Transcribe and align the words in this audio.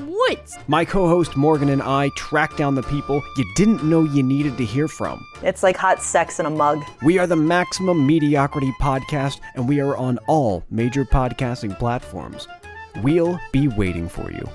woods? 0.00 0.56
My 0.68 0.84
co 0.84 1.08
host 1.08 1.36
Morgan 1.36 1.68
and 1.68 1.82
I 1.82 2.10
track 2.16 2.56
down 2.56 2.74
the 2.74 2.82
people 2.82 3.22
you 3.36 3.44
didn't 3.54 3.84
know 3.84 4.02
you 4.02 4.22
needed 4.22 4.56
to 4.58 4.64
hear 4.64 4.88
from. 4.88 5.24
It's 5.42 5.62
like 5.62 5.76
hot 5.76 6.02
sex 6.02 6.38
in 6.40 6.46
a 6.46 6.50
mug. 6.50 6.82
We 7.02 7.18
are 7.18 7.26
the 7.26 7.36
Maximum 7.36 8.06
Mediocrity 8.06 8.72
Podcast, 8.80 9.40
and 9.54 9.68
we 9.68 9.80
are 9.80 9.96
on 9.96 10.18
all 10.26 10.64
major 10.70 11.04
podcasting 11.04 11.78
platforms. 11.78 12.46
We'll 13.02 13.38
be 13.52 13.68
waiting 13.68 14.08
for 14.08 14.30
you. 14.30 14.48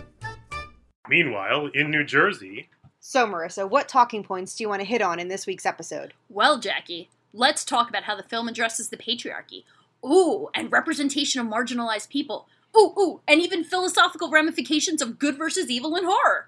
Meanwhile, 1.10 1.72
in 1.74 1.92
New 1.92 2.04
Jersey, 2.04 2.70
So, 3.00 3.26
Marissa, 3.28 3.70
what 3.70 3.88
talking 3.90 4.24
points 4.24 4.56
do 4.56 4.64
you 4.64 4.70
want 4.70 4.82
to 4.82 4.88
hit 4.88 5.02
on 5.02 5.20
in 5.20 5.28
this 5.28 5.46
week's 5.48 5.66
episode? 5.66 6.14
Well, 6.30 6.60
Jackie, 6.60 7.10
let's 7.34 7.66
talk 7.66 7.90
about 7.90 8.04
how 8.04 8.16
the 8.16 8.24
film 8.24 8.48
addresses 8.48 8.90
the 8.90 8.98
patriarchy. 8.98 9.64
Ooh, 10.06 10.50
and 10.56 10.72
representation 10.72 11.42
of 11.42 11.48
marginalized 11.48 12.10
people. 12.10 12.48
Ooh, 12.78 12.94
ooh, 12.98 13.22
and 13.28 13.42
even 13.42 13.64
philosophical 13.64 14.30
ramifications 14.30 15.02
of 15.02 15.20
good 15.20 15.38
versus 15.38 15.70
evil 15.70 15.96
in 15.96 16.06
horror. 16.06 16.48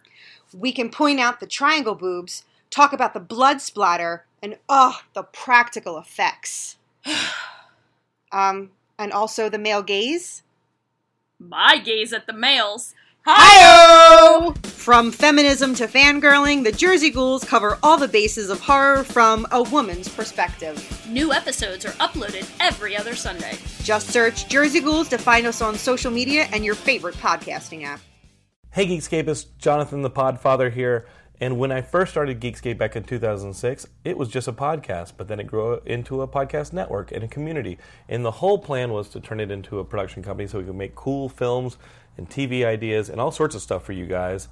We 0.54 0.72
can 0.72 0.90
point 0.90 1.20
out 1.20 1.40
the 1.40 1.48
triangle 1.48 1.96
boobs, 1.96 2.46
talk 2.70 2.94
about 2.94 3.14
the 3.14 3.20
blood 3.20 3.62
splatter, 3.62 4.26
and 4.42 4.58
oh, 4.70 5.02
the 5.14 5.24
practical 5.24 5.98
effects. 5.98 6.78
um, 8.32 8.72
and 8.98 9.12
also 9.12 9.50
the 9.50 9.58
male 9.58 9.84
gaze. 9.84 10.44
My 11.40 11.78
gaze 11.78 12.14
at 12.14 12.28
the 12.28 12.34
males. 12.34 12.94
Hi! 13.26 14.52
From 14.64 15.14
feminism 15.14 15.74
to 15.76 15.88
fangirling, 15.88 16.66
the 16.66 16.74
Jersey 16.74 17.10
Ghouls 17.10 17.46
cover 17.46 17.78
all 17.82 17.98
the 17.98 18.10
bases 18.10 18.50
of 18.50 18.60
horror 18.60 19.06
from 19.06 19.48
a 19.50 19.64
woman's 19.64 20.10
perspective. 20.10 21.08
New 21.08 21.32
episodes 21.32 21.86
are 21.86 21.94
uploaded 22.02 22.52
every 22.60 22.98
other 22.98 23.16
Sunday. 23.16 23.58
Just 23.82 24.10
search 24.10 24.50
Jersey 24.50 24.82
Ghouls 24.82 25.08
to 25.08 25.18
find 25.18 25.48
us 25.48 25.62
on 25.62 25.76
social 25.76 26.12
media 26.12 26.50
and 26.52 26.66
your 26.66 26.76
favorite 26.76 27.16
podcasting 27.16 27.86
app. 27.86 28.02
Hey 28.72 28.88
Geekscapists, 28.88 29.46
Jonathan 29.58 30.02
the 30.02 30.12
Podfather 30.12 30.70
here. 30.70 31.06
And 31.40 31.58
when 31.58 31.72
I 31.72 31.82
first 31.82 32.12
started 32.12 32.40
Geekscape 32.40 32.78
back 32.78 32.96
in 32.96 33.04
2006, 33.04 33.88
it 34.04 34.18
was 34.18 34.30
just 34.30 34.48
a 34.48 34.54
podcast, 34.54 35.14
but 35.18 35.28
then 35.28 35.40
it 35.40 35.48
grew 35.48 35.80
into 35.86 36.22
a 36.22 36.28
podcast 36.28 36.74
network 36.74 37.12
and 37.12 37.24
a 37.24 37.28
community. 37.28 37.80
And 38.08 38.24
the 38.24 38.32
whole 38.32 38.60
plan 38.60 38.92
was 38.92 39.10
to 39.10 39.20
turn 39.20 39.40
it 39.40 39.50
into 39.50 39.80
a 39.80 39.86
production 39.86 40.24
company 40.24 40.48
so 40.48 40.60
we 40.60 40.66
could 40.66 40.76
make 40.76 40.96
cool 40.96 41.30
films 41.30 41.78
and 42.18 42.30
TV 42.30 42.66
ideas 42.66 43.10
and 43.10 43.20
all 43.20 43.32
sorts 43.32 43.56
of 43.56 43.62
stuff 43.62 43.84
for 43.84 43.94
you 43.94 44.06
guys. 44.06 44.48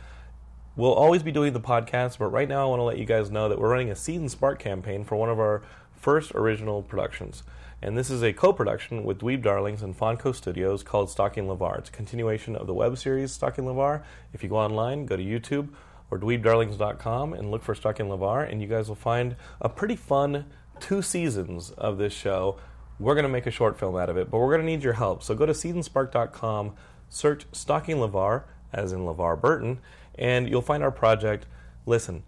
We'll 0.76 0.94
always 0.94 1.22
be 1.22 1.32
doing 1.32 1.54
the 1.54 1.60
podcast, 1.60 2.18
but 2.18 2.28
right 2.28 2.48
now 2.48 2.66
I 2.66 2.70
want 2.70 2.80
to 2.80 2.84
let 2.84 2.98
you 2.98 3.06
guys 3.06 3.30
know 3.30 3.50
that 3.50 3.60
we're 3.60 3.70
running 3.70 3.92
a 3.92 3.96
Seed&Spark 3.96 4.60
campaign 4.60 5.04
for 5.04 5.16
one 5.16 5.30
of 5.30 5.40
our 5.40 5.64
first 5.92 6.32
original 6.34 6.82
productions. 6.82 7.44
And 7.82 7.98
this 7.98 8.10
is 8.10 8.22
a 8.22 8.32
co 8.32 8.54
production 8.54 9.04
with 9.04 9.20
Dweeb 9.20 9.42
Darlings 9.42 9.82
and 9.82 9.98
Fonco 9.98 10.36
Studios 10.36 10.84
called 10.84 11.10
Stalking 11.10 11.46
LeVar. 11.46 11.80
It's 11.80 11.90
a 11.90 11.92
continuation 11.92 12.56
of 12.56 12.68
the 12.68 12.74
web 12.74 12.98
series 12.98 13.32
Stalking 13.32 13.66
LeVar. 13.66 14.04
If 14.34 14.44
you 14.44 14.50
go 14.50 14.58
online, 14.58 15.06
go 15.06 15.18
to 15.18 15.24
YouTube 15.24 15.70
or 16.12 16.20
dweebdarlings.com 16.20 17.34
and 17.34 17.50
look 17.50 17.64
for 17.64 17.74
Stalking 17.74 18.08
LeVar, 18.08 18.52
and 18.52 18.62
you 18.62 18.68
guys 18.68 18.88
will 18.88 18.96
find 18.96 19.36
a 19.62 19.70
pretty 19.70 19.96
fun 19.96 20.46
two 20.80 21.02
seasons 21.02 21.72
of 21.72 21.98
this 21.98 22.14
show. 22.14 22.58
We're 23.00 23.16
going 23.16 23.24
to 23.24 23.30
make 23.30 23.48
a 23.48 23.52
short 23.52 23.80
film 23.80 23.96
out 23.96 24.10
of 24.10 24.18
it, 24.18 24.30
but 24.30 24.38
we're 24.38 24.50
going 24.56 24.62
to 24.62 24.66
need 24.66 24.84
your 24.84 24.94
help. 24.94 25.24
So 25.24 25.34
go 25.34 25.46
to 25.46 25.54
seedandspark.com, 25.54 26.76
search 27.12 27.46
Stalking 27.52 27.98
LeVar, 27.98 28.46
as 28.74 28.94
in 28.94 29.02
LeVar 29.02 29.40
Burton, 29.40 29.80
and 30.16 30.50
you'll 30.50 30.62
find 30.62 30.82
our 30.82 30.92
project. 30.92 31.46
Listen, 31.86 32.24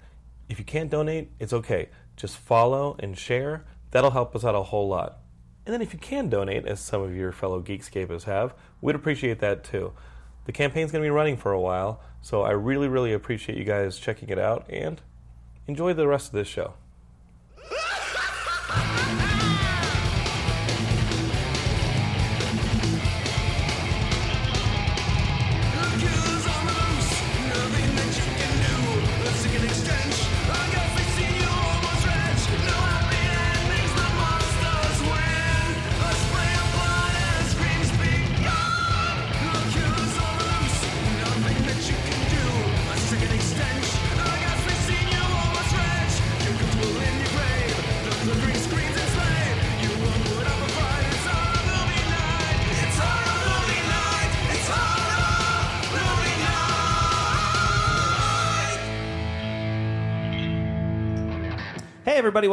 if 0.49 0.59
you 0.59 0.65
can't 0.65 0.91
donate, 0.91 1.31
it's 1.39 1.53
okay. 1.53 1.89
Just 2.15 2.37
follow 2.37 2.95
and 2.99 3.17
share. 3.17 3.65
That'll 3.91 4.11
help 4.11 4.35
us 4.35 4.43
out 4.43 4.53
a 4.53 4.63
whole 4.63 4.87
lot. 4.87 5.19
And 5.65 5.73
then 5.73 5.81
if 5.81 5.93
you 5.93 5.99
can 5.99 6.29
donate, 6.29 6.65
as 6.65 6.81
some 6.81 7.01
of 7.01 7.15
your 7.15 7.31
fellow 7.31 7.61
Geekscapists 7.61 8.25
have, 8.25 8.53
we'd 8.81 8.95
appreciate 8.95 9.39
that 9.39 9.63
too. 9.63 9.93
The 10.45 10.51
campaign's 10.51 10.91
going 10.91 11.01
to 11.01 11.07
be 11.07 11.11
running 11.11 11.37
for 11.37 11.53
a 11.53 11.61
while, 11.61 12.01
so 12.21 12.41
I 12.41 12.51
really, 12.51 12.89
really 12.89 13.13
appreciate 13.13 13.57
you 13.57 13.63
guys 13.63 13.97
checking 13.97 14.29
it 14.29 14.37
out 14.37 14.69
and 14.69 15.01
enjoy 15.65 15.93
the 15.93 16.07
rest 16.07 16.27
of 16.27 16.33
this 16.33 16.49
show. 16.49 16.73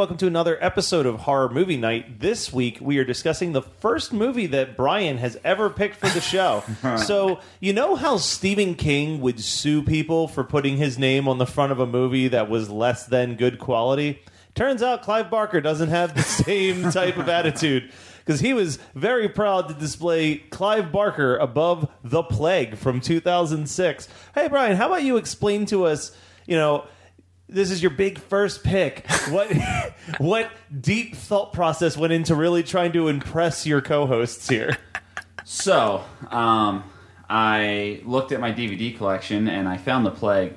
Welcome 0.00 0.16
to 0.16 0.26
another 0.26 0.56
episode 0.64 1.04
of 1.04 1.20
Horror 1.20 1.50
Movie 1.50 1.76
Night. 1.76 2.20
This 2.20 2.50
week, 2.50 2.78
we 2.80 2.96
are 2.96 3.04
discussing 3.04 3.52
the 3.52 3.60
first 3.60 4.14
movie 4.14 4.46
that 4.46 4.74
Brian 4.74 5.18
has 5.18 5.38
ever 5.44 5.68
picked 5.68 5.96
for 5.96 6.08
the 6.08 6.22
show. 6.22 6.64
so, 7.04 7.38
you 7.60 7.74
know 7.74 7.96
how 7.96 8.16
Stephen 8.16 8.76
King 8.76 9.20
would 9.20 9.40
sue 9.40 9.82
people 9.82 10.26
for 10.26 10.42
putting 10.42 10.78
his 10.78 10.98
name 10.98 11.28
on 11.28 11.36
the 11.36 11.44
front 11.44 11.70
of 11.70 11.80
a 11.80 11.86
movie 11.86 12.28
that 12.28 12.48
was 12.48 12.70
less 12.70 13.04
than 13.04 13.34
good 13.34 13.58
quality? 13.58 14.22
Turns 14.54 14.82
out 14.82 15.02
Clive 15.02 15.28
Barker 15.28 15.60
doesn't 15.60 15.90
have 15.90 16.14
the 16.14 16.22
same 16.44 16.90
type 16.90 17.18
of 17.18 17.28
attitude 17.28 17.92
because 18.20 18.40
he 18.40 18.54
was 18.54 18.78
very 18.94 19.28
proud 19.28 19.68
to 19.68 19.74
display 19.74 20.36
Clive 20.36 20.90
Barker 20.90 21.36
above 21.36 21.90
The 22.02 22.22
Plague 22.22 22.78
from 22.78 23.02
2006. 23.02 24.08
Hey, 24.34 24.48
Brian, 24.48 24.78
how 24.78 24.86
about 24.86 25.02
you 25.02 25.18
explain 25.18 25.66
to 25.66 25.84
us, 25.84 26.16
you 26.46 26.56
know, 26.56 26.86
this 27.50 27.70
is 27.70 27.82
your 27.82 27.90
big 27.90 28.18
first 28.18 28.62
pick. 28.64 29.06
What 29.28 29.52
what 30.18 30.50
deep 30.80 31.16
thought 31.16 31.52
process 31.52 31.96
went 31.96 32.12
into 32.12 32.34
really 32.34 32.62
trying 32.62 32.92
to 32.92 33.08
impress 33.08 33.66
your 33.66 33.80
co-hosts 33.80 34.48
here? 34.48 34.76
So, 35.44 36.04
um, 36.30 36.84
I 37.28 38.02
looked 38.04 38.32
at 38.32 38.40
my 38.40 38.52
DVD 38.52 38.96
collection 38.96 39.48
and 39.48 39.68
I 39.68 39.76
found 39.78 40.06
The 40.06 40.10
Plague 40.10 40.54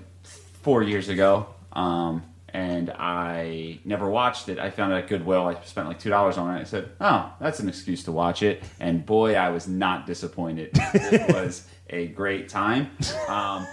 four 0.61 0.83
years 0.83 1.09
ago. 1.09 1.47
Um, 1.71 2.23
and 2.49 2.91
I 2.91 3.79
never 3.83 4.07
watched 4.07 4.47
it. 4.47 4.59
I 4.59 4.69
found 4.69 4.93
it 4.93 4.97
at 4.97 5.07
Goodwill. 5.07 5.47
I 5.47 5.59
spent 5.63 5.87
like 5.87 5.99
two 5.99 6.11
dollars 6.11 6.37
on 6.37 6.55
it. 6.55 6.61
I 6.61 6.63
said, 6.65 6.91
"Oh, 7.01 7.33
that's 7.39 7.59
an 7.59 7.67
excuse 7.67 8.03
to 8.03 8.11
watch 8.11 8.43
it." 8.43 8.61
And 8.79 9.03
boy, 9.05 9.33
I 9.33 9.49
was 9.49 9.67
not 9.67 10.05
disappointed. 10.05 10.69
it 10.73 11.33
was 11.33 11.67
a 11.89 12.07
great 12.07 12.49
time. 12.49 12.91
Um, 13.27 13.65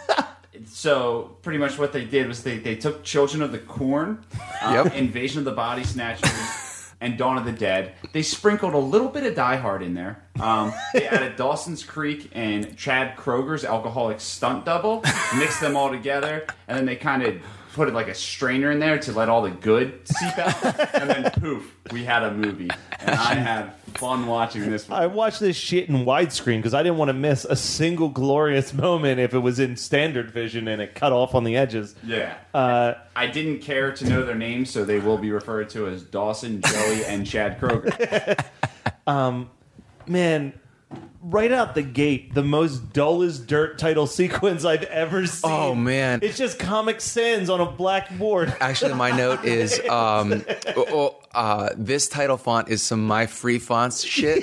so 0.66 1.36
pretty 1.42 1.58
much 1.58 1.78
what 1.78 1.92
they 1.92 2.04
did 2.04 2.26
was 2.28 2.42
they, 2.42 2.58
they 2.58 2.74
took 2.76 3.02
Children 3.04 3.42
of 3.42 3.52
the 3.52 3.58
Corn, 3.58 4.24
um, 4.62 4.74
Yep. 4.74 4.94
Invasion 4.94 5.38
of 5.40 5.44
the 5.44 5.52
Body 5.52 5.84
Snatchers, 5.84 6.30
and 7.00 7.16
Dawn 7.16 7.38
of 7.38 7.44
the 7.44 7.52
Dead. 7.52 7.94
They 8.12 8.22
sprinkled 8.22 8.74
a 8.74 8.78
little 8.78 9.08
bit 9.08 9.24
of 9.24 9.34
Die 9.34 9.56
Hard 9.56 9.82
in 9.82 9.94
there. 9.94 10.22
Um, 10.38 10.72
they 10.92 11.06
added 11.08 11.36
Dawson's 11.36 11.82
Creek 11.82 12.28
and 12.32 12.76
Chad 12.76 13.16
Kroeger's 13.16 13.64
alcoholic 13.64 14.20
stunt 14.20 14.64
double, 14.66 15.02
mixed 15.36 15.60
them 15.60 15.76
all 15.76 15.90
together, 15.90 16.46
and 16.68 16.76
then 16.76 16.84
they 16.86 16.96
kind 16.96 17.22
of 17.22 17.36
put 17.72 17.88
it 17.88 17.94
like 17.94 18.08
a 18.08 18.14
strainer 18.14 18.70
in 18.70 18.78
there 18.78 18.98
to 18.98 19.12
let 19.12 19.28
all 19.28 19.42
the 19.42 19.50
good 19.50 20.00
seep 20.06 20.38
out, 20.38 20.94
and 20.94 21.10
then 21.10 21.30
poof, 21.32 21.74
we 21.92 22.04
had 22.04 22.22
a 22.22 22.32
movie, 22.32 22.70
and 23.00 23.10
I 23.10 23.34
had 23.34 23.74
fun 23.94 24.26
watching 24.26 24.70
this. 24.70 24.88
one. 24.88 25.00
I 25.02 25.06
watched 25.06 25.40
this 25.40 25.56
shit 25.56 25.88
in 25.88 26.04
widescreen 26.04 26.58
because 26.58 26.74
I 26.74 26.82
didn't 26.82 26.98
want 26.98 27.08
to 27.08 27.14
miss 27.14 27.44
a 27.44 27.56
single 27.56 28.08
glorious 28.08 28.72
moment 28.74 29.20
if 29.20 29.34
it 29.34 29.38
was 29.38 29.58
in 29.58 29.76
standard 29.76 30.30
vision 30.30 30.68
and 30.68 30.80
it 30.80 30.94
cut 30.94 31.12
off 31.12 31.34
on 31.34 31.44
the 31.44 31.56
edges. 31.56 31.94
Yeah. 32.04 32.34
Uh, 32.54 32.94
I 33.16 33.26
didn't 33.26 33.60
care 33.60 33.92
to 33.92 34.08
know 34.08 34.24
their 34.24 34.34
names, 34.34 34.70
so 34.70 34.84
they 34.84 34.98
will 34.98 35.18
be 35.18 35.30
referred 35.30 35.70
to 35.70 35.88
as 35.88 36.02
Dawson, 36.02 36.62
Joey, 36.62 37.04
and 37.04 37.26
Chad 37.26 37.60
Kroeger. 37.60 38.44
um, 39.06 39.50
man, 40.06 40.58
right 41.22 41.52
out 41.52 41.74
the 41.74 41.82
gate, 41.82 42.34
the 42.34 42.42
most 42.42 42.92
dull 42.92 43.22
as 43.22 43.38
dirt 43.38 43.78
title 43.78 44.06
sequence 44.06 44.64
I've 44.64 44.84
ever 44.84 45.26
seen. 45.26 45.50
Oh, 45.50 45.74
man. 45.74 46.20
It's 46.22 46.38
just 46.38 46.58
Comic 46.58 47.00
Sans 47.00 47.50
on 47.50 47.60
a 47.60 47.70
blackboard. 47.70 48.54
Actually, 48.60 48.94
my 48.94 49.10
note 49.10 49.44
is 49.44 49.78
um, 49.88 50.44
oh, 50.76 50.84
oh, 50.88 51.16
uh, 51.34 51.70
this 51.76 52.08
title 52.08 52.36
font 52.36 52.68
is 52.68 52.82
some 52.82 53.06
my 53.06 53.26
free 53.26 53.58
fonts 53.58 54.02
shit. 54.02 54.42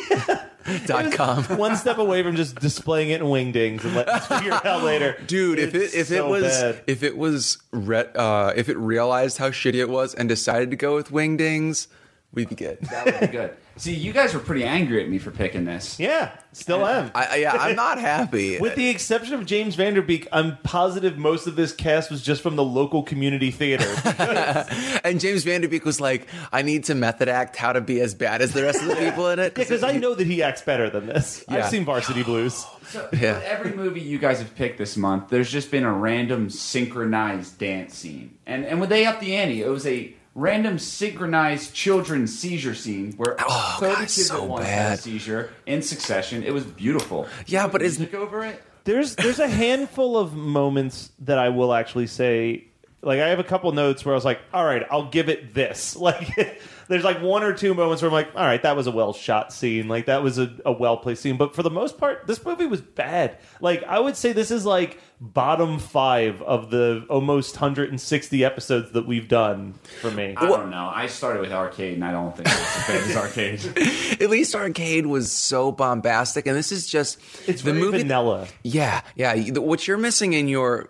dot 0.85 1.13
com. 1.13 1.43
One 1.57 1.77
step 1.77 1.97
away 1.97 2.23
from 2.23 2.35
just 2.35 2.59
displaying 2.59 3.09
it 3.09 3.21
in 3.21 3.27
wingdings 3.27 3.85
and 3.85 3.95
letting 3.95 4.13
us 4.13 4.27
figure 4.27 4.53
it 4.53 4.65
out 4.65 4.83
later. 4.83 5.15
Dude, 5.25 5.59
if 5.59 5.73
it 5.73 5.93
if 5.93 6.11
it 6.11 6.25
was 6.25 6.43
bad. 6.43 6.81
if 6.87 7.03
it 7.03 7.17
was 7.17 7.57
re- 7.71 8.09
uh, 8.15 8.51
if 8.55 8.67
it 8.67 8.77
realized 8.77 9.37
how 9.37 9.49
shitty 9.49 9.75
it 9.75 9.87
was 9.87 10.13
and 10.13 10.27
decided 10.27 10.69
to 10.71 10.75
go 10.75 10.95
with 10.95 11.09
wingdings, 11.09 11.87
we'd 12.33 12.49
be 12.49 12.55
good. 12.55 12.79
That 12.81 13.05
would 13.05 13.19
be 13.21 13.27
good. 13.27 13.55
See, 13.77 13.93
you 13.93 14.11
guys 14.11 14.33
were 14.33 14.39
pretty 14.39 14.63
angry 14.63 15.01
at 15.03 15.09
me 15.09 15.19
for 15.19 15.31
picking 15.31 15.65
this. 15.65 15.99
Yeah, 15.99 16.31
still 16.51 16.85
am. 16.85 17.11
I, 17.13 17.25
I- 17.25 17.35
yeah, 17.35 17.51
I'm 17.53 17.75
not 17.75 17.99
happy. 17.99 18.57
With 18.59 18.75
the 18.75 18.89
exception 18.89 19.33
of 19.35 19.45
James 19.45 19.75
Van 19.75 19.93
Der 19.93 20.01
Beek, 20.01 20.27
I'm 20.31 20.57
positive 20.63 21.17
most 21.17 21.45
of 21.47 21.55
this 21.55 21.71
cast 21.73 22.09
was 22.09 22.21
just 22.21 22.41
from 22.41 22.55
the 22.55 22.63
local 22.63 23.03
community 23.03 23.51
theater. 23.51 23.85
and 25.03 25.19
James 25.19 25.43
Van 25.43 25.61
Der 25.61 25.67
Beek 25.67 25.85
was 25.85 26.01
like, 26.01 26.27
"I 26.51 26.61
need 26.63 26.85
to 26.85 26.95
method 26.95 27.29
act 27.29 27.55
how 27.55 27.73
to 27.73 27.81
be 27.81 28.01
as 28.01 28.13
bad 28.15 28.41
as 28.41 28.53
the 28.53 28.63
rest 28.63 28.81
of 28.81 28.87
the 28.87 28.95
people 28.95 29.29
in 29.29 29.39
it." 29.39 29.53
because 29.55 29.83
I 29.83 29.93
know 29.93 30.15
that 30.15 30.25
he 30.27 30.41
acts 30.43 30.61
better 30.61 30.89
than 30.89 31.05
this. 31.07 31.45
Yeah. 31.47 31.57
I've 31.57 31.69
seen 31.69 31.85
Varsity 31.85 32.23
Blues. 32.23 32.65
So, 32.89 33.07
Yeah. 33.13 33.33
with 33.35 33.43
every 33.43 33.73
movie 33.73 34.01
you 34.01 34.17
guys 34.17 34.39
have 34.39 34.55
picked 34.55 34.77
this 34.77 34.95
month, 34.97 35.29
there's 35.29 35.51
just 35.51 35.69
been 35.71 35.83
a 35.83 35.91
random 35.93 36.49
synchronized 36.49 37.57
dance 37.59 37.95
scene. 37.95 38.37
And 38.45 38.65
and 38.65 38.79
when 38.79 38.89
they 38.89 39.05
upped 39.05 39.19
the 39.21 39.35
ante, 39.35 39.61
it 39.61 39.67
was 39.69 39.85
a 39.85 40.13
random 40.37 40.77
synchronized 40.77 41.73
children's 41.73 42.37
seizure 42.37 42.75
scene 42.75 43.11
where 43.17 43.35
Oh, 43.39 43.77
30 43.79 43.93
God, 43.93 43.99
kids 44.01 44.27
so 44.27 44.43
at 44.43 44.49
once 44.49 44.65
had 44.67 44.99
a 44.99 45.01
seizure 45.01 45.49
in 45.65 45.81
succession. 45.81 46.43
It 46.43 46.53
was 46.53 46.63
beautiful. 46.63 47.27
Yeah, 47.47 47.67
but 47.67 47.81
is 47.81 47.97
Music 47.99 48.15
over 48.15 48.45
it? 48.45 48.63
There's 48.83 49.15
there's 49.15 49.39
a 49.39 49.47
handful 49.49 50.15
of 50.17 50.33
moments 50.35 51.11
that 51.19 51.37
I 51.37 51.49
will 51.49 51.73
actually 51.73 52.07
say. 52.07 52.65
Like 53.01 53.19
I 53.19 53.27
have 53.29 53.39
a 53.39 53.43
couple 53.43 53.71
notes 53.73 54.05
where 54.05 54.13
I 54.13 54.15
was 54.15 54.25
like, 54.25 54.39
"All 54.53 54.63
right, 54.63 54.83
I'll 54.89 55.09
give 55.09 55.27
it 55.27 55.53
this." 55.53 55.95
Like 55.99 56.61
there's 56.87 57.03
like 57.03 57.21
one 57.21 57.43
or 57.43 57.53
two 57.53 57.73
moments 57.73 58.01
where 58.01 58.09
I'm 58.09 58.13
like, 58.13 58.29
"All 58.35 58.45
right, 58.45 58.61
that 58.63 58.75
was 58.75 58.87
a 58.87 58.91
well 58.91 59.13
shot 59.13 59.51
scene. 59.53 59.87
Like 59.87 60.05
that 60.07 60.23
was 60.23 60.37
a, 60.39 60.51
a 60.65 60.71
well 60.71 60.97
placed 60.97 61.21
scene." 61.21 61.37
But 61.37 61.55
for 61.55 61.63
the 61.63 61.69
most 61.69 61.97
part, 61.97 62.27
this 62.27 62.43
movie 62.45 62.65
was 62.65 62.81
bad. 62.81 63.37
Like 63.61 63.83
I 63.83 63.99
would 63.99 64.15
say 64.17 64.33
this 64.33 64.51
is 64.51 64.65
like 64.65 64.99
bottom 65.19 65.79
five 65.79 66.41
of 66.43 66.69
the 66.69 67.03
almost 67.09 67.55
160 67.55 68.45
episodes 68.45 68.91
that 68.91 69.07
we've 69.07 69.27
done 69.27 69.73
for 70.01 70.11
me. 70.11 70.35
I 70.37 70.47
don't 70.47 70.69
know. 70.69 70.91
I 70.93 71.07
started 71.07 71.41
with 71.41 71.51
Arcade, 71.51 71.95
and 71.95 72.05
I 72.05 72.11
don't 72.11 72.35
think 72.37 72.47
it 72.47 72.53
was 72.53 72.77
as 72.77 72.87
bad 72.87 73.09
as 73.09 73.17
Arcade. 73.77 74.21
At 74.21 74.29
least 74.29 74.55
Arcade 74.55 75.05
was 75.07 75.31
so 75.31 75.71
bombastic, 75.71 76.45
and 76.45 76.55
this 76.55 76.71
is 76.71 76.87
just 76.87 77.17
It's 77.47 77.61
the 77.63 77.71
very 77.73 77.83
movie. 77.83 77.97
vanilla. 77.99 78.47
Yeah, 78.63 79.01
yeah. 79.15 79.35
What 79.59 79.87
you're 79.87 79.97
missing 79.97 80.33
in 80.33 80.47
your, 80.47 80.89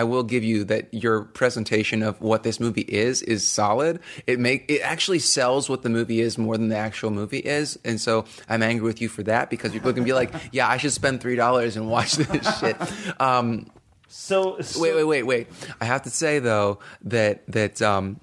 I 0.00 0.02
will 0.04 0.22
give 0.24 0.42
you 0.44 0.64
that 0.64 0.92
your 0.92 1.22
presentation 1.22 2.02
of 2.02 2.20
what 2.20 2.42
this 2.42 2.58
movie 2.58 2.86
is 3.04 3.22
is 3.22 3.46
solid. 3.46 4.00
It 4.26 4.38
make 4.38 4.64
it 4.68 4.80
actually 4.80 5.20
sells 5.20 5.68
what 5.68 5.82
the 5.82 5.88
movie 5.88 6.20
is 6.20 6.36
more 6.36 6.56
than 6.58 6.68
the 6.68 6.76
actual 6.76 7.10
movie 7.10 7.38
is, 7.58 7.78
and 7.84 8.00
so 8.00 8.24
I'm 8.48 8.62
angry 8.62 8.84
with 8.84 9.00
you 9.00 9.08
for 9.08 9.22
that 9.24 9.50
because 9.50 9.72
people 9.72 9.92
can 9.92 10.04
be 10.04 10.12
like, 10.12 10.30
"Yeah, 10.52 10.68
I 10.68 10.76
should 10.78 10.92
spend 10.92 11.20
three 11.20 11.36
dollars 11.36 11.76
and 11.76 11.88
watch 11.88 12.12
this 12.20 12.58
shit." 12.60 12.76
Um, 13.20 13.70
So, 14.08 14.60
so 14.60 14.80
wait, 14.80 14.94
wait, 14.94 15.04
wait, 15.04 15.22
wait. 15.24 15.46
I 15.80 15.84
have 15.86 16.02
to 16.02 16.10
say 16.10 16.38
though 16.40 16.78
that 17.02 17.42
that 17.48 17.80
um, 17.82 18.20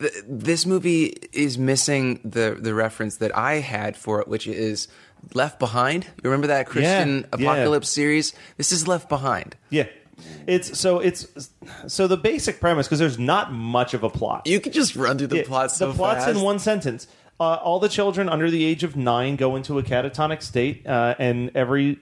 th- 0.00 0.12
this 0.28 0.66
movie 0.66 1.14
is 1.32 1.56
missing 1.58 2.20
the 2.24 2.56
the 2.58 2.74
reference 2.74 3.16
that 3.18 3.32
I 3.36 3.54
had 3.60 3.96
for 3.96 4.20
it, 4.20 4.26
which 4.28 4.46
is 4.46 4.88
Left 5.34 5.58
Behind. 5.58 6.04
You 6.04 6.30
remember 6.30 6.48
that 6.48 6.66
Christian 6.66 7.20
Yeah, 7.20 7.26
apocalypse 7.32 7.88
series? 7.88 8.34
This 8.56 8.72
is 8.72 8.86
Left 8.88 9.08
Behind. 9.08 9.56
Yeah. 9.70 9.86
It's 10.46 10.78
so 10.78 11.00
it's 11.00 11.26
so 11.86 12.06
the 12.06 12.16
basic 12.16 12.60
premise 12.60 12.86
because 12.86 12.98
there's 12.98 13.18
not 13.18 13.52
much 13.52 13.94
of 13.94 14.02
a 14.02 14.10
plot. 14.10 14.46
You 14.46 14.60
can 14.60 14.72
just 14.72 14.94
run 14.96 15.18
through 15.18 15.28
the 15.28 15.38
Yeah, 15.38 15.42
plot 15.44 15.70
so 15.72 15.88
the 15.88 15.94
plot's 15.94 16.24
fast. 16.24 16.36
in 16.36 16.42
one 16.42 16.58
sentence. 16.58 17.06
Uh, 17.40 17.54
all 17.54 17.80
the 17.80 17.88
children 17.88 18.28
under 18.28 18.48
the 18.50 18.64
age 18.64 18.84
of 18.84 18.94
nine 18.96 19.34
go 19.36 19.56
into 19.56 19.78
a 19.78 19.82
catatonic 19.82 20.40
state, 20.42 20.86
uh, 20.86 21.14
and 21.18 21.50
every 21.56 21.98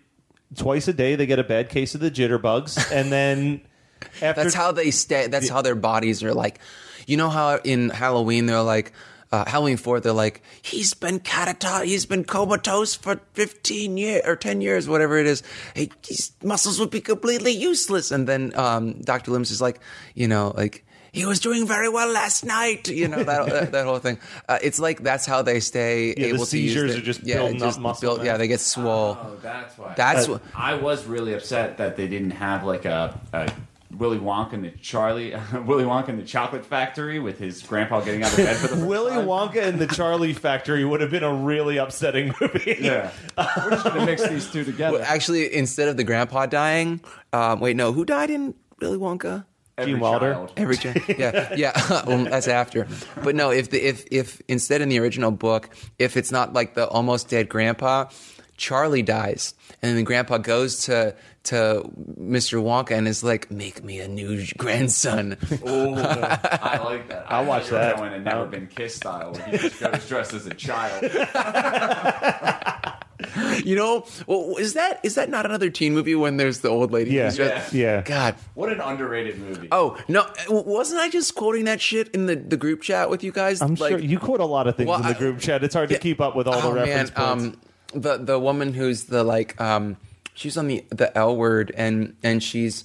twice 0.56 0.88
a 0.88 0.92
day 0.92 1.16
they 1.16 1.24
get 1.24 1.38
a 1.38 1.44
bad 1.44 1.70
case 1.70 1.94
of 1.94 2.00
the 2.02 2.10
jitterbugs, 2.10 2.90
and 2.92 3.10
then 3.10 3.60
after 4.22 4.42
That's 4.42 4.54
how 4.54 4.72
they 4.72 4.90
stay. 4.90 5.28
That's 5.28 5.48
how 5.48 5.62
their 5.62 5.74
bodies 5.74 6.22
are 6.22 6.34
like. 6.34 6.60
You 7.06 7.16
know 7.16 7.30
how 7.30 7.56
in 7.64 7.88
Halloween 7.90 8.46
they're 8.46 8.62
like. 8.62 8.92
Uh, 9.32 9.44
Halloween 9.48 9.78
four, 9.78 9.98
they're 9.98 10.12
like, 10.12 10.42
he's 10.60 10.92
been 10.92 11.18
catatonic, 11.18 11.86
he's 11.86 12.04
been 12.04 12.22
comatose 12.22 12.94
for 12.94 13.18
fifteen 13.32 13.96
years 13.96 14.20
or 14.26 14.36
ten 14.36 14.60
years, 14.60 14.86
whatever 14.86 15.16
it 15.16 15.24
is. 15.26 15.42
He, 15.74 15.90
his 16.06 16.32
muscles 16.44 16.78
would 16.78 16.90
be 16.90 17.00
completely 17.00 17.52
useless. 17.52 18.10
And 18.10 18.28
then 18.28 18.52
um, 18.58 19.00
Doctor 19.00 19.30
Loomis 19.30 19.50
is 19.50 19.62
like, 19.62 19.80
you 20.14 20.28
know, 20.28 20.52
like 20.54 20.84
he 21.12 21.24
was 21.24 21.40
doing 21.40 21.66
very 21.66 21.88
well 21.88 22.12
last 22.12 22.44
night. 22.44 22.88
You 22.88 23.08
know 23.08 23.22
that 23.24 23.46
that, 23.46 23.72
that 23.72 23.86
whole 23.86 23.98
thing. 24.00 24.18
Uh, 24.48 24.58
it's 24.62 24.78
like 24.78 25.02
that's 25.02 25.24
how 25.24 25.40
they 25.40 25.60
stay 25.60 26.08
Yeah, 26.08 26.14
the 26.14 26.24
able 26.34 26.44
to 26.44 26.58
use 26.58 26.72
seizures 26.74 26.92
the- 26.92 26.98
are 26.98 27.02
just 27.04 27.22
yeah, 27.24 27.36
building 27.38 27.56
up 27.62 27.68
just 27.68 27.80
muscle 27.80 28.16
build- 28.16 28.26
yeah, 28.26 28.36
they 28.36 28.48
get 28.48 28.60
swole. 28.60 29.16
Oh, 29.18 29.36
that's 29.42 29.78
why. 29.78 29.94
That's 29.96 30.28
Uh, 30.28 30.32
what- 30.32 30.42
I 30.54 30.74
was 30.74 31.06
really 31.06 31.32
upset 31.32 31.78
that 31.78 31.96
they 31.96 32.06
didn't 32.06 32.32
have 32.32 32.64
like 32.64 32.84
a, 32.84 33.18
a 33.32 33.50
Willy 33.96 34.18
Wonka 34.18 34.54
and 34.54 34.64
the 34.64 34.70
Charlie, 34.70 35.30
Willy 35.66 35.84
Wonka 35.84 36.08
and 36.08 36.18
the 36.18 36.24
Chocolate 36.24 36.64
Factory 36.64 37.18
with 37.18 37.38
his 37.38 37.62
grandpa 37.62 38.00
getting 38.00 38.22
out 38.22 38.30
of 38.32 38.36
bed 38.38 38.56
for 38.56 38.62
the 38.62 38.68
first 38.76 38.86
Willy 38.86 39.12
time. 39.12 39.26
Wonka 39.26 39.62
and 39.62 39.78
the 39.78 39.86
Charlie 39.86 40.32
Factory 40.32 40.84
would 40.84 41.00
have 41.00 41.10
been 41.10 41.24
a 41.24 41.32
really 41.34 41.76
upsetting 41.76 42.34
movie. 42.40 42.76
Yeah, 42.80 43.10
we're 43.36 43.70
just 43.70 43.84
gonna 43.84 44.06
mix 44.06 44.26
these 44.28 44.50
two 44.50 44.64
together. 44.64 44.98
Well, 44.98 45.06
actually, 45.06 45.52
instead 45.54 45.88
of 45.88 45.96
the 45.96 46.04
grandpa 46.04 46.46
dying, 46.46 47.00
um, 47.32 47.60
wait, 47.60 47.76
no, 47.76 47.92
who 47.92 48.04
died 48.04 48.30
in 48.30 48.54
Willy 48.80 48.98
Wonka? 48.98 49.44
Every 49.78 49.92
Gene 49.94 50.00
Wilder. 50.00 50.32
child. 50.34 50.52
Every 50.56 50.76
cha- 50.76 50.92
yeah, 51.08 51.54
yeah. 51.56 52.02
well, 52.06 52.24
that's 52.24 52.46
after. 52.46 52.86
But 53.24 53.34
no, 53.34 53.50
if 53.50 53.70
the 53.70 53.78
if 53.86 54.04
if 54.10 54.40
instead 54.46 54.82
in 54.82 54.90
the 54.90 54.98
original 54.98 55.30
book, 55.30 55.70
if 55.98 56.16
it's 56.16 56.30
not 56.30 56.52
like 56.52 56.74
the 56.74 56.86
almost 56.86 57.30
dead 57.30 57.48
grandpa, 57.48 58.10
Charlie 58.58 59.02
dies, 59.02 59.54
and 59.80 59.88
then 59.90 59.96
the 59.96 60.02
grandpa 60.02 60.38
goes 60.38 60.84
to 60.84 61.16
to 61.44 61.82
Mr. 62.20 62.62
Wonka 62.62 62.92
and 62.96 63.08
is 63.08 63.24
like, 63.24 63.50
"Make 63.50 63.82
me 63.82 63.98
a 64.00 64.08
new 64.08 64.44
grandson." 64.56 65.36
Oh, 65.64 65.94
I 65.94 66.78
like 66.84 67.08
that. 67.08 67.26
I'll 67.28 67.44
I 67.44 67.46
watch 67.46 67.64
you 67.66 67.72
that. 67.72 67.96
Going 67.96 68.12
and 68.12 68.24
never 68.24 68.46
been 68.46 68.66
kissed 68.68 68.96
style, 68.96 69.32
where 69.32 69.42
he 69.48 69.58
just 69.58 69.80
goes 69.80 70.08
dressed 70.08 70.34
as 70.34 70.46
a 70.46 70.54
child. 70.54 71.02
you 73.64 73.76
know, 73.76 74.04
well, 74.26 74.56
is 74.58 74.74
that 74.74 75.00
is 75.02 75.14
that 75.14 75.30
not 75.30 75.46
another 75.46 75.70
teen 75.70 75.94
movie 75.94 76.14
when 76.14 76.36
there's 76.36 76.60
the 76.60 76.68
old 76.68 76.92
lady? 76.92 77.12
Yeah. 77.12 77.26
who's 77.26 77.36
just- 77.36 77.72
Yeah. 77.72 78.02
God. 78.02 78.34
What 78.54 78.72
an 78.72 78.80
underrated 78.80 79.38
movie. 79.38 79.68
Oh 79.72 79.96
no! 80.08 80.26
Wasn't 80.48 81.00
I 81.00 81.08
just 81.08 81.34
quoting 81.34 81.64
that 81.66 81.80
shit 81.80 82.08
in 82.08 82.26
the, 82.26 82.36
the 82.36 82.56
group 82.56 82.82
chat 82.82 83.10
with 83.10 83.22
you 83.24 83.32
guys? 83.32 83.62
I'm 83.62 83.74
Like- 83.74 83.90
sure 83.90 83.98
you 83.98 84.18
quote 84.18 84.40
a 84.40 84.44
lot 84.46 84.66
of 84.66 84.76
things 84.76 84.88
Well, 84.88 84.98
in 84.98 85.02
the 85.04 85.10
I- 85.10 85.18
group 85.18 85.38
chat. 85.40 85.62
It's 85.64 85.74
hard 85.74 85.88
to 85.90 85.98
keep 85.98 86.20
up 86.20 86.34
with 86.36 86.46
all 86.48 86.60
the 86.60 86.68
oh, 86.68 86.72
reference 86.72 87.14
man, 87.16 87.38
points. 87.38 87.56
Um, 87.94 88.00
the 88.00 88.16
the 88.18 88.38
woman 88.38 88.72
who's 88.74 89.04
the 89.04 89.22
like 89.22 89.60
um, 89.60 89.96
she's 90.34 90.56
on 90.56 90.68
the 90.68 90.84
the 90.90 91.16
L 91.16 91.36
word 91.36 91.72
and 91.76 92.16
and 92.22 92.42
she's 92.42 92.84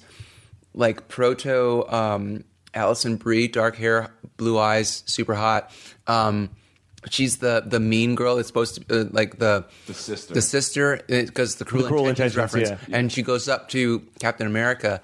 like 0.74 1.08
proto 1.08 1.84
um, 1.88 2.44
Alison 2.74 3.16
Brie, 3.16 3.48
dark 3.48 3.76
hair, 3.76 4.10
blue 4.36 4.58
eyes, 4.58 5.02
super 5.06 5.34
hot. 5.34 5.72
Um, 6.06 6.50
she's 7.10 7.38
the 7.38 7.62
the 7.66 7.80
mean 7.80 8.14
girl 8.14 8.36
that's 8.36 8.48
supposed 8.48 8.86
to 8.88 9.00
uh, 9.00 9.04
like 9.10 9.38
the 9.38 9.64
The 9.86 9.94
sister. 9.94 10.34
the 10.34 10.42
sister 10.42 11.00
because 11.08 11.56
the 11.56 11.64
cruel, 11.64 11.82
The 11.84 11.88
Cruel 11.88 12.08
intentions, 12.08 12.36
Intentions, 12.36 12.64
reference, 12.70 12.88
yeah. 12.90 12.96
and 12.98 13.10
she 13.12 13.22
goes 13.22 13.48
up 13.48 13.68
to 13.70 14.00
Captain 14.20 14.46
America 14.46 15.00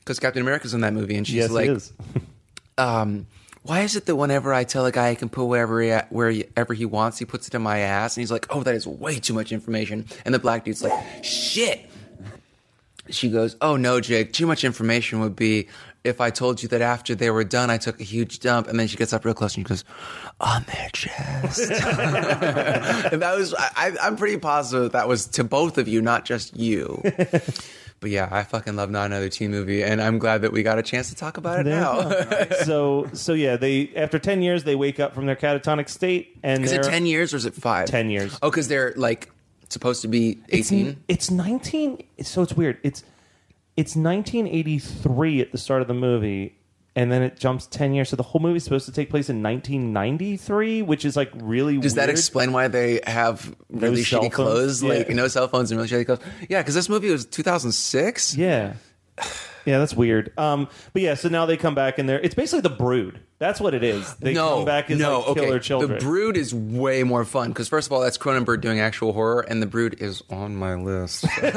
because 0.00 0.18
Captain 0.18 0.42
America's 0.42 0.74
in 0.74 0.80
that 0.82 0.92
movie, 0.92 1.16
and 1.16 1.26
she's 1.26 1.36
yes, 1.36 1.50
like, 1.50 1.68
it 1.68 1.76
is. 1.76 1.92
um, 2.78 3.26
why 3.62 3.80
is 3.80 3.94
it 3.94 4.06
that 4.06 4.16
whenever 4.16 4.54
I 4.54 4.64
tell 4.64 4.86
a 4.86 4.92
guy 4.92 5.08
I 5.08 5.14
can 5.14 5.28
put 5.28 5.44
wherever 5.44 5.82
he, 5.82 5.90
wherever 6.10 6.72
he 6.72 6.86
wants, 6.86 7.18
he 7.18 7.24
puts 7.24 7.46
it 7.46 7.54
in 7.54 7.62
my 7.62 7.78
ass, 7.80 8.16
and 8.16 8.22
he's 8.22 8.30
like, 8.30 8.46
"Oh, 8.50 8.62
that 8.62 8.74
is 8.74 8.86
way 8.86 9.18
too 9.18 9.34
much 9.34 9.52
information," 9.52 10.06
and 10.24 10.34
the 10.34 10.38
black 10.38 10.64
dude's 10.64 10.82
like, 10.82 10.92
"Shit." 11.22 11.86
She 13.10 13.28
goes, 13.28 13.56
"Oh 13.60 13.76
no, 13.76 14.00
Jake. 14.00 14.32
Too 14.32 14.46
much 14.46 14.64
information 14.64 15.20
would 15.20 15.36
be 15.36 15.68
if 16.04 16.20
I 16.20 16.30
told 16.30 16.62
you 16.62 16.68
that 16.70 16.80
after 16.80 17.14
they 17.14 17.28
were 17.30 17.44
done, 17.44 17.68
I 17.68 17.76
took 17.76 18.00
a 18.00 18.04
huge 18.04 18.40
dump." 18.40 18.66
And 18.66 18.80
then 18.80 18.86
she 18.88 18.96
gets 18.96 19.12
up 19.12 19.24
real 19.24 19.34
close 19.34 19.56
and 19.56 19.66
she 19.66 19.68
goes, 19.68 19.84
"On 20.40 20.64
their 20.64 20.88
chest." 20.94 21.60
and 21.70 23.20
that 23.20 23.34
was, 23.36 23.52
I, 23.54 23.92
I'm 24.00 24.16
pretty 24.16 24.38
positive 24.38 24.92
that 24.92 25.06
was 25.06 25.26
to 25.28 25.44
both 25.44 25.76
of 25.76 25.86
you, 25.86 26.00
not 26.00 26.24
just 26.24 26.56
you. 26.56 27.02
But 28.00 28.10
yeah, 28.10 28.28
I 28.30 28.44
fucking 28.44 28.76
love 28.76 28.90
not 28.90 29.06
another 29.06 29.28
teen 29.28 29.50
movie, 29.50 29.84
and 29.84 30.00
I'm 30.00 30.18
glad 30.18 30.40
that 30.42 30.52
we 30.52 30.62
got 30.62 30.78
a 30.78 30.82
chance 30.82 31.10
to 31.10 31.14
talk 31.14 31.36
about 31.36 31.60
it 31.60 31.64
There 31.64 31.74
you 31.74 31.80
now. 31.80 32.46
so 32.64 33.08
so 33.12 33.34
yeah, 33.34 33.56
they 33.56 33.92
after 33.94 34.18
ten 34.18 34.40
years 34.40 34.64
they 34.64 34.74
wake 34.74 34.98
up 34.98 35.14
from 35.14 35.26
their 35.26 35.36
catatonic 35.36 35.88
state 35.88 36.38
and 36.42 36.64
Is 36.64 36.72
it 36.72 36.82
10 36.82 37.04
years 37.04 37.34
or 37.34 37.36
is 37.36 37.44
it 37.44 37.54
five? 37.54 37.86
10 37.88 38.08
years. 38.10 38.38
Oh, 38.42 38.50
because 38.50 38.68
they're 38.68 38.94
like 38.96 39.30
supposed 39.68 40.00
to 40.02 40.08
be 40.08 40.38
It's, 40.48 40.72
18? 40.72 40.96
it's 41.08 41.30
19 41.30 42.02
so 42.22 42.42
it's 42.42 42.54
weird. 42.54 42.78
It's 42.82 43.04
it's 43.76 43.94
1983 43.96 45.40
at 45.42 45.52
the 45.52 45.58
start 45.58 45.82
of 45.82 45.88
the 45.88 45.94
movie, 45.94 46.56
and 46.96 47.10
then 47.10 47.22
it 47.22 47.38
jumps 47.38 47.66
10 47.66 47.94
years. 47.94 48.08
So 48.08 48.16
the 48.16 48.22
whole 48.22 48.40
movie's 48.40 48.64
supposed 48.64 48.86
to 48.86 48.92
take 48.92 49.10
place 49.10 49.28
in 49.28 49.42
1993, 49.42 50.82
which 50.82 51.04
is 51.04 51.16
like 51.16 51.30
really 51.34 51.74
weird. 51.74 51.82
Does 51.82 51.94
that 51.94 52.10
explain 52.10 52.52
why 52.52 52.68
they 52.68 53.00
have 53.06 53.54
really 53.68 54.02
cell 54.02 54.22
shitty 54.22 54.32
clothes? 54.32 54.82
Yeah. 54.82 54.90
Like 54.90 55.10
no 55.10 55.28
cell 55.28 55.48
phones 55.48 55.70
and 55.70 55.78
really 55.80 55.90
shitty 55.90 56.06
clothes. 56.06 56.20
Yeah, 56.48 56.60
because 56.60 56.74
this 56.74 56.88
movie 56.88 57.10
was 57.10 57.24
2006. 57.26 58.36
Yeah. 58.36 58.74
Yeah, 59.64 59.78
that's 59.78 59.94
weird. 59.94 60.32
Um, 60.38 60.68
but 60.92 61.02
yeah, 61.02 61.14
so 61.14 61.28
now 61.28 61.46
they 61.46 61.56
come 61.56 61.74
back 61.74 61.98
and 61.98 62.08
they're 62.08 62.20
it's 62.20 62.34
basically 62.34 62.62
the 62.62 62.70
brood. 62.70 63.20
That's 63.40 63.58
what 63.58 63.72
it 63.72 63.82
is. 63.82 64.14
They 64.16 64.34
no, 64.34 64.56
come 64.56 64.64
back 64.66 64.90
as 64.90 64.98
no, 64.98 65.20
like 65.20 65.28
okay. 65.38 65.58
children. 65.60 65.98
The 65.98 66.04
Brood 66.04 66.36
is 66.36 66.54
way 66.54 67.02
more 67.04 67.24
fun 67.24 67.48
because 67.48 67.70
first 67.70 67.88
of 67.88 67.92
all, 67.92 68.02
that's 68.02 68.18
Cronenberg 68.18 68.60
doing 68.60 68.80
actual 68.80 69.14
horror, 69.14 69.40
and 69.40 69.62
The 69.62 69.66
Brood 69.66 69.96
is 69.98 70.22
on 70.28 70.56
my 70.56 70.74
list. 70.74 71.24
and 71.42 71.54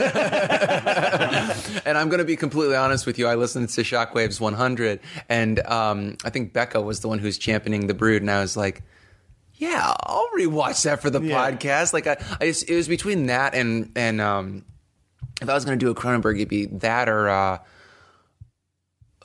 I'm 1.97 2.07
going 2.07 2.19
to 2.19 2.25
be 2.25 2.37
completely 2.37 2.77
honest 2.77 3.05
with 3.05 3.19
you. 3.19 3.27
I 3.27 3.35
listened 3.35 3.67
to 3.67 3.81
Shockwaves 3.81 4.39
100, 4.39 5.01
and 5.27 5.59
um, 5.67 6.15
I 6.23 6.29
think 6.29 6.53
Becca 6.53 6.79
was 6.81 7.01
the 7.01 7.09
one 7.09 7.19
who's 7.19 7.37
championing 7.37 7.87
The 7.87 7.93
Brood, 7.93 8.21
and 8.21 8.31
I 8.31 8.39
was 8.39 8.55
like. 8.55 8.81
Yeah, 9.55 9.93
I'll 10.01 10.29
rewatch 10.37 10.83
that 10.83 11.01
for 11.01 11.11
the 11.11 11.21
Yeah. 11.21 11.51
podcast. 11.51 11.93
Like, 11.93 12.07
I, 12.07 12.17
I 12.41 12.47
just, 12.47 12.67
it 12.67 12.75
was 12.75 12.87
between 12.87 13.27
that 13.27 13.53
and 13.53 13.91
and 13.95 14.19
um, 14.19 14.65
if 15.41 15.47
I 15.47 15.53
was 15.53 15.63
going 15.63 15.77
to 15.77 15.85
do 15.85 15.91
a 15.91 15.95
Cronenberg, 15.95 16.35
it'd 16.37 16.49
be 16.49 16.65
that 16.65 17.07
or 17.07 17.29
uh, 17.29 17.59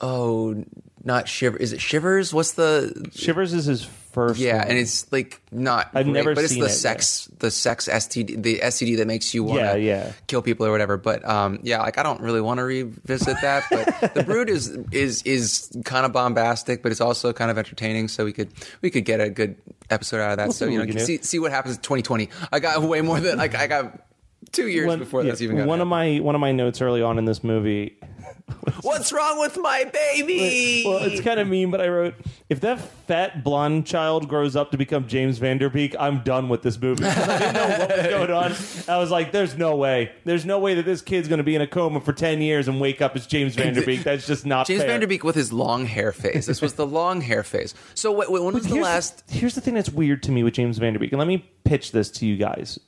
oh, 0.01 0.65
not 1.05 1.29
Shiver. 1.29 1.57
Is 1.57 1.73
it 1.73 1.81
Shivers? 1.81 2.35
What's 2.35 2.53
the 2.53 3.11
Shivers 3.15 3.53
is 3.55 3.67
his 3.67 3.85
first. 3.85 4.41
yeah, 4.41 4.59
one. 4.59 4.69
and 4.69 4.79
it's 4.79 5.11
like 5.13 5.41
not. 5.51 5.91
I've 5.95 6.07
great, 6.07 6.13
never 6.13 6.35
but 6.35 6.45
it's 6.45 6.55
the 6.55 6.67
it, 6.67 6.71
sex, 6.71 7.31
the 7.39 7.51
sex 7.51 7.89
STD, 7.89 8.43
the 8.43 8.59
STD 8.59 8.97
that 8.99 9.07
makes 9.07 9.33
you 9.35 9.45
want 9.45 9.61
to 9.61 9.81
yeah. 9.81 10.13
kill 10.27 10.43
people 10.43 10.67
or 10.67 10.71
whatever. 10.71 10.97
But 10.97 11.27
um, 11.27 11.61
yeah, 11.63 11.81
like 11.83 11.99
I 11.99 12.03
don't 12.03 12.21
really 12.21 12.41
want 12.41 12.59
to 12.59 12.65
revisit 12.65 13.41
that. 13.43 13.65
But 13.71 14.15
the 14.15 14.25
Brood 14.25 14.51
is 14.51 14.69
is 14.91 15.23
is 15.23 15.71
kind 15.85 16.05
of 16.05 16.13
bombastic, 16.13 16.83
but 16.83 16.93
it's 16.93 17.01
also 17.01 17.33
kind 17.33 17.51
of 17.51 17.59
entertaining. 17.59 18.09
So 18.09 18.25
we 18.25 18.33
could 18.33 18.51
we 18.83 18.91
could 18.91 19.05
get 19.05 19.21
a 19.21 19.31
good 19.31 19.57
episode 19.91 20.21
out 20.21 20.33
of 20.33 20.37
that. 20.39 20.47
We'll 20.49 20.53
so 20.53 20.67
you 20.67 20.85
know, 20.85 21.01
see 21.01 21.19
see 21.19 21.39
what 21.39 21.53
happens 21.53 21.77
in 21.77 21.83
2020. 21.83 22.29
I 22.53 22.59
got 22.61 22.83
way 22.83 23.01
more 23.01 23.21
than 23.21 23.39
like 23.39 23.55
I 23.55 23.67
got 23.67 24.08
two 24.53 24.69
years 24.69 24.87
One- 24.87 24.99
before 24.99 25.23
yeah, 25.23 25.31
that's 25.31 25.43
even. 25.43 25.67
One 25.67 25.81
of 25.81 25.89
my 25.89 26.19
one 26.19 26.35
of 26.35 26.41
my 26.41 26.53
notes 26.53 26.81
early 26.81 27.03
on 27.03 27.19
in 27.19 27.25
this 27.25 27.43
movie. 27.45 27.99
What's 28.83 29.13
wrong 29.13 29.39
with 29.39 29.59
my 29.61 29.85
baby? 29.85 30.83
Well, 30.87 30.99
it's 30.99 31.21
kind 31.21 31.41
of 31.41 31.49
mean, 31.49 31.71
but 31.71 31.81
I 31.81 31.89
wrote 31.89 32.15
if 32.49 32.61
that 32.61 32.81
fat 33.07 33.45
blonde 33.45 33.87
child 33.87 34.29
grows 34.29 34.57
up 34.57 34.71
to 34.71 34.79
become 34.79 35.07
James 35.07 35.39
Van 35.39 35.59
Der 35.59 35.69
Beek, 35.69 35.95
I'm 35.99 36.23
done 36.23 36.49
with 36.49 36.63
this 36.63 36.81
movie. 36.81 37.05
I 37.05 37.39
didn't 37.39 37.55
know 37.55 37.69
what 37.69 37.97
was 37.97 38.07
going 38.07 38.31
on. 38.31 38.95
I 38.95 38.99
was 38.99 39.11
like, 39.11 39.33
"There's 39.33 39.57
no 39.57 39.77
way. 39.77 40.13
There's 40.25 40.45
no 40.45 40.59
way 40.59 40.75
that 40.75 40.85
this 40.85 41.03
kid's 41.03 41.29
going 41.29 41.39
to 41.39 41.45
be 41.45 41.55
in 41.55 41.63
a 41.63 41.67
coma 41.67 42.01
for 42.01 42.13
ten 42.13 42.41
years 42.41 42.69
and 42.69 42.81
wake 42.81 43.01
up 43.01 43.17
as 43.17 43.27
James 43.27 43.55
Van 43.55 43.75
Der 43.75 43.85
Beek. 43.85 44.03
That's 44.03 44.27
just 44.27 44.47
not 44.47 44.67
James 44.67 44.81
fair." 44.81 44.91
Van 44.91 45.01
Der 45.01 45.07
Beek 45.07 45.25
with 45.25 45.37
his 45.37 45.53
long 45.53 45.87
hair 45.87 46.13
phase. 46.13 46.47
This 46.47 46.61
was 46.63 46.75
the 46.75 46.87
long 46.87 47.21
hair 47.21 47.43
phase. 47.43 47.75
So 47.95 48.13
wait, 48.13 48.31
wait, 48.31 48.43
when 48.43 48.55
was 48.55 48.67
the 48.67 48.77
last? 48.77 49.25
here's 49.29 49.55
the 49.55 49.61
thing 49.61 49.75
that's 49.75 49.91
weird 49.91 50.23
to 50.25 50.33
me 50.33 50.43
with 50.43 50.55
James 50.55 50.79
Van 50.79 50.93
Der 50.93 50.99
Beek, 50.99 51.13
and 51.13 51.19
let 51.19 51.29
me 51.29 51.49
pitch 51.65 51.93
this 51.93 52.11
to 52.13 52.27
you 52.27 52.37
guys. 52.37 52.79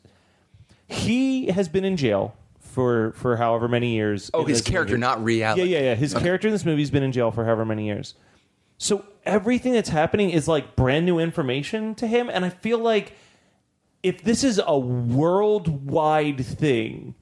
He 0.90 1.46
has 1.46 1.68
been 1.68 1.84
in 1.84 1.96
jail 1.96 2.34
for 2.60 3.12
for 3.12 3.36
however 3.36 3.68
many 3.68 3.94
years. 3.94 4.30
Oh, 4.34 4.42
in 4.42 4.48
his 4.48 4.58
this 4.62 4.68
character, 4.70 4.92
movie. 4.94 5.00
not 5.00 5.22
reality. 5.24 5.62
Yeah, 5.64 5.78
yeah, 5.78 5.84
yeah. 5.86 5.94
His 5.94 6.14
Okay. 6.14 6.24
character 6.24 6.48
in 6.48 6.52
this 6.52 6.64
movie 6.64 6.82
has 6.82 6.90
been 6.90 7.02
in 7.02 7.12
jail 7.12 7.30
for 7.30 7.44
however 7.44 7.64
many 7.64 7.86
years. 7.86 8.14
So 8.78 9.04
everything 9.24 9.72
that's 9.72 9.90
happening 9.90 10.30
is 10.30 10.48
like 10.48 10.74
brand 10.76 11.04
new 11.06 11.18
information 11.18 11.94
to 11.96 12.06
him, 12.06 12.30
and 12.30 12.44
I 12.44 12.48
feel 12.48 12.78
like 12.78 13.12
if 14.02 14.22
this 14.22 14.42
is 14.42 14.60
a 14.66 14.78
worldwide 14.78 16.44
thing, 16.44 17.14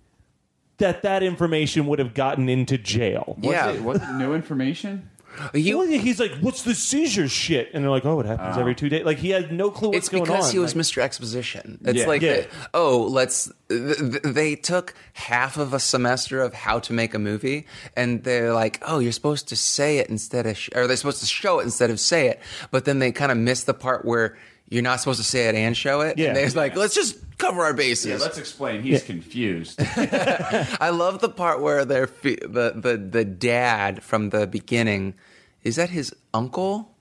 that 0.78 1.02
that 1.02 1.22
information 1.24 1.86
would 1.88 1.98
have 1.98 2.14
gotten 2.14 2.48
into 2.48 2.78
jail. 2.78 3.36
Was 3.42 3.74
it, 3.76 3.82
was 3.82 4.00
it 4.00 4.12
new 4.14 4.32
information? 4.34 5.10
He, 5.54 5.74
Well, 5.74 5.86
he's 5.86 6.18
like, 6.20 6.32
"What's 6.40 6.62
the 6.62 6.74
seizure 6.74 7.28
shit?" 7.28 7.70
And 7.74 7.82
they're 7.84 7.90
like, 7.90 8.04
"Oh, 8.04 8.20
it 8.20 8.26
happens 8.26 8.56
Oh. 8.56 8.60
every 8.60 8.74
two 8.74 8.88
days." 8.88 9.04
Like 9.04 9.18
he 9.18 9.30
had 9.30 9.52
no 9.52 9.70
clue 9.70 9.90
what's 9.90 10.08
going 10.08 10.22
on. 10.22 10.28
it's 10.28 10.36
because 10.36 10.52
he 10.52 10.58
was 10.58 10.74
Like- 10.74 10.84
Mr. 10.84 11.02
Exposition. 11.02 11.78
It's 11.84 12.00
Yeah. 12.00 12.06
like, 12.06 12.22
Yeah. 12.22 12.42
oh, 12.74 13.02
let's. 13.10 13.50
Th- 13.68 13.96
th- 13.98 14.22
they 14.24 14.54
took 14.56 14.94
half 15.12 15.56
of 15.58 15.74
a 15.74 15.78
semester 15.80 16.40
of 16.40 16.54
how 16.54 16.78
to 16.80 16.92
make 16.92 17.12
a 17.14 17.18
movie, 17.18 17.66
and 17.96 18.24
they're 18.24 18.52
like, 18.54 18.78
oh, 18.86 18.98
you're 18.98 19.12
supposed 19.12 19.48
to 19.48 19.56
say 19.56 19.98
it 19.98 20.08
instead 20.08 20.46
of, 20.46 20.56
sh- 20.56 20.70
or 20.74 20.86
they're 20.86 20.96
supposed 20.96 21.20
to 21.20 21.26
show 21.26 21.58
it 21.60 21.64
instead 21.64 21.90
of 21.90 22.00
say 22.00 22.28
it. 22.28 22.40
But 22.70 22.84
then 22.86 22.98
they 22.98 23.12
kind 23.12 23.30
of 23.30 23.36
missed 23.38 23.66
the 23.66 23.74
part 23.74 24.04
where 24.04 24.36
you're 24.68 24.82
not 24.82 25.00
supposed 25.00 25.18
to 25.20 25.24
say 25.24 25.48
it 25.48 25.54
and 25.54 25.76
show 25.76 26.00
it. 26.02 26.18
Yeah. 26.18 26.28
And 26.28 26.36
they're 26.36 26.48
like, 26.50 26.76
let's 26.76 26.94
just 26.94 27.16
cover 27.38 27.62
our 27.62 27.72
bases. 27.74 28.06
Yeah, 28.06 28.16
let's 28.18 28.38
explain. 28.38 28.82
He's 28.82 29.02
confused. 29.02 29.80
I 29.96 30.90
love 30.90 31.20
the 31.20 31.28
part 31.28 31.60
where 31.60 31.84
they're 31.84 32.06
fe- 32.06 32.36
the 32.36 32.72
the 32.76 32.96
the 32.98 33.24
dad 33.24 34.02
from 34.02 34.30
the 34.30 34.46
beginning. 34.46 35.14
Is 35.62 35.76
that 35.76 35.90
his 35.90 36.14
uncle? 36.34 36.94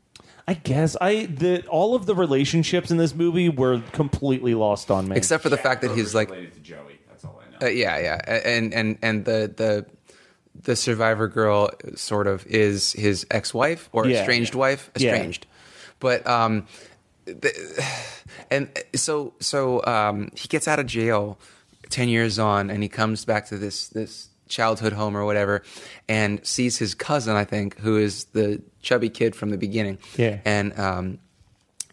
I 0.47 0.53
guess 0.53 0.95
I 1.01 1.25
the 1.25 1.65
all 1.67 1.93
of 1.95 2.05
the 2.05 2.15
relationships 2.15 2.89
in 2.89 2.97
this 2.97 3.13
movie 3.13 3.49
were 3.49 3.81
completely 3.91 4.53
lost 4.55 4.89
on 4.89 5.09
me. 5.09 5.17
Except 5.17 5.43
for 5.43 5.49
the 5.49 5.57
fact 5.57 5.81
that 5.81 5.91
he's 5.91 6.15
like 6.15 6.29
related 6.29 6.53
to 6.53 6.59
Joey. 6.61 6.99
That's 7.09 7.25
all 7.25 7.41
I 7.45 7.51
know. 7.59 7.67
Uh, 7.67 7.69
yeah, 7.69 7.97
yeah, 7.99 8.39
and 8.45 8.73
and 8.73 8.97
and 9.01 9.25
the 9.25 9.51
the 9.55 9.85
the 10.63 10.75
survivor 10.75 11.27
girl 11.27 11.69
sort 11.95 12.27
of 12.27 12.45
is 12.47 12.93
his 12.93 13.27
ex-wife 13.29 13.89
or 13.91 14.07
Yeah. 14.07 14.21
estranged 14.21 14.55
wife, 14.55 14.89
Yeah. 14.97 15.11
estranged. 15.13 15.45
But 15.99 16.25
um, 16.25 16.65
the, 16.65 16.65
and 18.51 18.69
so 18.95 19.33
so 19.39 19.83
um, 19.85 20.29
he 20.35 20.47
gets 20.47 20.67
out 20.67 20.79
of 20.79 20.85
jail 20.85 21.39
ten 21.89 22.09
years 22.09 22.39
on, 22.39 22.69
and 22.69 22.83
he 22.83 22.89
comes 22.89 23.25
back 23.25 23.47
to 23.47 23.57
this 23.57 23.87
this 23.89 24.29
childhood 24.47 24.93
home 24.93 25.15
or 25.15 25.25
whatever, 25.25 25.63
and 26.07 26.45
sees 26.45 26.77
his 26.77 26.95
cousin, 26.95 27.35
I 27.35 27.43
think, 27.43 27.77
who 27.79 27.97
is 27.97 28.25
the 28.25 28.61
chubby 28.81 29.09
kid 29.09 29.35
from 29.35 29.49
the 29.49 29.57
beginning. 29.57 29.97
Yeah. 30.15 30.39
and 30.45 30.77
um, 30.79 31.19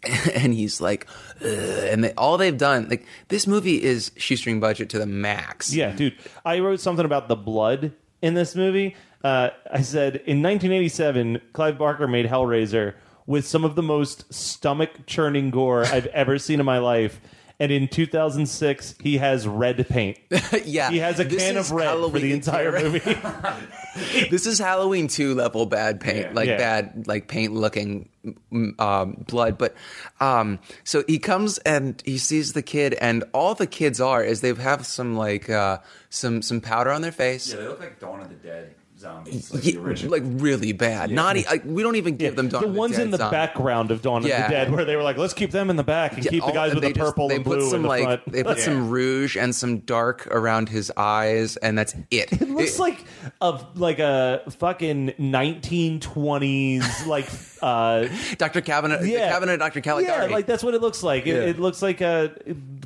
and 0.33 0.53
he's 0.53 0.79
like, 0.79 1.07
Ugh, 1.41 1.47
and 1.47 2.03
they, 2.03 2.13
all 2.13 2.37
they've 2.37 2.57
done, 2.57 2.87
like 2.89 3.05
this 3.29 3.47
movie 3.47 3.81
is 3.81 4.11
shoestring 4.17 4.59
budget 4.59 4.89
to 4.89 4.99
the 4.99 5.05
max. 5.05 5.73
Yeah, 5.73 5.91
dude. 5.91 6.15
I 6.43 6.59
wrote 6.59 6.79
something 6.79 7.05
about 7.05 7.27
the 7.27 7.35
blood 7.35 7.91
in 8.21 8.33
this 8.33 8.55
movie. 8.55 8.95
Uh, 9.23 9.49
I 9.71 9.81
said 9.81 10.17
in 10.17 10.43
1987, 10.43 11.41
Clive 11.53 11.77
Barker 11.79 12.07
made 12.07 12.27
Hellraiser 12.27 12.93
with 13.27 13.47
some 13.47 13.63
of 13.65 13.75
the 13.75 13.83
most 13.83 14.31
stomach 14.33 15.05
churning 15.05 15.49
gore 15.51 15.85
I've 15.85 16.07
ever 16.07 16.37
seen 16.37 16.59
in 16.59 16.65
my 16.65 16.77
life. 16.79 17.19
And 17.57 17.71
in 17.71 17.87
2006, 17.87 18.95
he 18.99 19.17
has 19.19 19.47
red 19.47 19.87
paint. 19.87 20.17
yeah, 20.65 20.91
He 20.91 20.97
has 20.97 21.21
a 21.21 21.23
This 21.23 21.41
can 21.41 21.55
of 21.55 21.71
red 21.71 21.85
for 21.87 21.95
the 21.95 21.99
Halloween 22.01 22.31
entire 22.33 22.71
terror. 22.71 22.89
movie. 22.89 24.27
this 24.29 24.45
is 24.45 24.59
Halloween 24.59 25.07
two 25.07 25.33
level 25.35 25.65
bad 25.65 26.01
paint, 26.01 26.33
like 26.35 26.47
Yeah. 26.49 26.57
bad 26.57 27.07
like 27.07 27.29
paint 27.29 27.53
looking 27.53 28.09
mm, 28.51 28.77
um, 28.77 29.23
blood. 29.25 29.57
But 29.57 29.73
um, 30.19 30.59
so 30.83 31.05
he 31.07 31.17
comes 31.17 31.57
and 31.59 32.01
he 32.05 32.17
sees 32.17 32.51
the 32.51 32.61
kid, 32.61 32.93
and 32.95 33.23
all 33.33 33.55
the 33.55 33.67
kids 33.67 34.01
are 34.01 34.21
is 34.21 34.41
they 34.41 34.53
have 34.53 34.85
some 34.85 35.15
like 35.15 35.49
uh, 35.49 35.77
some 36.09 36.41
some 36.41 36.59
powder 36.59 36.91
on 36.91 37.01
their 37.03 37.13
face. 37.13 37.49
Yeah, 37.53 37.61
they 37.61 37.67
look 37.69 37.79
like 37.79 38.01
Dawn 38.01 38.19
of 38.19 38.27
the 38.27 38.35
Dead 38.35 38.75
zombies, 39.05 39.53
like 39.53 39.63
Ye- 39.65 39.73
the 39.73 40.07
like 40.09 40.23
really 40.25 40.71
bad. 40.73 41.11
Not 41.11 41.37
e- 41.37 41.45
like, 41.49 41.63
we 41.65 41.83
don't 41.83 41.95
even 41.95 42.15
give 42.17 42.35
them 42.35 42.47
Dawn 42.49 42.61
the 42.63 42.67
of 42.69 42.75
ones 42.75 42.95
Dead 42.97 43.03
in 43.03 43.11
the 43.11 43.17
zombie. 43.17 43.31
background 43.35 43.91
of 43.91 44.01
Dawn 44.01 44.23
Yeah. 44.23 44.45
of 44.45 44.49
the 44.49 44.55
Dead, 44.55 44.71
where 44.71 44.83
they 44.85 44.95
were 44.95 45.03
like, 45.03 45.17
let's 45.17 45.33
keep 45.33 45.51
them 45.51 45.69
in 45.69 45.75
the 45.75 45.83
back 45.83 46.13
and 46.13 46.25
Yeah, 46.25 46.31
keep 46.31 46.45
the 46.45 46.51
guys 46.51 46.73
with 46.73 46.83
the 46.83 46.89
just- 46.91 46.99
purple 46.99 47.27
they 47.27 47.35
and 47.35 47.45
put 47.45 47.59
blue 47.59 47.69
some 47.69 47.75
in 47.77 47.81
the 47.83 47.87
like 47.87 48.03
front. 48.03 48.31
they 48.31 48.43
put 48.43 48.57
Yeah. 48.57 48.63
some 48.63 48.89
rouge 48.89 49.37
and 49.37 49.53
some 49.55 49.77
dark 49.79 50.25
around 50.27 50.69
his 50.69 50.91
eyes, 50.97 51.55
and 51.57 51.77
that's 51.77 51.93
it. 52.11 52.31
It 52.33 52.49
looks 52.49 52.79
like 52.79 53.03
a 53.41 53.59
like 53.75 53.99
a 53.99 54.41
fucking 54.59 55.13
1920s 55.19 57.05
like 57.07 57.27
uh 57.61 58.07
Dr. 58.37 58.61
Cabinet, 58.61 59.01
the 59.01 59.13
cabinet 59.15 59.57
Dr. 59.57 59.81
Caligari. 59.81 60.25
Yeah, 60.29 60.33
like 60.35 60.45
that's 60.45 60.63
what 60.63 60.73
it 60.73 60.81
looks 60.81 61.03
like. 61.03 61.25
It, 61.27 61.35
Yeah. 61.35 61.49
it 61.49 61.59
looks 61.59 61.81
like 61.81 62.01
uh, 62.01 62.29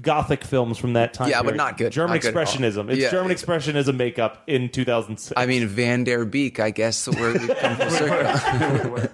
gothic 0.09 0.43
films 0.43 0.79
from 0.79 0.93
that 0.93 1.13
time. 1.13 1.29
Yeah, 1.29 1.43
but 1.43 1.55
not 1.55 1.77
good. 1.77 1.91
German 1.91 2.15
Not 2.15 2.23
good 2.23 2.33
expressionism. 2.33 2.89
It's 2.89 2.99
Yeah. 2.99 3.11
German 3.11 3.31
expressionism 3.31 3.95
makeup 3.95 4.41
in 4.47 4.69
2006. 4.69 5.33
I 5.37 5.45
mean, 5.45 5.67
Van 5.67 6.03
der 6.03 6.25
Beek, 6.25 6.59
I 6.59 6.71
guess 6.71 7.07
we're 7.07 7.33
we've 7.33 7.55
come 7.59 7.75
full 7.75 7.91
circle. 7.91 9.07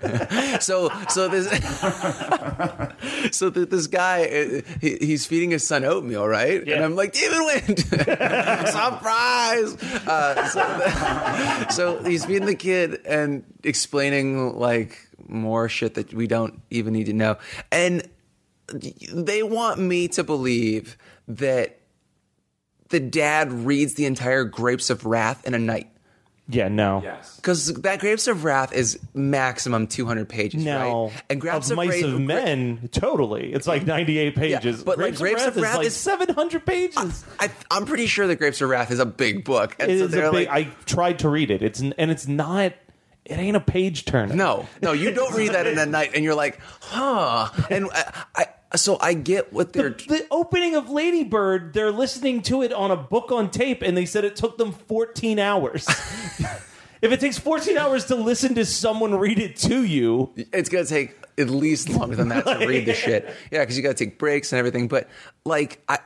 so, 0.61 0.89
so 1.09 1.27
this, 1.27 1.49
so 3.37 3.49
th- 3.49 3.67
this 3.67 3.87
guy, 3.87 4.23
uh, 4.23 4.61
he, 4.79 4.95
he's 5.01 5.25
feeding 5.25 5.51
his 5.51 5.67
son 5.67 5.83
oatmeal, 5.83 6.25
right? 6.25 6.65
Yeah. 6.65 6.75
And 6.75 6.85
I'm 6.85 6.95
like, 6.95 7.11
David 7.11 7.39
Wind, 7.41 7.79
surprise! 8.69 9.75
Uh, 10.07 10.47
so, 10.47 11.67
so 11.71 12.03
he's 12.03 12.23
feeding 12.23 12.45
the 12.45 12.55
kid 12.55 13.01
and 13.05 13.43
explaining 13.65 14.57
like 14.57 14.97
more 15.27 15.67
shit 15.67 15.95
that 15.95 16.13
we 16.13 16.25
don't 16.25 16.61
even 16.69 16.93
need 16.93 17.07
to 17.07 17.13
know, 17.13 17.35
and 17.69 18.07
they 19.13 19.43
want 19.43 19.79
me 19.79 20.07
to 20.09 20.23
believe 20.23 20.97
that 21.27 21.79
the 22.89 22.99
dad 22.99 23.51
reads 23.51 23.95
the 23.95 24.05
entire 24.05 24.43
Grapes 24.43 24.89
of 24.89 25.05
Wrath 25.05 25.45
in 25.47 25.53
a 25.53 25.59
night. 25.59 25.89
yeah, 26.47 26.67
no. 26.67 27.01
yes. 27.03 27.35
Because 27.37 27.73
that 27.81 27.99
Grapes 27.99 28.27
of 28.27 28.43
Wrath 28.43 28.71
is 28.73 28.99
maximum 29.15 29.87
200 29.87 30.29
pages, 30.29 30.63
No, 30.63 31.05
right? 31.07 31.23
And 31.29 31.41
Grapes 31.41 31.67
of 31.71 31.71
of, 31.71 31.77
Mice 31.77 32.03
Wrath, 32.03 32.13
of 32.13 32.21
Men, 32.21 32.89
totally. 32.91 33.51
It's 33.53 33.65
like 33.67 33.85
98 33.85 34.35
pages. 34.35 34.83
but, 34.83 34.99
like, 34.99 35.15
Grapes 35.15 35.43
of 35.45 35.57
Wrath 35.57 35.71
is 35.73 35.77
like 35.77 35.87
is- 35.87 35.95
700 35.95 36.65
pages. 36.65 37.25
I, 37.39 37.49
I'm 37.71 37.85
pretty 37.85 38.05
sure 38.05 38.27
that 38.27 38.35
Grapes 38.37 38.61
of 38.61 38.69
Wrath 38.69 38.91
is 38.91 38.99
a 38.99 39.05
big 39.05 39.43
book. 39.43 39.75
And 39.79 39.91
It 39.91 39.97
so 39.99 40.05
is 40.05 40.11
they're 40.11 40.25
a 40.27 40.31
big, 40.31 40.47
like, 40.47 40.67
I 40.67 40.71
tried 40.85 41.19
to 41.19 41.29
read 41.29 41.49
it. 41.49 41.63
It's 41.63 41.79
and 41.79 41.93
it's 41.97 42.27
not. 42.27 42.73
it 43.25 43.39
ain't 43.39 43.57
a 43.57 43.61
page 43.61 44.05
turner. 44.05 44.35
No, 44.35 44.67
no, 44.83 44.91
you 44.91 45.09
don't 45.11 45.33
read 45.33 45.53
that 45.53 45.65
in 45.65 45.79
a 45.79 45.85
night, 45.87 46.11
and 46.13 46.23
you're 46.23 46.35
like, 46.35 46.59
huh? 46.81 47.49
And 47.71 47.89
I, 47.91 48.23
I 48.35 48.45
so 48.75 48.97
I 48.99 49.13
get 49.13 49.53
what 49.53 49.73
they're. 49.73 49.91
The, 49.91 50.05
the 50.07 50.27
opening 50.31 50.75
of 50.75 50.89
Lady 50.89 51.23
Bird, 51.23 51.73
they're 51.73 51.91
listening 51.91 52.41
to 52.43 52.61
it 52.61 52.73
on 52.73 52.91
a 52.91 52.97
book 52.97 53.31
on 53.31 53.51
tape, 53.51 53.81
and 53.81 53.95
they 53.95 54.05
said 54.05 54.23
it 54.23 54.35
took 54.35 54.57
them 54.57 54.71
14 54.71 55.39
hours. 55.39 55.87
if 57.01 57.11
it 57.11 57.19
takes 57.19 57.37
14 57.37 57.77
hours 57.77 58.05
to 58.05 58.15
listen 58.15 58.55
to 58.55 58.65
someone 58.65 59.15
read 59.15 59.39
it 59.39 59.55
to 59.57 59.83
you, 59.83 60.33
it's 60.35 60.69
gonna 60.69 60.85
take 60.85 61.15
at 61.37 61.49
least 61.49 61.89
longer 61.89 62.15
than 62.15 62.29
that 62.29 62.45
to 62.45 62.65
read 62.65 62.85
the 62.85 62.93
shit. 62.95 63.25
Yeah, 63.51 63.59
because 63.61 63.77
you 63.77 63.83
got 63.83 63.97
to 63.97 64.05
take 64.05 64.17
breaks 64.17 64.51
and 64.51 64.59
everything. 64.59 64.87
But 64.87 65.09
like, 65.45 65.81
I 65.87 65.99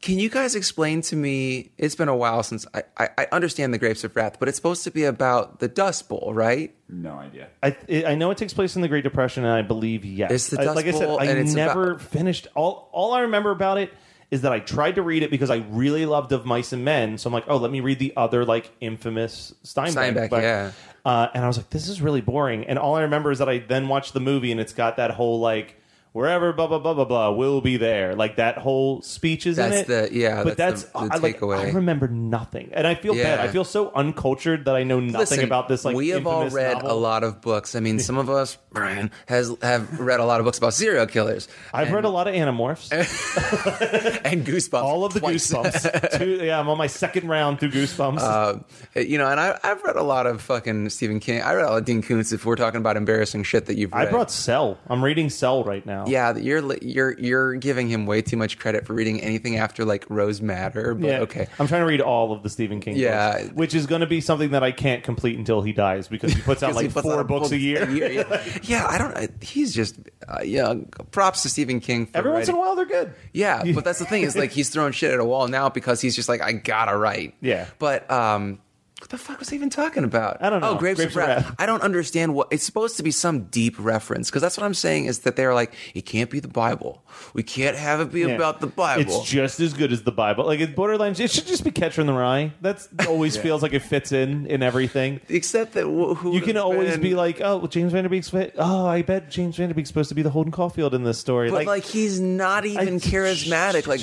can 0.00 0.18
you 0.18 0.30
guys 0.30 0.54
explain 0.54 1.02
to 1.02 1.16
me? 1.16 1.72
It's 1.76 1.94
been 1.94 2.08
a 2.08 2.16
while 2.16 2.42
since 2.42 2.66
I, 2.74 2.82
I, 2.96 3.08
I 3.18 3.26
understand 3.32 3.74
the 3.74 3.78
Grapes 3.78 4.02
of 4.04 4.16
Wrath, 4.16 4.38
but 4.38 4.48
it's 4.48 4.56
supposed 4.56 4.84
to 4.84 4.90
be 4.90 5.04
about 5.04 5.58
the 5.60 5.68
Dust 5.68 6.08
Bowl, 6.08 6.32
right? 6.34 6.74
No 6.88 7.12
idea. 7.12 7.48
I 7.62 7.76
I 8.06 8.14
know 8.14 8.30
it 8.30 8.38
takes 8.38 8.54
place 8.54 8.76
in 8.76 8.82
the 8.82 8.88
Great 8.88 9.04
Depression, 9.04 9.44
and 9.44 9.52
I 9.52 9.62
believe 9.62 10.04
yes. 10.04 10.30
It's 10.30 10.46
the 10.48 10.60
I- 10.60 10.64
Dust 10.64 10.76
like 10.76 10.86
I 10.86 10.92
said, 10.92 11.06
Bowl, 11.06 11.20
I 11.20 11.24
and 11.26 11.38
it's 11.38 11.54
never 11.54 11.92
about- 11.92 12.02
finished. 12.02 12.46
All 12.54 12.88
all 12.92 13.12
I 13.12 13.20
remember 13.20 13.50
about 13.50 13.78
it 13.78 13.92
is 14.30 14.42
that 14.42 14.52
I 14.52 14.60
tried 14.60 14.94
to 14.94 15.02
read 15.02 15.22
it 15.24 15.30
because 15.30 15.50
I 15.50 15.64
really 15.70 16.06
loved 16.06 16.30
Of 16.32 16.46
Mice 16.46 16.72
and 16.72 16.84
Men. 16.84 17.18
So 17.18 17.28
I'm 17.28 17.32
like, 17.34 17.44
oh, 17.48 17.56
let 17.56 17.70
me 17.72 17.80
read 17.80 17.98
the 17.98 18.12
other 18.16 18.44
like 18.44 18.70
infamous 18.80 19.52
Steinbeck. 19.64 20.14
Steinbeck, 20.14 20.30
book. 20.30 20.42
yeah. 20.42 20.70
Uh, 21.04 21.26
and 21.34 21.44
I 21.44 21.48
was 21.48 21.56
like, 21.56 21.70
this 21.70 21.88
is 21.88 22.00
really 22.00 22.20
boring. 22.20 22.64
And 22.66 22.78
all 22.78 22.94
I 22.94 23.02
remember 23.02 23.32
is 23.32 23.38
that 23.40 23.48
I 23.48 23.58
then 23.58 23.88
watched 23.88 24.12
the 24.14 24.20
movie, 24.20 24.52
and 24.52 24.60
it's 24.60 24.72
got 24.72 24.96
that 24.98 25.10
whole 25.10 25.40
like. 25.40 25.76
Wherever 26.12 26.52
blah 26.52 26.66
blah 26.66 26.80
blah 26.80 26.94
blah 26.94 27.04
blah 27.04 27.30
will 27.30 27.60
be 27.60 27.76
there, 27.76 28.16
like 28.16 28.36
that 28.36 28.58
whole 28.58 29.00
speech 29.02 29.46
is 29.46 29.58
in 29.58 29.72
it. 29.72 29.86
the- 29.86 30.08
yeah, 30.10 30.42
but 30.42 30.56
that's 30.56 30.82
that's, 30.82 30.92
the- 30.92 31.08
the 31.08 31.14
I, 31.14 31.18
like, 31.18 31.38
takeaway. 31.38 31.58
I 31.58 31.70
remember 31.70 32.08
nothing, 32.08 32.70
and 32.72 32.84
I 32.84 32.96
feel 32.96 33.14
bad. 33.14 33.38
I 33.38 33.46
feel 33.46 33.62
so 33.62 33.92
uncultured 33.94 34.64
that 34.64 34.74
I 34.74 34.82
know 34.82 34.98
nothing 34.98 35.20
Listen, 35.20 35.44
about 35.44 35.68
this. 35.68 35.84
Like 35.84 35.94
we 35.94 36.08
have 36.08 36.26
all 36.26 36.42
infamous 36.42 36.54
read 36.54 36.72
novel. 36.78 36.90
a 36.90 36.98
lot 36.98 37.22
of 37.22 37.40
books. 37.40 37.76
I 37.76 37.80
mean, 37.80 37.98
some 38.00 38.18
of 38.18 38.28
us, 38.28 38.58
Brian, 38.72 39.12
has 39.28 39.54
have 39.62 40.00
read 40.00 40.18
a 40.18 40.24
lot 40.24 40.40
of 40.40 40.46
books 40.46 40.58
about 40.58 40.74
serial 40.74 41.06
killers. 41.06 41.46
I've 41.72 41.92
read 41.92 42.04
a 42.04 42.08
lot 42.08 42.26
of 42.26 42.34
Animorphs. 42.34 42.90
and 44.24 44.44
Goosebumps. 44.44 44.82
All 44.82 45.04
of 45.04 45.14
the 45.14 45.20
twice. 45.20 45.52
Goosebumps. 45.52 46.18
Two, 46.18 46.44
yeah, 46.44 46.58
I'm 46.58 46.68
on 46.68 46.76
my 46.78 46.86
second 46.88 47.28
round 47.28 47.60
through 47.60 47.70
Goosebumps. 47.70 48.18
Uh, 48.20 48.58
you 49.00 49.16
know, 49.18 49.28
and 49.28 49.38
I, 49.38 49.58
I've 49.62 49.82
read 49.84 49.94
a 49.96 50.02
lot 50.02 50.26
of 50.26 50.42
fucking 50.42 50.88
Stephen 50.90 51.20
King. 51.20 51.42
I 51.42 51.54
read 51.54 51.64
a 51.66 51.68
lot 51.70 51.78
of 51.78 51.84
Dean 51.84 52.02
Koontz. 52.02 52.32
If 52.32 52.44
we're 52.44 52.56
talking 52.56 52.78
about 52.78 52.96
embarrassing 52.96 53.44
shit 53.44 53.66
that 53.66 53.76
you've 53.76 53.92
read, 53.92 54.08
I 54.08 54.10
brought 54.10 54.30
Cell. 54.30 54.78
I'm 54.88 55.04
reading 55.04 55.30
Cell 55.30 55.62
right 55.62 55.84
now. 55.86 55.99
Yeah, 56.06 56.36
you're 56.36 56.76
you're 56.82 57.18
you're 57.18 57.54
giving 57.54 57.88
him 57.88 58.06
way 58.06 58.22
too 58.22 58.36
much 58.36 58.58
credit 58.58 58.86
for 58.86 58.94
reading 58.94 59.20
anything 59.20 59.56
after 59.56 59.84
like 59.84 60.04
Rose 60.08 60.40
Madder. 60.40 60.94
But 60.94 61.06
Yeah. 61.06 61.18
okay, 61.20 61.48
I'm 61.58 61.66
trying 61.66 61.82
to 61.82 61.86
read 61.86 62.00
all 62.00 62.32
of 62.32 62.42
the 62.42 62.50
Stephen 62.50 62.80
King 62.80 62.96
Yeah. 62.96 63.38
books, 63.42 63.54
which 63.54 63.74
is 63.74 63.86
going 63.86 64.00
to 64.00 64.06
be 64.06 64.20
something 64.20 64.50
that 64.50 64.62
I 64.62 64.72
can't 64.72 65.02
complete 65.02 65.38
until 65.38 65.62
he 65.62 65.72
dies 65.72 66.08
because 66.08 66.32
he 66.32 66.40
puts 66.42 66.62
out 66.62 66.74
like 66.76 66.92
puts 66.92 67.06
four 67.06 67.20
out 67.20 67.28
books 67.28 67.50
a 67.52 67.58
year. 67.58 67.88
yeah. 67.90 68.42
yeah, 68.62 68.86
I 68.88 68.98
don't. 68.98 69.16
I- 69.16 69.28
He's 69.40 69.74
just 69.74 69.96
uh, 70.28 70.38
yeah. 70.44 70.74
Props 71.12 71.42
to 71.42 71.48
Stephen 71.48 71.80
King. 71.80 72.06
For 72.06 72.18
Every 72.18 72.30
once 72.32 72.48
in 72.48 72.54
a 72.54 72.58
while, 72.58 72.76
they're 72.76 72.84
good. 72.86 73.12
Yeah, 73.32 73.62
but 73.74 73.84
that's 73.84 73.98
the 73.98 74.04
thing 74.04 74.22
is 74.22 74.36
like 74.36 74.50
he's 74.52 74.68
throwing 74.70 74.92
shit 74.92 75.12
at 75.12 75.20
a 75.20 75.24
wall 75.24 75.48
now 75.48 75.68
because 75.68 76.00
he's 76.00 76.14
just 76.16 76.28
like 76.28 76.40
I 76.40 76.52
gotta 76.52 76.96
write. 76.96 77.34
Yeah. 77.40 77.66
but 77.78 78.10
um. 78.10 78.60
What 79.00 79.08
the 79.08 79.18
fuck 79.18 79.38
was 79.40 79.50
I 79.52 79.56
even 79.56 79.70
talking 79.70 80.04
about? 80.04 80.36
I 80.42 80.50
don't 80.50 80.62
oh, 80.62 80.72
know. 80.72 80.76
Oh, 80.76 80.78
Grapes, 80.78 80.98
Grapes 80.98 81.12
of 81.12 81.16
Wrath. 81.16 81.44
Wrath. 81.46 81.54
I 81.58 81.66
don't 81.66 81.82
understand 81.82 82.34
what 82.34 82.48
it's 82.50 82.62
supposed 82.64 82.96
to 82.98 83.02
be. 83.02 83.10
Some 83.10 83.44
deep 83.44 83.74
reference 83.78 84.28
because 84.30 84.40
that's 84.42 84.56
what 84.56 84.64
I'm 84.64 84.74
saying 84.74 85.06
is 85.06 85.20
that 85.20 85.36
they're 85.36 85.52
like 85.54 85.74
it 85.94 86.02
can't 86.02 86.30
be 86.30 86.38
the 86.38 86.48
Bible. 86.48 87.02
We 87.34 87.42
can't 87.42 87.76
have 87.76 88.00
it 88.00 88.12
be 88.12 88.20
Yeah. 88.20 88.28
about 88.28 88.60
the 88.60 88.66
Bible. 88.68 89.00
It's 89.02 89.28
just 89.28 89.58
as 89.58 89.72
good 89.74 89.92
as 89.92 90.02
the 90.02 90.12
Bible. 90.12 90.44
Like 90.46 90.60
it's 90.60 90.72
borderline. 90.74 91.12
It 91.18 91.30
should 91.30 91.46
just 91.46 91.64
be 91.64 91.70
Catcher 91.70 92.02
in 92.02 92.06
the 92.06 92.12
Rye. 92.12 92.52
That's 92.60 92.88
always 93.08 93.36
feels 93.38 93.62
like 93.62 93.72
it 93.72 93.80
fits 93.80 94.12
in 94.12 94.46
in 94.46 94.62
everything. 94.62 95.20
Except 95.28 95.72
that 95.72 95.84
wh- 95.86 96.16
who 96.16 96.32
you 96.34 96.40
can 96.40 96.56
always 96.56 96.92
been- 96.92 97.00
be 97.00 97.14
like, 97.14 97.40
oh, 97.40 97.56
well, 97.58 97.66
James 97.66 97.92
Van 97.92 98.04
Der 98.04 98.08
Beek's. 98.10 98.28
fi- 98.30 98.52
Oh, 98.56 98.86
I 98.86 99.02
bet 99.02 99.30
James 99.30 99.56
Van 99.56 99.68
Der 99.68 99.74
Beek's 99.74 99.88
supposed 99.88 100.10
to 100.10 100.14
be 100.14 100.22
the 100.22 100.30
Holden 100.30 100.52
Caulfield 100.52 100.94
in 100.94 101.02
this 101.04 101.18
story. 101.18 101.50
But 101.50 101.66
like, 101.66 101.84
he's 101.84 102.20
not 102.20 102.64
even 102.66 103.00
charismatic. 103.00 103.86
Like 103.86 104.00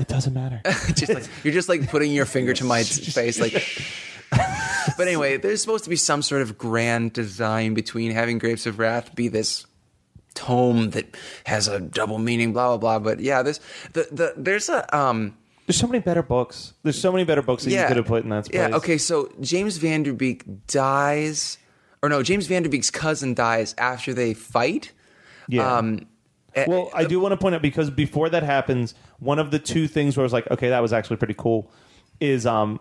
it 0.00 0.08
doesn't 0.08 0.34
matter. 0.34 0.60
just 0.94 1.12
like 1.14 1.24
you're 1.44 1.54
just 1.54 1.68
like 1.68 1.88
putting 1.88 2.12
your 2.12 2.26
finger 2.26 2.52
to 2.54 2.64
my 2.64 2.82
face, 2.82 3.40
like. 3.40 3.54
but 4.30 5.06
anyway, 5.06 5.36
there's 5.36 5.60
supposed 5.60 5.84
to 5.84 5.90
be 5.90 5.96
some 5.96 6.22
sort 6.22 6.42
of 6.42 6.58
grand 6.58 7.12
design 7.12 7.74
between 7.74 8.10
having 8.10 8.38
Grapes 8.38 8.66
of 8.66 8.78
Wrath 8.78 9.14
be 9.14 9.28
this 9.28 9.66
tome 10.34 10.90
that 10.90 11.16
has 11.46 11.66
a 11.66 11.80
double 11.80 12.18
meaning, 12.18 12.52
blah 12.52 12.76
blah 12.76 12.98
blah. 12.98 12.98
But 12.98 13.20
yeah, 13.20 13.42
this 13.42 13.60
the 13.92 14.08
the 14.12 14.34
there's 14.36 14.68
a 14.68 14.96
um. 14.96 15.36
There's 15.66 15.78
so 15.78 15.88
many 15.88 15.98
better 15.98 16.22
books. 16.22 16.74
There's 16.84 17.00
so 17.00 17.10
many 17.10 17.24
better 17.24 17.42
books 17.42 17.64
that 17.64 17.72
you 17.72 17.84
could 17.88 17.96
have 17.96 18.06
put 18.06 18.22
in 18.22 18.30
that 18.30 18.48
place. 18.48 18.54
Yeah, 18.54 18.76
okay, 18.76 18.98
so 18.98 19.32
James 19.40 19.78
Van 19.78 20.04
Der 20.04 20.12
Beek 20.12 20.44
dies, 20.68 21.58
or 22.02 22.08
no, 22.08 22.22
James 22.22 22.46
Van 22.46 22.62
Der 22.62 22.68
Beek's 22.68 22.90
cousin 22.90 23.34
dies 23.34 23.74
after 23.76 24.14
they 24.14 24.32
fight. 24.32 24.92
Yeah. 25.48 25.78
Um, 25.78 26.06
eh, 26.54 26.66
well, 26.68 26.88
I 26.94 27.04
do 27.04 27.18
want 27.18 27.32
to 27.32 27.36
point 27.36 27.56
out 27.56 27.62
because 27.62 27.90
before 27.90 28.28
that 28.28 28.44
happens, 28.44 28.94
one 29.18 29.40
of 29.40 29.50
the 29.50 29.58
two 29.58 29.88
things 29.88 30.16
where 30.16 30.22
I 30.22 30.26
was 30.26 30.32
like, 30.32 30.48
okay, 30.52 30.68
that 30.68 30.80
was 30.82 30.92
actually 30.92 31.16
pretty 31.16 31.34
cool, 31.36 31.68
is 32.20 32.46
um, 32.46 32.78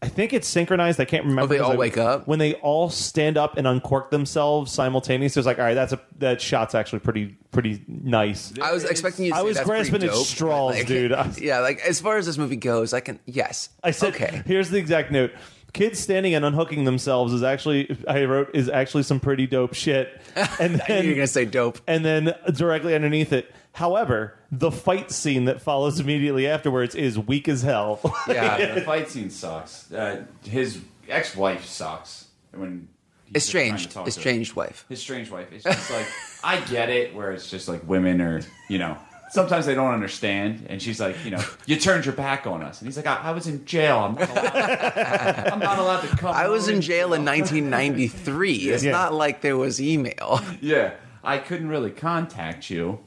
I 0.00 0.06
think 0.08 0.32
it's 0.32 0.46
synchronized. 0.46 1.00
I 1.00 1.04
can't 1.04 1.24
remember. 1.24 1.42
Oh, 1.42 1.46
they 1.48 1.58
'cause 1.58 1.66
all 1.66 1.72
I- 1.72 1.76
wake 1.76 1.98
up? 1.98 2.28
when 2.28 2.38
they 2.38 2.54
all 2.54 2.88
stand 2.88 3.36
up 3.36 3.56
and 3.56 3.66
uncork 3.66 4.10
themselves 4.10 4.70
simultaneously. 4.70 5.40
It's 5.40 5.46
like, 5.46 5.58
all 5.58 5.64
right, 5.64 5.74
that's 5.74 5.92
a 5.92 6.00
that 6.18 6.40
shot's 6.40 6.74
actually 6.76 7.00
pretty 7.00 7.36
pretty 7.50 7.82
nice. 7.88 8.52
I 8.62 8.72
was 8.72 8.84
expecting 8.84 9.24
you 9.24 9.32
to 9.32 9.36
I 9.36 9.40
say 9.40 9.44
was 9.46 9.56
that's 9.56 9.66
grasping 9.68 10.04
at 10.04 10.14
straws, 10.14 10.74
like- 10.76 10.86
dude. 10.86 11.10
Was- 11.10 11.40
yeah, 11.40 11.58
like 11.60 11.80
as 11.80 12.00
far 12.00 12.16
as 12.16 12.26
this 12.26 12.38
movie 12.38 12.56
goes, 12.56 12.92
I 12.92 13.00
can 13.00 13.18
yes. 13.26 13.70
I 13.82 13.90
said, 13.90 14.14
okay. 14.14 14.42
here's 14.46 14.70
the 14.70 14.78
exact 14.78 15.10
note. 15.10 15.32
Kids 15.74 15.98
standing 15.98 16.34
and 16.34 16.44
unhooking 16.46 16.84
themselves 16.84 17.32
is 17.34 17.42
actually 17.42 17.94
I 18.08 18.24
wrote 18.24 18.50
is 18.54 18.68
actually 18.70 19.02
some 19.02 19.20
pretty 19.20 19.46
dope 19.46 19.74
shit. 19.74 20.08
And 20.60 20.80
then 20.86 21.04
you're 21.04 21.14
gonna 21.14 21.26
say 21.26 21.44
dope. 21.44 21.78
and 21.86 22.04
then 22.04 22.34
directly 22.52 22.94
underneath 22.94 23.32
it. 23.32 23.52
However, 23.78 24.34
the 24.50 24.72
fight 24.72 25.12
scene 25.12 25.44
that 25.44 25.62
follows 25.62 26.00
immediately 26.00 26.48
afterwards 26.48 26.96
is 26.96 27.16
weak 27.16 27.48
as 27.48 27.62
hell. 27.62 28.00
Yeah, 28.26 28.74
the 28.74 28.80
fight 28.92 29.08
scene 29.08 29.30
sucks. 29.30 29.92
Uh, 29.92 30.24
his 30.44 30.80
ex-wife 31.08 31.64
sucks. 31.64 32.26
When 32.52 32.88
he's 33.26 33.34
just 33.34 33.50
trying 33.52 33.66
to 33.70 33.74
Estranged, 33.76 33.90
talk 33.92 33.92
to 33.92 34.00
her. 34.00 34.08
estranged 34.08 34.56
wife. 34.56 34.84
His 34.88 35.00
strange 35.00 35.30
wife. 35.30 35.52
It's 35.52 35.62
just 35.62 35.92
like 35.92 36.06
I 36.42 36.58
get 36.62 36.88
it, 36.90 37.14
where 37.14 37.30
it's 37.30 37.48
just 37.48 37.68
like 37.68 37.86
women 37.86 38.20
are, 38.20 38.40
you 38.68 38.78
know, 38.78 38.96
sometimes 39.30 39.64
they 39.66 39.76
don't 39.76 39.94
understand, 39.94 40.66
and 40.68 40.82
she's 40.82 40.98
like, 40.98 41.14
you 41.24 41.30
know, 41.30 41.42
you 41.66 41.76
turned 41.76 42.04
your 42.04 42.14
back 42.16 42.48
on 42.48 42.62
us, 42.64 42.80
and 42.80 42.88
he's 42.88 42.96
like, 42.96 43.06
I, 43.06 43.28
I 43.28 43.30
was 43.30 43.46
in 43.46 43.64
jail. 43.64 43.98
I'm 43.98 44.14
not 44.16 44.28
allowed. 44.30 45.48
I'm 45.52 45.58
not 45.60 45.78
allowed 45.78 46.00
to 46.00 46.16
come. 46.16 46.34
I 46.34 46.48
was 46.48 46.66
home." 46.66 46.76
in 46.76 46.80
jail 46.80 47.12
in 47.14 47.24
1993. 47.24 48.70
It's 48.70 48.82
Yeah. 48.82 48.90
not 48.90 49.14
like 49.14 49.40
there 49.40 49.56
was 49.56 49.80
email. 49.80 50.40
Yeah, 50.60 50.94
I 51.22 51.38
couldn't 51.38 51.68
really 51.68 51.90
contact 51.92 52.70
you. 52.70 53.00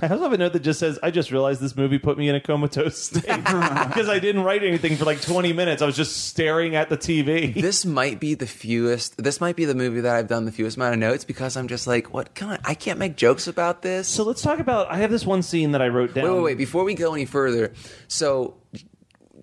I 0.00 0.08
also 0.08 0.24
have 0.24 0.32
a 0.32 0.38
note 0.38 0.52
that 0.52 0.60
just 0.60 0.78
says, 0.78 0.98
"I 1.02 1.10
just 1.10 1.30
realized 1.30 1.60
this 1.60 1.76
movie 1.76 1.98
put 1.98 2.18
me 2.18 2.28
in 2.28 2.34
a 2.34 2.40
comatose 2.40 3.02
state 3.02 3.22
because 3.26 4.08
I 4.08 4.18
didn't 4.18 4.44
write 4.44 4.62
anything 4.62 4.96
for 4.96 5.04
like 5.04 5.20
20 5.20 5.52
minutes. 5.52 5.82
I 5.82 5.86
was 5.86 5.96
just 5.96 6.26
staring 6.28 6.76
at 6.76 6.88
the 6.88 6.96
TV." 6.96 7.54
This 7.54 7.84
might 7.84 8.20
be 8.20 8.34
the 8.34 8.46
fewest. 8.46 9.22
This 9.22 9.40
might 9.40 9.56
be 9.56 9.64
the 9.64 9.74
movie 9.74 10.00
that 10.00 10.14
I've 10.14 10.28
done 10.28 10.44
the 10.44 10.52
fewest 10.52 10.76
amount 10.76 10.94
of 10.94 11.00
notes 11.00 11.24
because 11.24 11.56
I'm 11.56 11.68
just 11.68 11.86
like, 11.86 12.12
what? 12.12 12.34
Can 12.34 12.50
I? 12.50 12.58
I 12.64 12.74
can't 12.74 12.98
make 12.98 13.16
jokes 13.16 13.46
about 13.46 13.82
this. 13.82 14.08
So 14.08 14.24
let's 14.24 14.42
talk 14.42 14.58
about. 14.58 14.90
I 14.90 14.98
have 14.98 15.10
this 15.10 15.26
one 15.26 15.42
scene 15.42 15.72
that 15.72 15.82
I 15.82 15.88
wrote 15.88 16.14
down. 16.14 16.24
Wait, 16.24 16.30
wait, 16.30 16.42
wait. 16.42 16.58
Before 16.58 16.84
we 16.84 16.94
go 16.94 17.14
any 17.14 17.24
further, 17.24 17.72
so 18.06 18.54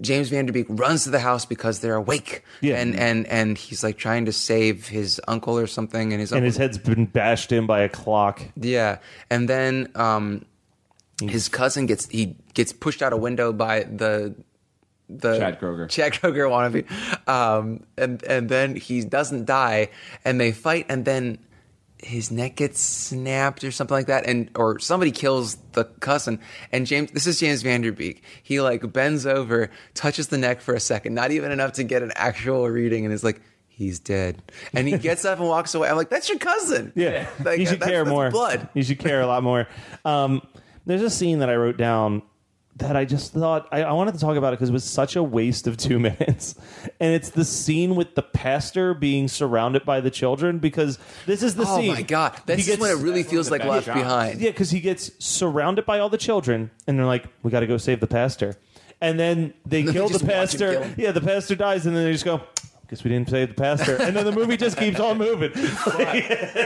James 0.02 0.30
Van 0.30 0.46
Der 0.46 0.52
Beek 0.52 0.66
runs 0.70 1.04
to 1.06 1.10
the 1.10 1.20
house 1.20 1.46
because 1.46 1.80
they're 1.80 1.96
awake. 1.96 2.44
Yeah. 2.62 2.76
And 2.80 2.96
and 2.96 3.26
and 3.28 3.58
he's 3.58 3.84
like 3.84 3.98
trying 3.98 4.26
to 4.26 4.34
save 4.34 4.88
his 4.88 5.22
uncle 5.28 5.58
or 5.58 5.68
something, 5.68 6.12
and 6.12 6.20
his 6.20 6.32
And 6.32 6.38
uncle, 6.38 6.46
his 6.48 6.58
head's 6.58 6.78
been 6.78 7.06
bashed 7.06 7.52
in 7.52 7.66
by 7.66 7.82
a 7.82 7.90
clock. 7.90 8.42
yeah. 8.56 9.00
And 9.30 9.48
then 9.48 9.90
um, 9.96 10.46
his 11.22 11.48
cousin 11.50 11.86
gets 11.86 12.08
he 12.10 12.36
gets 12.54 12.74
pushed 12.74 13.02
out 13.02 13.14
a 13.14 13.18
window 13.18 13.54
by 13.54 13.84
the 13.84 14.36
the 15.08 15.38
Chad 15.38 15.60
Kroeger. 15.60 15.88
Chad 15.90 16.14
Kroeger 16.14 16.50
wannabe. 16.50 16.86
Um, 17.30 17.84
and 17.98 18.22
and 18.24 18.50
then 18.50 18.76
he 18.76 19.04
doesn't 19.06 19.46
die, 19.46 19.90
and 20.26 20.42
they 20.42 20.52
fight, 20.52 20.88
and 20.90 21.06
then 21.06 21.38
his 22.06 22.30
neck 22.30 22.56
gets 22.56 22.80
snapped 22.80 23.64
or 23.64 23.72
something 23.72 23.96
like 23.96 24.06
that, 24.08 24.28
and 24.28 24.52
or 24.56 24.78
somebody 24.80 25.12
kills 25.12 25.56
the 25.74 25.86
cousin. 25.86 26.40
And 26.72 26.86
James, 26.86 27.12
this 27.12 27.26
is 27.26 27.40
James 27.40 27.64
Van 27.64 27.82
Der 27.82 27.92
Beek. 27.92 28.24
He 28.44 28.62
like 28.62 28.94
bends 28.94 29.26
over, 29.26 29.72
touches 29.96 30.28
the 30.28 30.38
neck 30.38 30.62
for 30.62 30.76
a 30.76 30.80
second, 30.80 31.16
not 31.16 31.32
even 31.32 31.52
enough 31.52 31.74
to 31.74 31.84
get 31.84 32.04
an 32.04 32.12
actual 32.16 32.68
reading, 32.70 33.06
and 33.06 33.14
is 33.14 33.24
like. 33.24 33.42
He's 33.68 34.00
dead, 34.00 34.42
and 34.74 34.88
he 34.88 34.98
gets 34.98 35.26
up 35.26 35.38
and 35.40 35.50
walks 35.50 35.76
away. 35.76 35.90
I'm 35.90 35.98
like, 35.98 36.10
"That's 36.10 36.30
your 36.30 36.38
cousin." 36.40 36.94
Yeah, 36.96 37.28
Like, 37.44 37.60
you 37.60 37.66
should 37.66 37.82
that's- 37.82 37.90
care 37.90 38.06
that's 38.06 38.10
more. 38.10 38.32
Blood. 38.32 38.70
You 38.74 38.84
should 38.84 39.00
care 39.00 39.20
a 39.20 39.28
lot 39.28 39.44
more. 39.44 39.68
Um, 40.06 40.42
there's 40.86 41.02
a 41.02 41.10
scene 41.10 41.40
that 41.40 41.50
I 41.50 41.58
wrote 41.58 41.76
down 41.76 42.22
that 42.78 42.96
I 42.98 43.06
just 43.06 43.32
thought 43.34 43.70
I, 43.72 43.84
I 43.84 43.94
wanted 43.94 44.16
to 44.16 44.20
talk 44.20 44.36
about 44.36 44.52
it 44.54 44.58
because 44.58 44.70
it 44.70 44.74
was 44.74 44.84
such 44.84 45.16
a 45.16 45.24
waste 45.24 45.66
of 45.66 45.78
two 45.78 45.98
minutes, 46.10 46.56
and 47.00 47.14
it's 47.14 47.30
the 47.30 47.46
scene 47.46 47.96
with 47.96 48.16
the 48.16 48.22
pastor 48.22 48.94
being 48.94 49.28
surrounded 49.28 49.86
by 49.86 50.02
the 50.02 50.12
children 50.12 50.60
because 50.60 51.00
this 51.26 51.42
is 51.42 51.56
the 51.56 51.64
scene. 51.66 51.74
oh 51.74 51.82
scene. 51.82 51.94
my 51.94 52.02
god, 52.02 52.36
He 52.36 52.42
that's 52.48 52.66
gets- 52.66 52.82
when 52.82 52.92
it 52.92 53.02
really 53.02 53.24
feels 53.24 53.50
like 53.50 53.64
Left 53.64 53.88
Behind. 53.88 54.42
Yeah, 54.42 54.50
because 54.52 54.72
he 54.72 54.82
gets 54.82 55.12
surrounded 55.24 55.86
by 55.86 56.00
all 56.00 56.10
the 56.10 56.18
children, 56.18 56.70
and 56.86 57.00
they're 57.00 57.06
like, 57.06 57.26
"We 57.44 57.52
got 57.52 57.62
to 57.62 57.68
go 57.68 57.78
save 57.78 58.02
the 58.02 58.08
pastor," 58.08 58.56
and 59.00 59.18
then 59.20 59.54
they 59.66 59.84
then 59.84 59.86
they 59.88 59.94
kill 59.94 60.08
the 60.10 60.14
just 60.20 60.24
watch 60.26 60.32
him 60.34 60.38
pastor. 60.40 60.74
kill. 60.74 60.88
Yeah, 60.98 61.12
the 61.12 61.22
pastor 61.22 61.56
dies, 61.56 61.86
and 61.86 61.96
then 61.96 62.04
they 62.04 62.12
just 62.12 62.26
go. 62.26 62.42
Guess 62.96 63.04
we 63.04 63.10
didn't 63.10 63.30
save 63.30 63.50
the 63.50 63.56
pastor, 63.56 63.98
and 64.02 64.16
then 64.16 64.24
the 64.24 64.32
movie 64.32 64.56
just 64.56 64.78
keeps 64.78 65.02
on 65.02 65.18
moving. 65.18 65.52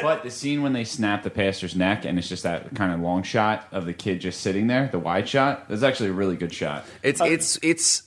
but 0.03 0.21
the 0.21 0.29
scene 0.29 0.61
when 0.61 0.73
they 0.73 0.83
snap 0.83 1.23
the 1.23 1.31
pastor's 1.31 1.75
neck 1.75 2.05
and 2.05 2.19
it's 2.19 2.29
just 2.29 2.43
that 2.43 2.75
kind 2.75 2.93
of 2.93 2.99
long 2.99 3.23
shot 3.23 3.67
of 3.71 3.87
the 3.87 3.93
kid 3.93 4.21
just 4.21 4.41
sitting 4.41 4.67
there, 4.67 4.89
the 4.91 4.99
wide 4.99 5.27
shot, 5.27 5.67
that's 5.67 5.81
actually 5.81 6.09
a 6.09 6.13
really 6.13 6.35
good 6.35 6.53
shot. 6.53 6.85
It's 7.01 7.19
it's 7.19 7.57
it's 7.63 8.03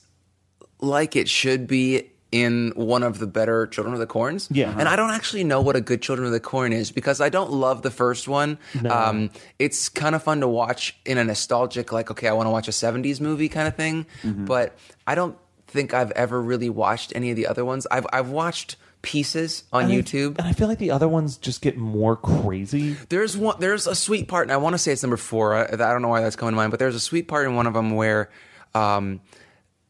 like 0.79 1.17
it 1.17 1.27
should 1.27 1.67
be 1.67 2.11
in 2.31 2.71
one 2.75 3.03
of 3.03 3.19
the 3.19 3.27
better 3.27 3.67
Children 3.67 3.93
of 3.93 3.99
the 3.99 4.07
Corns. 4.07 4.47
Yeah. 4.49 4.73
And 4.79 4.87
I 4.87 4.95
don't 4.95 5.11
actually 5.11 5.43
know 5.43 5.59
what 5.61 5.75
a 5.75 5.81
good 5.81 6.01
Children 6.01 6.25
of 6.25 6.31
the 6.31 6.39
Corn 6.39 6.71
is 6.71 6.91
because 6.91 7.19
I 7.19 7.27
don't 7.27 7.51
love 7.51 7.81
the 7.81 7.91
first 7.91 8.29
one. 8.29 8.57
No. 8.81 8.89
Um, 8.89 9.31
it's 9.59 9.89
kind 9.89 10.15
of 10.15 10.23
fun 10.23 10.39
to 10.39 10.47
watch 10.47 10.97
in 11.05 11.17
a 11.17 11.25
nostalgic, 11.25 11.91
like, 11.91 12.09
okay, 12.09 12.29
I 12.29 12.33
want 12.33 12.47
to 12.47 12.51
watch 12.51 12.69
a 12.69 12.71
70s 12.71 13.19
movie 13.19 13.49
kind 13.49 13.67
of 13.67 13.75
thing. 13.75 14.05
But 14.23 14.77
I 15.05 15.13
don't 15.13 15.37
think 15.73 15.93
I've 15.93 16.11
ever 16.11 16.41
really 16.41 16.69
watched 16.69 17.11
any 17.15 17.29
of 17.31 17.35
the 17.35 17.47
other 17.47 17.65
ones. 17.65 17.85
I've, 17.91 18.05
I've 18.13 18.29
watched 18.29 18.77
pieces 19.01 19.65
on 19.73 19.83
And 19.85 19.91
I- 19.91 19.95
YouTube. 19.97 20.37
and 20.37 20.47
I 20.47 20.53
feel 20.53 20.67
like 20.69 20.77
the 20.79 20.91
other 20.91 21.09
ones 21.09 21.37
just 21.37 21.61
get 21.61 21.77
more 21.77 22.15
crazy. 22.15 22.93
There's 23.09 23.35
one. 23.35 23.57
There's 23.59 23.85
a 23.87 23.95
sweet 23.95 24.27
part, 24.29 24.43
and 24.45 24.51
I 24.53 24.57
want 24.57 24.75
to 24.75 24.77
say 24.77 24.93
it's 24.93 25.03
number 25.03 25.17
four. 25.17 25.55
I, 25.55 25.63
I 25.65 25.75
don't 25.75 26.01
know 26.01 26.07
why 26.07 26.21
that's 26.21 26.37
coming 26.37 26.53
to 26.53 26.55
mind, 26.55 26.71
but 26.71 26.79
there's 26.79 26.95
a 26.95 26.99
sweet 27.01 27.27
part 27.27 27.45
in 27.45 27.55
one 27.55 27.67
of 27.67 27.73
them 27.73 27.95
where 27.95 28.29
um, 28.73 29.19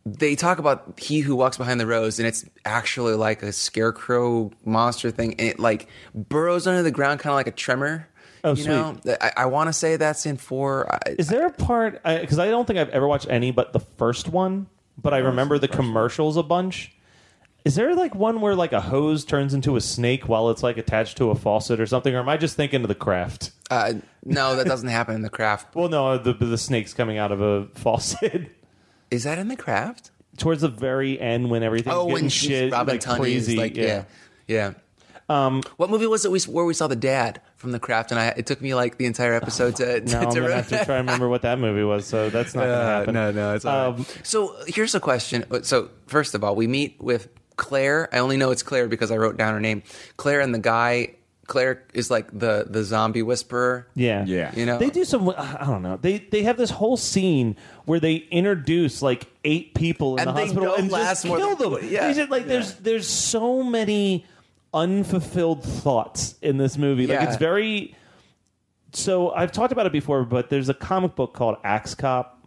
they 0.05 0.35
talk 0.35 0.57
about 0.57 0.99
he 0.99 1.19
who 1.19 1.35
walks 1.35 1.57
behind 1.57 1.79
the 1.79 1.85
rose, 1.87 2.17
and 2.19 2.27
it's 2.27 2.43
actually 2.65 3.13
like 3.13 3.43
a 3.43 3.51
scarecrow 3.53 4.51
monster 4.65 5.11
thing, 5.11 5.35
and 5.37 5.47
it 5.49 5.59
like 5.59 5.87
burrows 6.15 6.65
under 6.65 6.81
the 6.81 6.91
ground, 6.91 7.19
kind 7.19 7.31
of 7.31 7.35
like 7.35 7.47
a 7.47 7.51
tremor. 7.51 8.07
Oh, 8.45 8.49
you 8.55 8.63
sweet. 8.63 8.67
know, 8.73 8.97
I, 9.21 9.31
I 9.37 9.45
want 9.45 9.67
to 9.69 9.73
say 9.73 9.95
that's 9.95 10.25
in 10.25 10.35
four. 10.35 10.91
I, 10.93 11.11
Is 11.17 11.29
there 11.29 11.45
a 11.45 11.51
part? 11.51 12.03
Because 12.03 12.39
I, 12.39 12.49
don't 12.49 12.65
think 12.65 12.77
I've 12.79 12.89
ever 12.89 13.07
watched 13.07 13.27
any 13.29 13.51
but 13.51 13.71
the 13.71 13.79
first 13.79 14.27
one, 14.27 14.67
but 14.97 15.13
I 15.13 15.17
remember 15.17 15.57
the 15.59 15.67
commercials 15.67 16.37
a 16.37 16.43
bunch. 16.43 16.91
Is 17.65 17.75
there 17.75 17.95
like 17.95 18.13
one 18.13 18.41
where 18.41 18.55
like 18.55 18.73
a 18.73 18.81
hose 18.81 19.23
turns 19.23 19.53
into 19.53 19.75
a 19.77 19.81
snake 19.81 20.27
while 20.27 20.49
it's 20.49 20.63
like 20.63 20.77
attached 20.77 21.15
to 21.17 21.29
a 21.29 21.35
faucet 21.35 21.79
or 21.79 21.85
something? 21.85 22.13
Or 22.13 22.19
am 22.19 22.27
I 22.27 22.35
just 22.35 22.57
thinking 22.57 22.81
of 22.81 22.89
the 22.89 22.95
craft? 22.95 23.51
Uh, 23.71 23.93
no, 24.25 24.55
that 24.57 24.67
doesn't 24.67 24.89
happen 24.89 25.15
in 25.15 25.21
the 25.21 25.29
craft. 25.29 25.73
Well, 25.75 25.87
no, 25.87 26.17
the 26.17 26.33
the 26.33 26.57
snake's 26.57 26.93
coming 26.93 27.17
out 27.17 27.31
of 27.31 27.39
a 27.41 27.67
faucet. 27.75 28.51
Is 29.09 29.23
that 29.23 29.37
in 29.37 29.47
the 29.47 29.55
craft? 29.55 30.11
Towards 30.37 30.61
the 30.61 30.67
very 30.67 31.19
end 31.21 31.49
when 31.51 31.63
everything's 31.63 31.95
Oh, 31.95 32.07
getting 32.07 32.13
when 32.23 32.29
shit 32.29 32.71
Robin 32.73 32.95
like 32.95 33.01
Tunney 33.01 33.17
crazy, 33.19 33.53
is 33.53 33.57
like 33.59 33.77
yeah, 33.77 34.03
yeah. 34.47 34.73
Um, 35.29 35.63
what 35.77 35.89
movie 35.89 36.07
was 36.07 36.25
it 36.25 36.31
we, 36.31 36.39
where 36.41 36.65
we 36.65 36.73
saw 36.73 36.87
the 36.87 36.95
dad 36.97 37.39
from 37.63 37.71
the 37.71 37.79
craft? 37.79 38.11
And 38.11 38.19
I, 38.19 38.27
it 38.37 38.45
took 38.45 38.61
me 38.61 38.75
like 38.75 38.97
the 38.97 39.05
entire 39.07 39.33
episode 39.33 39.77
to, 39.77 40.01
to, 40.01 40.05
Now 40.11 40.21
I'm 40.27 40.33
to 40.33 40.41
gonna 40.41 40.53
have 40.53 40.67
to 40.69 40.85
try 40.85 40.97
and 40.97 41.07
remember 41.07 41.27
what 41.29 41.41
that 41.41 41.57
movie 41.57 41.83
was. 41.83 42.05
So 42.05 42.29
that's 42.29 42.53
not 42.53 42.61
gonna 42.65 42.73
Uh, 42.83 42.99
happen. 42.99 43.13
no, 43.15 43.31
no, 43.31 43.55
it's 43.55 43.65
all 43.65 43.91
right. 43.91 43.99
Um, 43.99 44.05
So 44.23 44.55
here's 44.67 44.93
a 44.93 44.99
question. 44.99 45.45
So 45.63 45.89
first 46.07 46.35
of 46.35 46.43
all, 46.43 46.55
we 46.55 46.67
meet 46.67 46.97
with 47.01 47.29
Claire. 47.55 48.09
I 48.13 48.19
only 48.19 48.37
know 48.37 48.51
it's 48.51 48.63
Claire 48.63 48.87
because 48.87 49.09
I 49.09 49.15
wrote 49.17 49.37
down 49.37 49.53
her 49.53 49.59
name. 49.61 49.81
Claire 50.17 50.41
and 50.41 50.53
the 50.53 50.59
guy. 50.59 51.15
Claire 51.45 51.83
is 51.93 52.09
like 52.09 52.27
the 52.31 52.65
the 52.69 52.85
zombie 52.85 53.21
whisperer. 53.21 53.85
Yeah, 53.95 54.23
yeah. 54.25 54.51
You 54.55 54.65
know, 54.65 54.77
they 54.77 54.89
do 54.89 55.03
some. 55.03 55.27
I 55.29 55.65
don't 55.65 55.81
know. 55.83 55.97
They 56.01 56.19
they 56.19 56.43
have 56.43 56.55
this 56.55 56.69
whole 56.69 56.95
scene 56.95 57.57
where 57.83 57.99
they 57.99 58.15
introduce 58.31 59.01
like 59.01 59.27
eight 59.43 59.73
people 59.75 60.15
in 60.15 60.21
And 60.21 60.29
the 60.29 60.33
they 60.33 60.41
hospital 60.45 60.69
don't 60.69 60.79
and 60.79 60.91
last 60.91 61.23
just 61.23 61.25
more 61.25 61.37
kill 61.37 61.55
than- 61.57 61.71
them. 61.81 61.91
yeah. 61.91 62.07
They 62.07 62.13
just, 62.13 62.31
like 62.31 62.47
there's 62.47 62.75
there's 62.75 63.07
so 63.09 63.61
many 63.61 64.25
unfulfilled 64.73 65.63
thoughts 65.63 66.35
in 66.41 66.57
this 66.57 66.77
movie. 66.77 67.07
Like 67.07 67.19
Yeah. 67.19 67.27
it's 67.27 67.37
very. 67.37 67.95
So 68.93 69.31
I've 69.31 69.51
talked 69.51 69.71
about 69.71 69.85
it 69.85 69.91
before, 69.91 70.23
but 70.23 70.49
there's 70.49 70.69
a 70.69 70.73
comic 70.73 71.15
book 71.15 71.33
called 71.33 71.57
Axe 71.63 71.95
Cop 71.95 72.39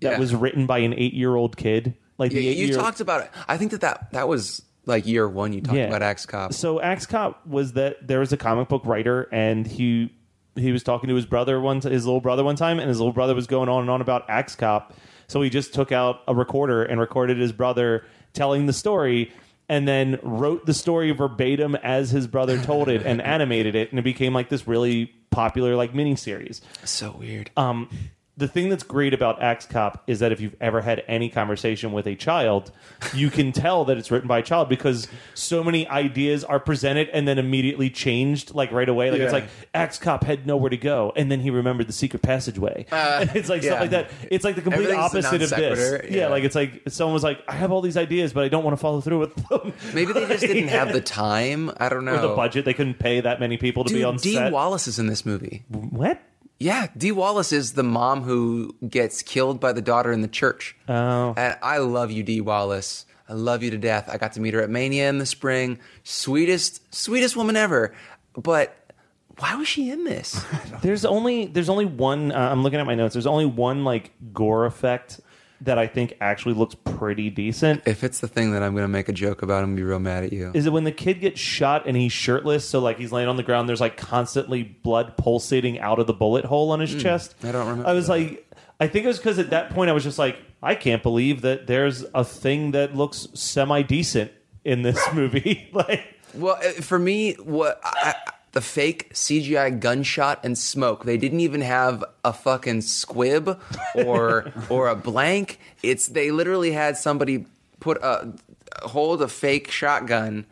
that 0.00 0.12
Yeah. 0.12 0.18
was 0.18 0.34
written 0.34 0.66
by 0.66 0.78
an 0.78 0.92
eight 0.94 1.14
year 1.14 1.34
old 1.34 1.56
kid. 1.56 1.94
Like 2.18 2.32
Yeah, 2.32 2.40
the 2.40 2.46
you 2.54 2.74
talked 2.74 3.00
about 3.00 3.22
it. 3.22 3.30
I 3.48 3.56
think 3.56 3.70
that 3.72 3.80
that, 3.82 4.08
that 4.12 4.28
was 4.28 4.62
like 4.86 5.06
year 5.06 5.28
one. 5.28 5.52
You 5.52 5.60
talked 5.60 5.76
Yeah. 5.78 5.84
about 5.86 6.02
Axe 6.02 6.26
Cop. 6.26 6.52
So 6.52 6.80
Axe 6.80 7.06
Cop 7.06 7.46
was 7.46 7.72
that 7.74 8.06
there 8.06 8.20
was 8.20 8.32
a 8.32 8.36
comic 8.36 8.68
book 8.68 8.84
writer 8.84 9.28
and 9.32 9.66
he 9.66 10.12
he 10.56 10.70
was 10.70 10.84
talking 10.84 11.08
to 11.08 11.16
his 11.16 11.26
brother 11.26 11.60
one 11.60 11.80
t- 11.80 11.90
his 11.90 12.06
little 12.06 12.20
brother 12.20 12.44
one 12.44 12.54
time 12.54 12.78
and 12.78 12.88
his 12.88 12.98
little 13.00 13.12
brother 13.12 13.34
was 13.34 13.48
going 13.48 13.68
on 13.68 13.80
and 13.80 13.90
on 13.90 14.00
about 14.00 14.24
Axe 14.28 14.54
Cop. 14.54 14.94
So 15.26 15.42
he 15.42 15.50
just 15.50 15.74
took 15.74 15.90
out 15.90 16.20
a 16.28 16.34
recorder 16.34 16.84
and 16.84 17.00
recorded 17.00 17.38
his 17.38 17.50
brother 17.50 18.04
telling 18.34 18.66
the 18.66 18.72
story 18.72 19.32
and 19.68 19.88
then 19.88 20.18
wrote 20.22 20.66
the 20.66 20.74
story 20.74 21.10
verbatim 21.12 21.74
as 21.76 22.10
his 22.10 22.26
brother 22.26 22.60
told 22.62 22.88
it 22.88 23.04
and 23.04 23.20
animated 23.22 23.74
it 23.74 23.90
and 23.90 23.98
it 23.98 24.02
became 24.02 24.34
like 24.34 24.48
this 24.48 24.66
really 24.66 25.06
popular 25.30 25.76
like 25.76 25.92
miniseries. 25.92 26.60
So 26.84 27.16
weird. 27.18 27.50
Um, 27.56 27.88
the 28.36 28.48
thing 28.48 28.68
that's 28.68 28.82
great 28.82 29.14
about 29.14 29.40
Axe 29.40 29.64
Cop 29.66 30.02
is 30.08 30.18
that 30.18 30.32
if 30.32 30.40
you've 30.40 30.56
ever 30.60 30.80
had 30.80 31.04
any 31.06 31.28
conversation 31.28 31.92
with 31.92 32.06
a 32.08 32.16
child, 32.16 32.72
you 33.14 33.30
can 33.30 33.52
tell 33.52 33.84
that 33.84 33.96
it's 33.96 34.10
written 34.10 34.26
by 34.26 34.40
a 34.40 34.42
child 34.42 34.68
because 34.68 35.06
so 35.34 35.62
many 35.62 35.86
ideas 35.88 36.42
are 36.42 36.58
presented 36.58 37.08
and 37.10 37.28
then 37.28 37.38
immediately 37.38 37.90
changed 37.90 38.52
like 38.52 38.72
right 38.72 38.88
away. 38.88 39.12
Like 39.12 39.20
it's 39.20 39.32
Yeah. 39.32 39.38
like 39.40 39.48
Axe 39.72 39.98
Cop 39.98 40.24
had 40.24 40.46
nowhere 40.48 40.70
to 40.70 40.76
go, 40.76 41.12
and 41.14 41.30
then 41.30 41.38
he 41.38 41.50
remembered 41.50 41.86
the 41.86 41.92
secret 41.92 42.22
passageway. 42.22 42.86
Uh, 42.90 43.18
and 43.20 43.30
it's 43.36 43.48
like 43.48 43.62
yeah. 43.62 43.68
stuff 43.70 43.80
like 43.82 43.90
that. 43.90 44.10
It's 44.30 44.44
like 44.44 44.56
the 44.56 44.62
complete 44.62 44.88
Everything's 44.90 45.14
a 45.14 45.18
opposite 45.28 45.42
of 45.42 45.50
non 45.52 45.60
this. 45.60 45.78
sequitur, 45.78 46.06
Yeah. 46.10 46.18
yeah. 46.22 46.26
like 46.28 46.42
it's 46.42 46.56
like 46.56 46.82
someone 46.88 47.14
was 47.14 47.22
like, 47.22 47.38
I 47.46 47.52
have 47.52 47.70
all 47.70 47.82
these 47.82 47.96
ideas, 47.96 48.32
but 48.32 48.42
I 48.42 48.48
don't 48.48 48.64
want 48.64 48.76
to 48.76 48.80
follow 48.80 49.00
through 49.00 49.20
with 49.20 49.36
them. 49.48 49.72
Maybe 49.94 50.12
they 50.12 50.26
just 50.26 50.40
didn't 50.40 50.68
have 50.68 50.92
the 50.92 51.00
time. 51.00 51.70
I 51.76 51.88
don't 51.88 52.04
know. 52.04 52.16
Or 52.16 52.20
the 52.30 52.34
budget, 52.34 52.64
they 52.64 52.74
couldn't 52.74 52.98
pay 52.98 53.20
that 53.20 53.38
many 53.38 53.58
people 53.58 53.84
to 53.84 53.90
Dude, 53.90 53.98
be 53.98 54.04
on 54.04 54.16
Dee 54.16 54.34
set. 54.34 54.52
Wallace 54.52 54.88
is 54.88 54.98
in 54.98 55.06
this 55.06 55.24
movie. 55.24 55.64
What? 55.68 56.20
Yeah, 56.64 56.86
Dee 56.96 57.12
Wallace 57.12 57.52
is 57.52 57.74
the 57.74 57.82
mom 57.82 58.22
who 58.22 58.74
gets 58.88 59.20
killed 59.20 59.60
by 59.60 59.74
the 59.74 59.82
daughter 59.82 60.10
in 60.10 60.22
the 60.22 60.28
church. 60.28 60.74
Oh. 60.88 61.34
And 61.36 61.58
I 61.62 61.76
love 61.76 62.10
you, 62.10 62.22
Dee 62.22 62.40
Wallace. 62.40 63.04
I 63.28 63.34
love 63.34 63.62
you 63.62 63.70
to 63.70 63.76
death. 63.76 64.08
I 64.10 64.16
got 64.16 64.32
to 64.32 64.40
meet 64.40 64.54
her 64.54 64.62
at 64.62 64.70
Mania 64.70 65.10
in 65.10 65.18
the 65.18 65.26
spring. 65.26 65.78
Sweetest, 66.04 66.94
sweetest 66.94 67.36
woman 67.36 67.54
ever. 67.54 67.94
But 68.32 68.74
why 69.40 69.56
was 69.56 69.68
she 69.68 69.90
in 69.90 70.04
this? 70.04 70.42
There's 70.82 71.04
only 71.04 71.44
there's 71.44 71.68
only 71.68 71.84
one. 71.84 72.32
Uh, 72.32 72.48
I'm 72.50 72.62
looking 72.62 72.80
at 72.80 72.86
my 72.86 72.94
notes. 72.94 73.12
There's 73.12 73.26
only 73.26 73.44
one 73.44 73.84
like 73.84 74.12
gore 74.32 74.64
effect 74.64 75.20
that 75.64 75.78
I 75.78 75.86
think 75.86 76.14
actually 76.20 76.54
looks 76.54 76.74
pretty 76.74 77.30
decent. 77.30 77.82
If 77.86 78.04
it's 78.04 78.20
the 78.20 78.28
thing 78.28 78.52
that 78.52 78.62
I'm 78.62 78.72
going 78.72 78.84
to 78.84 78.88
make 78.88 79.08
a 79.08 79.12
joke 79.12 79.42
about, 79.42 79.58
I'm 79.62 79.70
going 79.70 79.76
to 79.76 79.80
be 79.80 79.84
real 79.84 79.98
mad 79.98 80.24
at 80.24 80.32
you. 80.32 80.50
Is 80.54 80.66
it 80.66 80.72
when 80.72 80.84
the 80.84 80.92
kid 80.92 81.20
gets 81.20 81.40
shot 81.40 81.86
and 81.86 81.96
he's 81.96 82.12
shirtless? 82.12 82.68
So 82.68 82.78
like 82.80 82.98
he's 82.98 83.12
laying 83.12 83.28
on 83.28 83.36
the 83.36 83.42
ground. 83.42 83.68
There's 83.68 83.80
like 83.80 83.96
constantly 83.96 84.62
blood 84.62 85.16
pulsating 85.16 85.78
out 85.80 85.98
of 85.98 86.06
the 86.06 86.12
bullet 86.14 86.44
hole 86.44 86.70
on 86.70 86.80
his 86.80 86.94
Mm, 86.94 87.00
chest. 87.00 87.34
I 87.42 87.52
don't 87.52 87.66
remember 87.66 87.88
I 87.88 87.92
was 87.92 88.08
like, 88.08 88.46
I 88.80 88.88
think 88.88 89.04
it 89.04 89.08
was 89.08 89.18
because 89.18 89.38
at 89.38 89.50
that 89.50 89.70
point 89.70 89.90
I 89.90 89.92
was 89.92 90.02
just 90.04 90.18
like, 90.18 90.36
I 90.62 90.74
can't 90.74 91.02
believe 91.02 91.42
that 91.42 91.66
there's 91.66 92.04
a 92.14 92.24
thing 92.24 92.70
that 92.72 92.94
looks 92.94 93.28
semi 93.34 93.82
decent 93.82 94.32
in 94.64 94.82
this 94.82 95.00
movie. 95.14 95.68
like, 95.72 96.02
Well, 96.34 96.56
uh, 96.56 96.80
for 96.82 96.98
me, 96.98 97.34
what 97.34 97.80
I, 97.84 98.14
I- 98.26 98.32
the 98.54 98.60
fake 98.60 99.12
CGI 99.12 99.78
gunshot 99.78 100.40
and 100.44 100.56
smoke. 100.56 101.04
They 101.04 101.16
didn't 101.16 101.40
even 101.40 101.60
have 101.60 102.04
a 102.24 102.32
fucking 102.32 102.82
squib 102.82 103.60
or 103.94 104.52
or 104.70 104.88
a 104.88 104.96
blank. 104.96 105.58
It's 105.82 106.06
they 106.06 106.30
literally 106.30 106.70
had 106.70 106.96
somebody 106.96 107.46
put 107.80 107.98
a 108.02 108.32
hold 108.82 109.20
a 109.22 109.28
fake 109.28 109.70
shotgun 109.70 110.46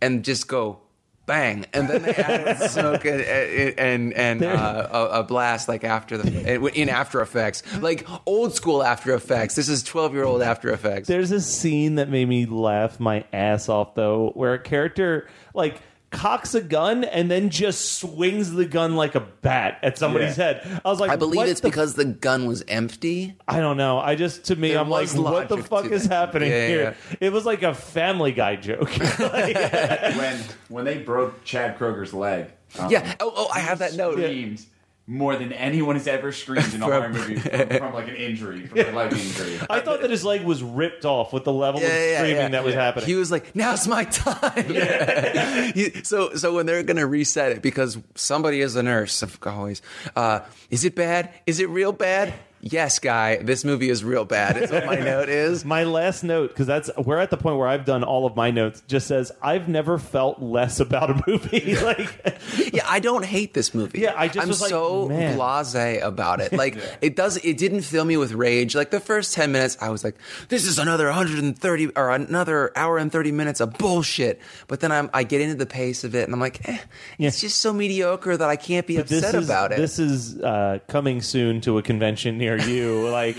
and 0.00 0.24
just 0.24 0.48
go 0.48 0.78
bang, 1.26 1.66
and 1.72 1.88
then 1.88 2.02
they 2.02 2.14
added 2.14 2.58
smoke 2.70 3.04
and 3.04 3.20
and, 3.20 4.14
and 4.14 4.42
uh, 4.44 4.88
a, 4.90 5.20
a 5.20 5.22
blast 5.24 5.68
like 5.68 5.82
after 5.82 6.16
the 6.16 6.70
in 6.74 6.88
After 6.88 7.20
Effects, 7.20 7.64
like 7.80 8.06
old 8.24 8.54
school 8.54 8.84
After 8.84 9.14
Effects. 9.14 9.56
This 9.56 9.68
is 9.68 9.82
twelve 9.82 10.14
year 10.14 10.24
old 10.24 10.42
After 10.42 10.72
Effects. 10.72 11.08
There's 11.08 11.32
a 11.32 11.40
scene 11.40 11.96
that 11.96 12.08
made 12.08 12.28
me 12.28 12.46
laugh 12.46 13.00
my 13.00 13.24
ass 13.32 13.68
off 13.68 13.96
though, 13.96 14.30
where 14.34 14.54
a 14.54 14.58
character 14.60 15.28
like 15.54 15.80
cocks 16.10 16.54
a 16.56 16.60
gun 16.60 17.04
and 17.04 17.30
then 17.30 17.50
just 17.50 17.92
swings 18.00 18.50
the 18.52 18.64
gun 18.64 18.96
like 18.96 19.14
a 19.14 19.20
bat 19.20 19.78
at 19.82 19.96
somebody's 19.96 20.36
Yeah. 20.36 20.44
head. 20.44 20.80
I 20.84 20.88
was 20.90 20.98
like, 20.98 21.10
I 21.10 21.16
believe 21.16 21.36
what 21.36 21.48
it's 21.48 21.60
the- 21.60 21.68
because 21.68 21.94
the 21.94 22.04
gun 22.04 22.46
was 22.46 22.64
empty. 22.66 23.36
I 23.46 23.60
don't 23.60 23.76
know. 23.76 23.98
I 23.98 24.16
just 24.16 24.44
to 24.46 24.56
me, 24.56 24.70
There 24.70 24.80
I'm 24.80 24.90
like, 24.90 25.02
was 25.02 25.14
what 25.16 25.48
the 25.48 25.54
logic 25.56 25.66
fuck 25.70 25.84
to 25.84 25.92
is 25.92 26.08
that. 26.08 26.14
happening 26.14 26.50
Yeah, 26.50 26.66
here? 26.66 26.96
It 27.20 27.32
was 27.32 27.46
like 27.46 27.62
a 27.62 27.74
Family 27.74 28.32
Guy 28.32 28.56
joke. 28.56 28.90
when 29.18 30.38
when 30.68 30.84
they 30.84 30.98
broke 30.98 31.44
Chad 31.44 31.78
Kroeger's 31.78 32.12
leg. 32.12 32.46
um, 32.78 32.90
Yeah. 32.90 33.14
Oh, 33.20 33.32
oh, 33.34 33.48
I 33.54 33.60
have 33.60 33.78
that 33.78 33.94
note. 33.94 34.14
Screamed 34.14 34.64
more 35.10 35.34
than 35.34 35.52
anyone 35.52 35.96
has 35.96 36.06
ever 36.06 36.30
screamed 36.30 36.72
in 36.72 36.82
a 36.82 36.86
From- 36.86 36.92
horror 37.02 37.08
movie 37.08 37.34
from, 37.40 37.68
from 37.68 37.92
like 37.94 38.06
an 38.08 38.14
injury, 38.14 38.66
from 38.68 38.78
a 38.78 38.90
leg 38.92 39.12
injury. 39.12 39.58
I 39.68 39.80
thought 39.80 40.02
that 40.02 40.10
his 40.10 40.24
leg 40.24 40.44
was 40.44 40.62
ripped 40.62 41.04
off 41.04 41.32
with 41.32 41.42
the 41.44 41.52
level 41.52 41.80
of 41.82 41.86
screaming 41.88 42.52
that 42.52 42.62
was 42.64 42.74
happening. 42.74 43.06
He 43.06 43.16
was 43.16 43.30
like, 43.30 43.54
"Now's 43.56 43.88
my 43.88 44.04
time." 44.04 44.64
He- 45.74 46.02
so, 46.04 46.34
so 46.34 46.54
when 46.54 46.66
they're 46.66 46.82
gonna 46.82 47.06
reset 47.06 47.52
it, 47.52 47.62
because 47.62 47.98
somebody 48.14 48.60
is 48.60 48.76
a 48.76 48.82
nurse, 48.82 49.22
of 49.22 49.38
always, 49.44 49.82
uh, 50.14 50.40
is 50.70 50.84
it 50.84 50.94
bad? 50.94 51.30
Is 51.46 51.60
it 51.60 51.68
real 51.68 51.92
bad? 51.92 52.32
Yes, 52.60 52.98
guy, 52.98 53.36
this 53.36 53.64
movie 53.64 53.90
is 53.90 54.04
real 54.04 54.24
bad. 54.24 54.56
Is 54.56 54.70
what 54.70 54.86
my 54.86 54.96
note 55.00 55.28
is. 55.28 55.64
My 55.64 55.84
last 55.84 56.22
note, 56.22 56.48
because 56.48 56.66
that's 56.66 56.90
we're 56.96 57.18
at 57.18 57.30
the 57.30 57.36
point 57.36 57.58
where 57.58 57.68
I've 57.68 57.84
done 57.84 58.04
all 58.04 58.26
of 58.26 58.36
my 58.36 58.50
notes. 58.50 58.82
Just 58.86 59.06
says 59.06 59.32
I've 59.42 59.68
never 59.68 59.98
felt 59.98 60.40
less 60.40 60.80
about 60.80 61.10
a 61.10 61.22
movie. 61.26 61.76
like, 61.82 62.38
yeah, 62.72 62.84
I 62.86 63.00
don't 63.00 63.24
hate 63.24 63.54
this 63.54 63.74
movie. 63.74 64.00
Yeah, 64.00 64.14
I 64.16 64.28
just 64.28 64.38
I'm 64.38 64.48
was 64.48 64.60
like, 64.60 64.70
so 64.70 65.08
man. 65.08 65.38
blasé 65.38 66.02
about 66.02 66.40
it. 66.40 66.52
Like 66.52 66.76
it 67.00 67.16
does. 67.16 67.36
It 67.38 67.56
didn't 67.58 67.82
fill 67.82 68.04
me 68.04 68.16
with 68.16 68.32
rage. 68.32 68.74
Like 68.74 68.90
the 68.90 69.00
first 69.00 69.34
ten 69.34 69.52
minutes, 69.52 69.78
I 69.80 69.90
was 69.90 70.04
like, 70.04 70.16
"This 70.48 70.66
is 70.66 70.78
another 70.78 71.06
130 71.06 71.88
or 71.96 72.10
another 72.10 72.72
hour 72.76 72.98
and 72.98 73.10
30 73.10 73.32
minutes 73.32 73.60
of 73.60 73.74
bullshit." 73.74 74.40
But 74.68 74.80
then 74.80 74.92
I'm, 74.92 75.10
I 75.12 75.24
get 75.24 75.40
into 75.40 75.56
the 75.56 75.66
pace 75.66 76.04
of 76.04 76.14
it, 76.14 76.24
and 76.24 76.34
I'm 76.34 76.40
like, 76.40 76.68
eh, 76.68 76.78
"It's 77.18 77.40
just 77.40 77.58
so 77.58 77.72
mediocre 77.72 78.36
that 78.36 78.48
I 78.48 78.56
can't 78.56 78.86
be 78.86 78.96
But 78.96 79.06
upset 79.06 79.34
is, 79.34 79.48
about 79.48 79.72
it." 79.72 79.76
This 79.78 79.98
is 79.98 80.38
uh, 80.40 80.78
coming 80.88 81.22
soon 81.22 81.60
to 81.62 81.78
a 81.78 81.82
convention 81.82 82.38
near 82.38 82.49
you. 82.58 83.08
Like, 83.10 83.36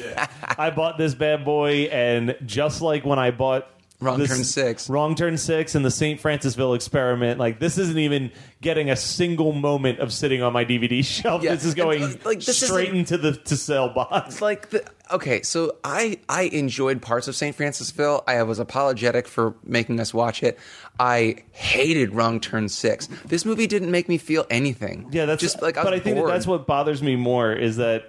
I 0.60 0.70
bought 0.70 0.98
this 0.98 1.14
bad 1.16 1.46
boy, 1.46 1.84
and 1.92 2.36
just 2.46 2.82
like 2.82 3.06
when 3.06 3.20
I 3.20 3.32
bought 3.32 3.68
Wrong 4.00 4.18
this- 4.20 4.30
Turn 4.30 4.44
Six. 4.44 4.90
Wrong 4.90 5.14
Turn 5.16 5.38
Six, 5.38 5.76
and 5.76 5.86
the 5.86 5.92
St. 5.92 6.20
Francisville 6.22 6.76
Experiment, 6.76 7.40
like 7.40 7.60
this 7.60 7.78
isn't 7.78 7.98
even 8.00 8.32
getting 8.60 8.90
a 8.90 8.96
single 8.96 9.52
moment 9.54 10.00
of 10.00 10.12
sitting 10.12 10.42
on 10.42 10.52
my 10.54 10.66
DVD 10.66 11.04
shelf. 11.06 11.44
Yeah, 11.44 11.54
This 11.54 11.66
is 11.66 11.76
going 11.76 12.04
and, 12.04 12.16
uh, 12.16 12.18
like, 12.26 12.40
this 12.42 12.58
straight 12.60 12.86
isn't- 12.90 12.98
into 12.98 13.18
the 13.18 13.34
to 13.34 13.56
sell 13.56 13.90
box. 13.90 14.28
It's 14.34 14.42
like 14.42 14.70
the 14.72 14.84
okay 15.12 15.42
so 15.42 15.76
i 15.84 16.18
i 16.30 16.44
enjoyed 16.44 17.02
parts 17.02 17.28
of 17.28 17.36
st 17.36 17.58
francisville 17.58 18.24
i 18.28 18.42
was 18.44 18.60
apologetic 18.60 19.28
for 19.28 19.54
making 19.66 20.00
us 20.00 20.14
watch 20.14 20.42
it 20.42 20.58
i 21.02 21.36
hated 21.52 22.14
wrong 22.14 22.40
turn 22.40 22.70
six 22.70 23.08
this 23.26 23.44
movie 23.44 23.68
didn't 23.68 23.92
make 23.92 24.08
me 24.08 24.18
feel 24.18 24.46
anything 24.50 25.06
Yeah, 25.12 25.26
that's 25.26 25.42
just 25.42 25.62
like 25.62 25.76
I 25.76 25.84
but 25.84 25.92
was 25.92 26.00
I 26.00 26.04
think 26.04 26.16
that 26.16 26.22
bored. 26.22 26.32
that's 26.34 26.48
what 26.48 26.66
bothers 26.66 27.04
me 27.04 27.18
more 27.18 27.52
is 27.52 27.76
that 27.76 28.06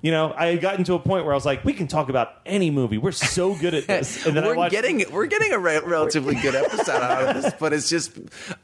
you 0.00 0.10
know 0.10 0.32
I 0.36 0.46
had 0.46 0.60
gotten 0.60 0.84
to 0.84 0.94
a 0.94 0.98
point 0.98 1.24
where 1.24 1.32
I 1.32 1.36
was 1.36 1.46
like, 1.46 1.64
we 1.64 1.72
can 1.72 1.86
talk 1.88 2.08
about 2.08 2.34
any 2.46 2.70
movie. 2.70 2.98
We're 2.98 3.12
so 3.12 3.54
good 3.54 3.74
at 3.74 3.86
this, 3.86 4.26
and 4.26 4.36
then 4.36 4.44
I 4.44 4.48
we're 4.48 4.56
watched, 4.56 4.72
getting 4.72 5.04
we're 5.12 5.26
getting 5.26 5.52
a 5.52 5.58
re- 5.58 5.80
relatively 5.80 6.34
good 6.34 6.54
episode 6.54 7.02
out 7.02 7.36
of 7.36 7.42
this, 7.42 7.52
but 7.58 7.72
it's 7.72 7.88
just 7.88 8.12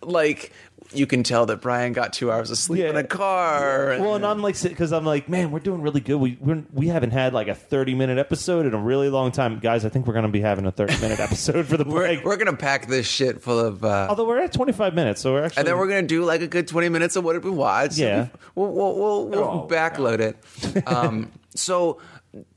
like 0.03 0.53
you 0.93 1.07
can 1.07 1.23
tell 1.23 1.47
that 1.47 1.61
Brian 1.61 1.93
got 1.93 2.13
two 2.13 2.31
hours 2.33 2.51
of 2.51 2.57
sleep 2.59 2.85
in 2.85 2.97
a 2.97 3.05
car. 3.05 3.97
Well, 4.01 4.15
and 4.15 4.25
I'm 4.25 4.41
like, 4.41 4.61
because 4.63 4.93
I'm 4.93 5.05
like, 5.05 5.29
man, 5.29 5.51
we're 5.51 5.59
doing 5.61 5.83
really 5.83 6.01
good. 6.01 6.17
We 6.17 6.39
we're, 6.41 6.65
we 6.73 6.89
haven't 6.89 7.11
had 7.11 7.35
like 7.35 7.49
a 7.49 7.55
30 7.55 7.95
minute 7.95 8.19
episode 8.19 8.65
in 8.65 8.75
a 8.75 8.79
really 8.79 9.11
long 9.11 9.31
time, 9.31 9.59
guys. 9.59 9.85
I 9.85 9.91
think 9.91 10.07
we're 10.07 10.15
going 10.15 10.25
to 10.25 10.31
be 10.33 10.41
having 10.41 10.67
a 10.67 10.73
30 10.73 10.99
minute 11.01 11.21
episode 11.21 11.67
for 11.67 11.77
the 11.77 11.85
we're, 11.85 12.07
break. 12.07 12.25
we're 12.25 12.37
gonna 12.37 12.57
pack 12.57 12.87
this 12.87 13.07
shit 13.07 13.43
full 13.43 13.59
of. 13.59 13.85
Uh, 13.85 14.07
Although 14.09 14.27
we're 14.27 14.41
at 14.41 14.53
25 14.53 14.95
minutes, 14.95 15.21
so 15.21 15.33
we're 15.33 15.45
actually. 15.45 15.61
and 15.61 15.69
then 15.69 15.79
we're 15.79 15.89
gonna 15.89 16.03
do 16.03 16.25
like 16.25 16.41
a 16.41 16.49
good 16.49 16.67
twenty 16.67 16.89
minutes 16.89 17.17
of 17.17 17.25
what 17.25 17.35
did 17.35 17.45
we 17.45 17.51
watch? 17.51 17.99
Yeah. 17.99 18.29
we'll 18.55 18.73
we'll 18.73 18.95
we'll, 18.95 19.27
we'll 19.27 19.69
backload 19.69 20.21
it. 20.21 20.89
Um, 20.89 21.31
so 21.55 22.01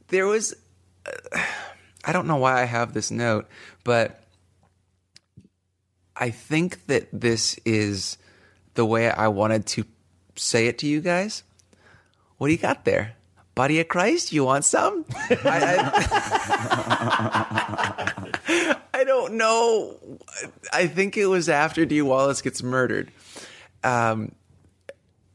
there 0.08 0.28
was, 0.28 0.54
uh, 1.06 1.40
I 2.06 2.14
don't 2.14 2.28
know 2.28 2.38
why 2.38 2.62
I 2.62 2.66
have 2.66 2.94
this 2.94 3.12
note, 3.12 3.48
but 3.84 4.24
I 6.16 6.30
think 6.30 6.86
that 6.86 7.08
this 7.12 7.60
is 7.66 8.18
the 8.74 8.86
way 8.86 9.10
I 9.10 9.28
wanted 9.28 9.66
to 9.68 9.86
say 10.36 10.68
it 10.68 10.78
to 10.80 10.88
you 10.88 11.02
guys. 11.02 11.44
What 12.38 12.48
do 12.48 12.54
you 12.54 12.60
got 12.60 12.86
there? 12.86 13.16
Body 13.54 13.80
of 13.80 13.88
Christ? 13.88 14.32
You 14.32 14.46
want 14.46 14.66
some? 14.66 15.06
I, 15.12 15.38
I, 18.48 18.78
I 18.94 19.04
don't 19.04 19.34
know. 19.34 19.98
I 20.72 20.88
think 20.88 21.18
it 21.18 21.26
was 21.28 21.50
after 21.50 21.86
Dee 21.86 22.02
Wallace 22.02 22.42
gets 22.42 22.64
murdered. 22.64 23.12
Um, 23.84 24.32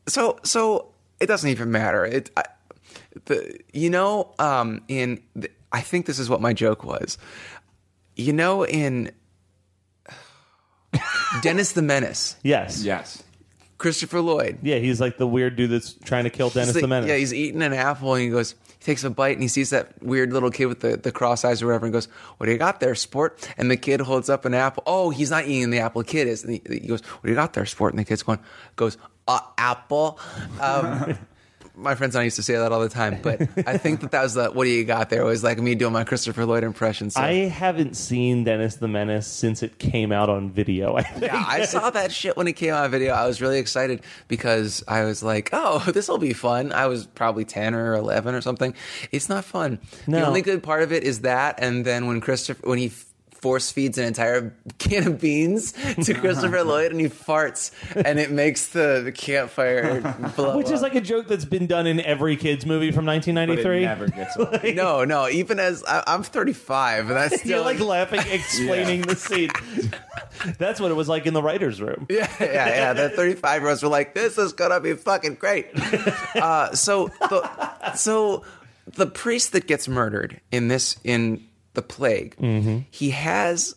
so 0.06 0.38
so 0.44 0.88
it 1.20 1.26
doesn't 1.26 1.50
even 1.50 1.70
matter. 1.70 2.04
It, 2.04 2.30
I, 2.36 2.44
the 3.26 3.58
you 3.72 3.90
know, 3.90 4.34
um, 4.38 4.82
in 4.88 5.22
the, 5.34 5.50
I 5.72 5.80
think 5.80 6.06
this 6.06 6.18
is 6.18 6.30
what 6.30 6.40
my 6.40 6.52
joke 6.52 6.84
was. 6.84 7.18
You 8.14 8.32
know, 8.32 8.64
in 8.64 9.10
Dennis 11.42 11.72
the 11.72 11.82
Menace. 11.82 12.36
Yes. 12.42 12.82
Yes. 12.82 13.22
Christopher 13.78 14.20
Lloyd. 14.20 14.58
Yeah, 14.62 14.76
he's 14.78 15.00
like 15.00 15.18
the 15.18 15.26
weird 15.26 15.56
dude 15.56 15.70
that's 15.70 15.92
trying 16.04 16.24
to 16.24 16.30
kill 16.30 16.50
Dennis 16.50 16.68
He's 16.68 16.76
like- 16.76 16.82
the 16.82 16.88
Menace. 16.88 17.08
Yeah, 17.08 17.16
he's 17.16 17.34
eating 17.34 17.62
an 17.62 17.72
apple 17.72 18.14
and 18.14 18.22
he 18.22 18.30
goes, 18.30 18.54
he 18.78 18.84
takes 18.84 19.04
a 19.04 19.10
bite 19.10 19.32
and 19.32 19.42
he 19.42 19.48
sees 19.48 19.70
that 19.70 20.02
weird 20.02 20.32
little 20.32 20.50
kid 20.50 20.66
with 20.66 20.80
the, 20.80 20.96
the 20.96 21.12
cross 21.12 21.44
eyes 21.44 21.62
or 21.62 21.66
whatever 21.66 21.86
and 21.86 21.92
goes, 21.92 22.08
What 22.38 22.46
do 22.46 22.52
you 22.52 22.58
got 22.58 22.80
there, 22.80 22.94
sport? 22.94 23.48
And 23.58 23.70
the 23.70 23.76
kid 23.76 24.00
holds 24.00 24.30
up 24.30 24.44
an 24.44 24.54
apple. 24.54 24.82
Oh, 24.86 25.10
he's 25.10 25.30
not 25.30 25.46
eating 25.46 25.70
the 25.70 25.80
apple, 25.80 26.02
kid 26.02 26.26
is. 26.28 26.44
And 26.44 26.54
he, 26.54 26.62
he 26.68 26.80
goes, 26.80 27.00
What 27.02 27.22
do 27.24 27.28
you 27.30 27.34
got 27.34 27.52
there, 27.52 27.66
sport? 27.66 27.92
And 27.92 27.98
the 28.00 28.04
kid's 28.04 28.22
going, 28.22 28.38
goes, 28.76 28.96
uh, 29.28 29.40
apple. 29.58 30.18
Um, 30.60 31.18
my 31.76 31.94
friends 31.94 32.14
and 32.14 32.22
I 32.22 32.24
used 32.24 32.36
to 32.36 32.42
say 32.42 32.54
that 32.54 32.72
all 32.72 32.80
the 32.80 32.88
time, 32.88 33.18
but 33.22 33.42
I 33.66 33.76
think 33.76 34.00
that 34.00 34.10
that 34.12 34.22
was 34.22 34.34
the 34.34 34.50
what 34.50 34.64
do 34.64 34.70
you 34.70 34.84
got 34.84 35.10
there? 35.10 35.24
Was 35.24 35.44
like 35.44 35.58
me 35.58 35.74
doing 35.74 35.92
my 35.92 36.04
Christopher 36.04 36.46
Lloyd 36.46 36.64
impression. 36.64 37.10
So. 37.10 37.20
I 37.20 37.48
haven't 37.48 37.96
seen 37.96 38.44
Dennis 38.44 38.76
the 38.76 38.88
Menace 38.88 39.26
since 39.26 39.62
it 39.62 39.78
came 39.78 40.10
out 40.10 40.30
on 40.30 40.50
video. 40.50 40.96
I. 40.96 41.04
Yeah, 41.20 41.44
I 41.46 41.64
saw 41.64 41.90
that 41.90 42.12
shit 42.12 42.36
when 42.36 42.46
it 42.48 42.54
came 42.54 42.72
out 42.72 42.84
on 42.84 42.90
video. 42.90 43.12
I 43.12 43.26
was 43.26 43.42
really 43.42 43.58
excited 43.58 44.02
because 44.28 44.82
I 44.88 45.04
was 45.04 45.22
like, 45.22 45.50
"Oh, 45.52 45.78
this 45.92 46.08
will 46.08 46.18
be 46.18 46.32
fun." 46.32 46.72
I 46.72 46.86
was 46.86 47.06
probably 47.06 47.44
ten 47.44 47.74
or 47.74 47.94
eleven 47.94 48.34
or 48.34 48.40
something. 48.40 48.74
It's 49.12 49.28
not 49.28 49.44
fun. 49.44 49.78
The 50.06 50.26
only 50.26 50.42
good 50.42 50.62
part 50.62 50.82
of 50.82 50.92
it 50.92 51.04
is 51.04 51.20
that, 51.20 51.58
and 51.58 51.84
then 51.84 52.06
when 52.06 52.20
Christopher, 52.20 52.66
when 52.66 52.78
he 52.78 52.88
force 53.36 53.70
feeds 53.70 53.98
an 53.98 54.04
entire 54.04 54.54
can 54.78 55.06
of 55.06 55.20
beans 55.20 55.72
to 56.04 56.14
Christopher 56.20 56.64
Lloyd, 56.64 56.90
and 56.90 57.00
he 57.00 57.08
farts, 57.08 57.70
and 57.94 58.18
it 58.18 58.30
makes 58.30 58.68
the, 58.68 59.02
the 59.04 59.12
campfire 59.12 60.00
blow. 60.36 60.56
Which 60.56 60.70
is 60.70 60.82
like 60.82 60.94
a 60.94 61.00
joke 61.00 61.28
that's 61.28 61.44
been 61.44 61.66
done 61.66 61.86
in 61.86 62.00
every 62.00 62.36
kids 62.36 62.66
movie 62.66 62.90
from 62.90 63.06
1993. 63.06 63.84
Never 63.84 64.08
gets 64.08 64.36
old. 64.36 64.74
no, 64.74 65.04
no. 65.04 65.28
Even 65.28 65.58
as 65.60 65.84
I, 65.84 66.02
I'm 66.06 66.22
35, 66.22 67.08
and 67.08 67.16
that's 67.16 67.40
still 67.40 67.50
You're 67.50 67.64
like 67.64 67.80
laughing, 67.80 68.20
explaining 68.30 69.02
the 69.02 69.16
scene. 69.16 69.50
That's 70.58 70.80
what 70.80 70.90
it 70.90 70.94
was 70.94 71.08
like 71.08 71.26
in 71.26 71.34
the 71.34 71.42
writers' 71.42 71.80
room. 71.80 72.06
Yeah, 72.08 72.30
yeah, 72.40 72.68
yeah. 72.68 72.92
The 72.92 73.10
35 73.10 73.60
year 73.62 73.70
olds 73.70 73.82
were 73.82 73.88
like, 73.88 74.14
"This 74.14 74.38
is 74.38 74.52
gonna 74.52 74.80
be 74.80 74.94
fucking 74.94 75.36
great." 75.36 75.68
Uh, 76.36 76.74
so, 76.74 77.08
the, 77.20 77.94
so 77.94 78.44
the 78.86 79.06
priest 79.06 79.52
that 79.52 79.66
gets 79.66 79.88
murdered 79.88 80.40
in 80.50 80.68
this 80.68 80.96
in 81.04 81.46
the 81.76 81.82
plague, 81.82 82.34
he 82.90 83.10
has. 83.10 83.76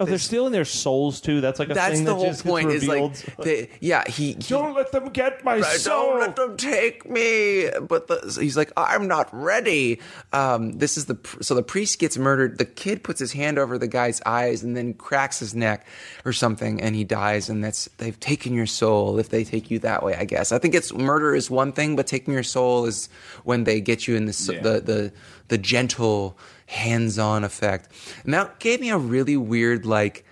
Oh, 0.00 0.04
they're 0.06 0.18
stealing 0.18 0.50
their 0.50 0.64
souls 0.64 1.20
too. 1.20 1.40
That's 1.40 1.60
like 1.60 1.70
a 1.70 1.74
That's 1.74 1.94
thing 1.94 2.04
the 2.04 2.10
that 2.10 2.16
whole 2.16 2.26
just 2.26 2.44
point. 2.44 2.68
Is 2.72 2.84
like, 2.88 3.14
they, 3.38 3.70
yeah, 3.78 4.02
he, 4.10 4.32
he 4.32 4.34
Don't 4.34 4.74
let 4.74 4.90
them 4.90 5.10
get 5.10 5.44
my 5.44 5.60
Right, 5.60 5.64
soul. 5.78 6.08
Don't 6.18 6.20
let 6.20 6.34
them 6.34 6.56
take 6.56 7.08
me. 7.08 7.68
But 7.80 8.08
the, 8.08 8.36
he's 8.40 8.56
like, 8.56 8.72
I'm 8.76 9.06
not 9.06 9.28
ready. 9.32 10.00
Um, 10.32 10.72
this 10.72 10.96
is 10.98 11.06
the 11.06 11.16
so 11.40 11.54
the 11.54 11.62
priest 11.62 12.00
gets 12.00 12.18
murdered. 12.18 12.58
The 12.58 12.64
kid 12.64 13.04
puts 13.04 13.20
his 13.20 13.30
hand 13.34 13.56
over 13.56 13.78
the 13.78 13.86
guy's 13.86 14.20
eyes 14.26 14.64
and 14.64 14.76
then 14.76 14.94
cracks 14.94 15.38
his 15.38 15.54
neck 15.54 15.86
or 16.24 16.32
something, 16.32 16.80
and 16.82 16.96
he 16.96 17.04
dies. 17.04 17.48
And 17.48 17.62
that's 17.62 17.84
they've 17.98 18.18
taken 18.18 18.52
your 18.52 18.66
soul 18.66 19.20
if 19.20 19.28
they 19.28 19.44
take 19.44 19.70
you 19.70 19.78
that 19.78 20.02
way. 20.02 20.16
I 20.16 20.24
guess 20.24 20.50
I 20.50 20.58
think 20.58 20.74
it's 20.74 20.92
murder 20.92 21.36
is 21.36 21.52
one 21.52 21.70
thing, 21.70 21.94
but 21.94 22.08
taking 22.08 22.34
your 22.34 22.42
soul 22.42 22.84
is 22.86 23.08
when 23.44 23.62
they 23.62 23.80
get 23.80 24.08
you 24.08 24.16
in 24.16 24.24
the 24.26 24.50
Yeah. 24.52 24.60
the 24.60 24.80
the 24.80 25.12
the 25.46 25.58
gentle 25.58 26.36
hands-on 26.66 27.44
effect. 27.44 27.88
And 28.24 28.34
that 28.34 28.58
gave 28.58 28.80
me 28.80 28.90
a 28.90 28.98
really 28.98 29.36
weird 29.36 29.86
like. 29.86 30.24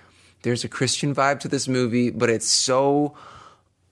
There's 0.42 0.64
a 0.64 0.68
Christian 0.68 1.14
vibe 1.14 1.38
to 1.40 1.48
this 1.48 1.68
movie, 1.68 2.10
but 2.10 2.28
it's 2.28 2.48
so 2.48 3.14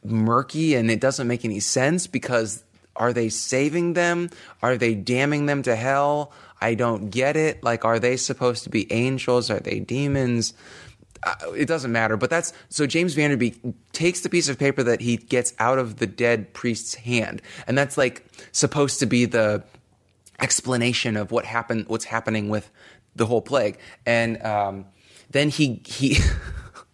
murky 0.04 0.74
and 0.74 0.90
it 0.90 1.00
doesn't 1.00 1.28
make 1.28 1.44
any 1.44 1.60
sense 1.60 2.06
because 2.06 2.64
are 2.96 3.12
they 3.12 3.28
saving 3.28 3.92
them? 3.92 4.30
Are 4.62 4.76
they 4.76 4.94
damning 4.94 5.46
them 5.46 5.62
to 5.62 5.76
hell? 5.76 6.32
I 6.60 6.74
don't 6.74 7.10
get 7.10 7.36
it. 7.36 7.62
Like, 7.62 7.84
are 7.84 7.98
they 7.98 8.16
supposed 8.16 8.64
to 8.64 8.70
be 8.70 8.92
angels? 8.92 9.50
Are 9.50 9.60
they 9.60 9.80
demons? 9.80 10.52
Uh, 11.22 11.34
it 11.56 11.66
doesn't 11.66 11.92
matter. 11.92 12.16
But 12.16 12.30
that's 12.30 12.52
so 12.68 12.86
James 12.86 13.14
Van 13.14 13.30
Der 13.30 13.36
Beek 13.36 13.60
takes 13.92 14.20
the 14.20 14.28
piece 14.28 14.48
of 14.48 14.58
paper 14.58 14.82
that 14.82 15.00
he 15.00 15.16
gets 15.16 15.54
out 15.58 15.78
of 15.78 15.96
the 15.96 16.06
dead 16.06 16.52
priest's 16.52 16.94
hand, 16.94 17.42
and 17.66 17.76
that's 17.76 17.98
like 17.98 18.24
supposed 18.52 18.98
to 19.00 19.06
be 19.06 19.26
the 19.26 19.62
explanation 20.40 21.16
of 21.16 21.30
what 21.30 21.44
happened, 21.44 21.86
what's 21.88 22.04
happening 22.04 22.48
with 22.48 22.70
the 23.16 23.26
whole 23.26 23.42
plague. 23.42 23.78
And 24.06 24.42
um, 24.44 24.86
then 25.30 25.48
he 25.48 25.82
he. 25.84 26.18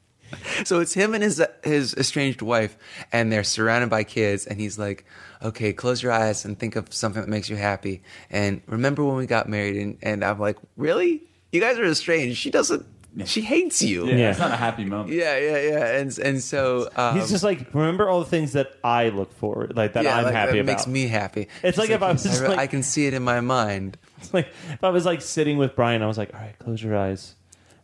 so 0.64 0.80
it's 0.80 0.94
him 0.94 1.14
and 1.14 1.22
his 1.22 1.42
his 1.62 1.94
estranged 1.94 2.42
wife, 2.42 2.76
and 3.12 3.32
they're 3.32 3.44
surrounded 3.44 3.90
by 3.90 4.04
kids, 4.04 4.46
and 4.46 4.60
he's 4.60 4.78
like, 4.78 5.04
"Okay, 5.42 5.72
close 5.72 6.02
your 6.02 6.12
eyes 6.12 6.44
and 6.44 6.58
think 6.58 6.76
of 6.76 6.92
something 6.92 7.22
that 7.22 7.28
makes 7.28 7.48
you 7.48 7.56
happy, 7.56 8.02
and 8.30 8.62
remember 8.66 9.04
when 9.04 9.16
we 9.16 9.26
got 9.26 9.48
married." 9.48 9.76
And, 9.76 9.98
and 10.02 10.24
I'm 10.24 10.38
like, 10.38 10.58
"Really? 10.76 11.22
You 11.52 11.60
guys 11.60 11.78
are 11.78 11.84
estranged? 11.84 12.36
She 12.36 12.50
doesn't. 12.50 12.84
She 13.26 13.40
hates 13.42 13.80
you." 13.82 14.06
Yeah, 14.08 14.30
it's 14.30 14.38
not 14.38 14.50
a 14.52 14.56
happy 14.56 14.84
moment. 14.84 15.10
Yeah, 15.14 15.38
yeah, 15.38 15.58
yeah. 15.60 15.98
And 15.98 16.18
and 16.18 16.42
so 16.42 16.90
um, 16.96 17.18
He's 17.18 17.30
just 17.30 17.44
like, 17.44 17.72
remember 17.72 18.08
all 18.08 18.18
the 18.20 18.26
things 18.26 18.52
that 18.52 18.72
I 18.84 19.08
look 19.10 19.32
forward, 19.32 19.76
like 19.76 19.92
that 19.94 20.04
yeah, 20.04 20.16
I'm 20.18 20.24
like, 20.24 20.34
happy 20.34 20.52
that 20.52 20.58
about. 20.60 20.66
makes 20.72 20.86
me 20.86 21.06
happy. 21.06 21.48
It's 21.62 21.78
like 21.78 21.90
if 21.90 22.02
I 22.02 22.12
was 22.12 22.26
I, 22.26 22.28
just 22.28 22.42
re- 22.42 22.48
like- 22.48 22.58
I 22.58 22.66
can 22.66 22.82
see 22.82 23.06
it 23.06 23.14
in 23.14 23.22
my 23.22 23.40
mind. 23.40 23.96
It's 24.18 24.34
like 24.34 24.48
if 24.72 24.82
I 24.82 24.90
was 24.90 25.06
like 25.06 25.22
sitting 25.22 25.56
with 25.56 25.76
Brian, 25.76 26.02
I 26.02 26.06
was 26.06 26.18
like, 26.18 26.34
all 26.34 26.40
right, 26.40 26.58
close 26.58 26.82
your 26.82 26.96
eyes, 26.96 27.35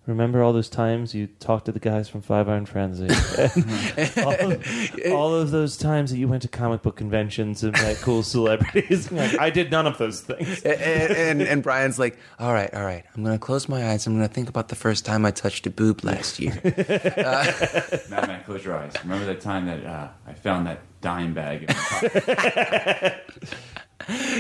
Remember 0.07 0.43
all 0.43 0.53
those 0.53 0.69
times 0.69 1.15
you 1.15 1.29
talked 1.29 1.67
to 1.67 1.73
the 1.73 1.79
guys 1.79 2.09
from 2.09 2.23
Five 2.23 2.49
Iron 2.49 2.67
Frenzy? 2.67 3.07
All, 4.23 4.53
of, 4.53 5.13
all 5.13 5.35
of 5.35 5.53
those 5.53 5.77
times 5.77 6.11
that 6.11 6.19
you 6.19 6.27
went 6.27 6.43
to 6.43 6.49
comic 6.49 6.83
book 6.83 6.97
conventions 6.97 7.63
and 7.63 7.73
met 7.75 7.99
cool 7.99 8.23
celebrities. 8.25 9.13
Like, 9.13 9.39
I 9.39 9.51
did 9.51 9.71
none 9.71 9.87
of 9.87 9.99
those 9.99 10.21
things. 10.21 10.63
and, 10.63 10.81
and, 11.13 11.43
and 11.43 11.63
Brian's 11.63 12.01
like, 12.01 12.19
all 12.41 12.53
right, 12.53 12.73
all 12.75 12.83
right. 12.85 13.05
I'm 13.15 13.23
going 13.23 13.39
to 13.39 13.45
close 13.45 13.69
my 13.69 13.91
eyes. 13.91 14.07
I'm 14.07 14.17
going 14.17 14.27
to 14.27 14.35
think 14.35 14.49
about 14.49 14.69
the 14.69 14.75
first 14.75 15.05
time 15.05 15.25
I 15.25 15.31
touched 15.31 15.67
a 15.69 15.71
boob 15.71 16.03
last 16.03 16.41
year. 16.41 16.61
Matt, 16.65 18.11
Matt, 18.11 18.45
close 18.45 18.65
your 18.65 18.77
eyes. 18.77 18.95
Remember 19.05 19.27
that 19.27 19.41
time 19.41 19.67
that 19.67 19.87
uh, 19.87 20.09
I 20.27 20.33
found 20.33 20.67
that 20.67 20.81
dime 21.01 21.33
bag 21.33 21.63
in 21.63 21.69
my 21.69 21.75
pocket? 21.75 23.25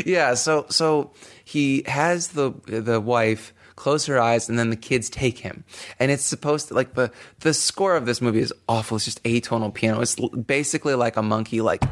yeah, 0.06 0.34
so 0.34 0.66
so 0.70 1.12
he 1.44 1.84
has 1.86 2.28
the 2.28 2.52
the 2.66 3.00
wife 3.00 3.54
close 3.82 4.06
her 4.06 4.20
eyes 4.20 4.48
and 4.48 4.56
then 4.56 4.70
the 4.70 4.76
kids 4.76 5.10
take 5.10 5.38
him. 5.38 5.64
And 5.98 6.12
it's 6.12 6.22
supposed 6.22 6.68
to 6.68 6.74
like 6.74 6.94
the 6.94 7.10
the 7.40 7.52
score 7.52 7.96
of 7.96 8.06
this 8.06 8.20
movie 8.22 8.38
is 8.38 8.54
awful. 8.68 8.96
It's 8.96 9.06
just 9.06 9.20
atonal 9.24 9.74
piano. 9.74 10.00
It's 10.00 10.14
basically 10.46 10.94
like 10.94 11.16
a 11.16 11.22
monkey 11.22 11.60
like 11.60 11.82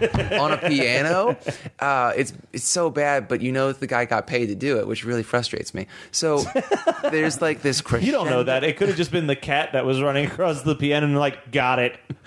on 0.40 0.52
a 0.52 0.58
piano 0.58 1.36
uh, 1.80 2.12
it's 2.16 2.32
it's 2.52 2.64
so 2.68 2.90
bad 2.90 3.28
but 3.28 3.40
you 3.40 3.52
know 3.52 3.72
the 3.72 3.86
guy 3.86 4.04
got 4.04 4.26
paid 4.26 4.46
to 4.46 4.54
do 4.54 4.78
it 4.78 4.86
which 4.86 5.04
really 5.04 5.22
frustrates 5.22 5.74
me 5.74 5.86
so 6.10 6.42
there's 7.10 7.40
like 7.42 7.62
this 7.62 7.80
crescendo. 7.80 8.06
You 8.06 8.12
don't 8.12 8.30
know 8.30 8.42
that. 8.44 8.64
It 8.64 8.76
could 8.76 8.88
have 8.88 8.96
just 8.96 9.10
been 9.10 9.26
the 9.26 9.36
cat 9.36 9.72
that 9.72 9.84
was 9.84 10.00
running 10.02 10.26
across 10.26 10.62
the 10.62 10.74
piano 10.74 11.06
and 11.06 11.18
like, 11.18 11.50
got 11.52 11.78
it. 11.78 11.98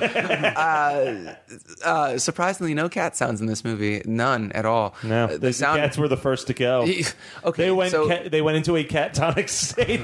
uh, 0.00 1.34
uh, 1.84 2.18
surprisingly, 2.18 2.74
no 2.74 2.88
cat 2.88 3.16
sounds 3.16 3.40
in 3.40 3.46
this 3.46 3.64
movie. 3.64 4.02
None 4.04 4.52
at 4.52 4.64
all. 4.64 4.94
No, 5.02 5.24
Uh, 5.24 5.36
the, 5.38 5.52
cats 5.52 5.98
were 5.98 6.08
the 6.08 6.16
first 6.16 6.46
to 6.48 6.54
go. 6.54 6.82
okay, 7.44 7.64
they 7.64 7.70
went. 7.70 7.90
so- 7.90 8.08
ca- 8.08 8.28
they 8.28 8.42
went 8.42 8.56
into 8.56 8.76
a 8.76 8.84
catatonic 8.84 9.48
state. 9.48 10.00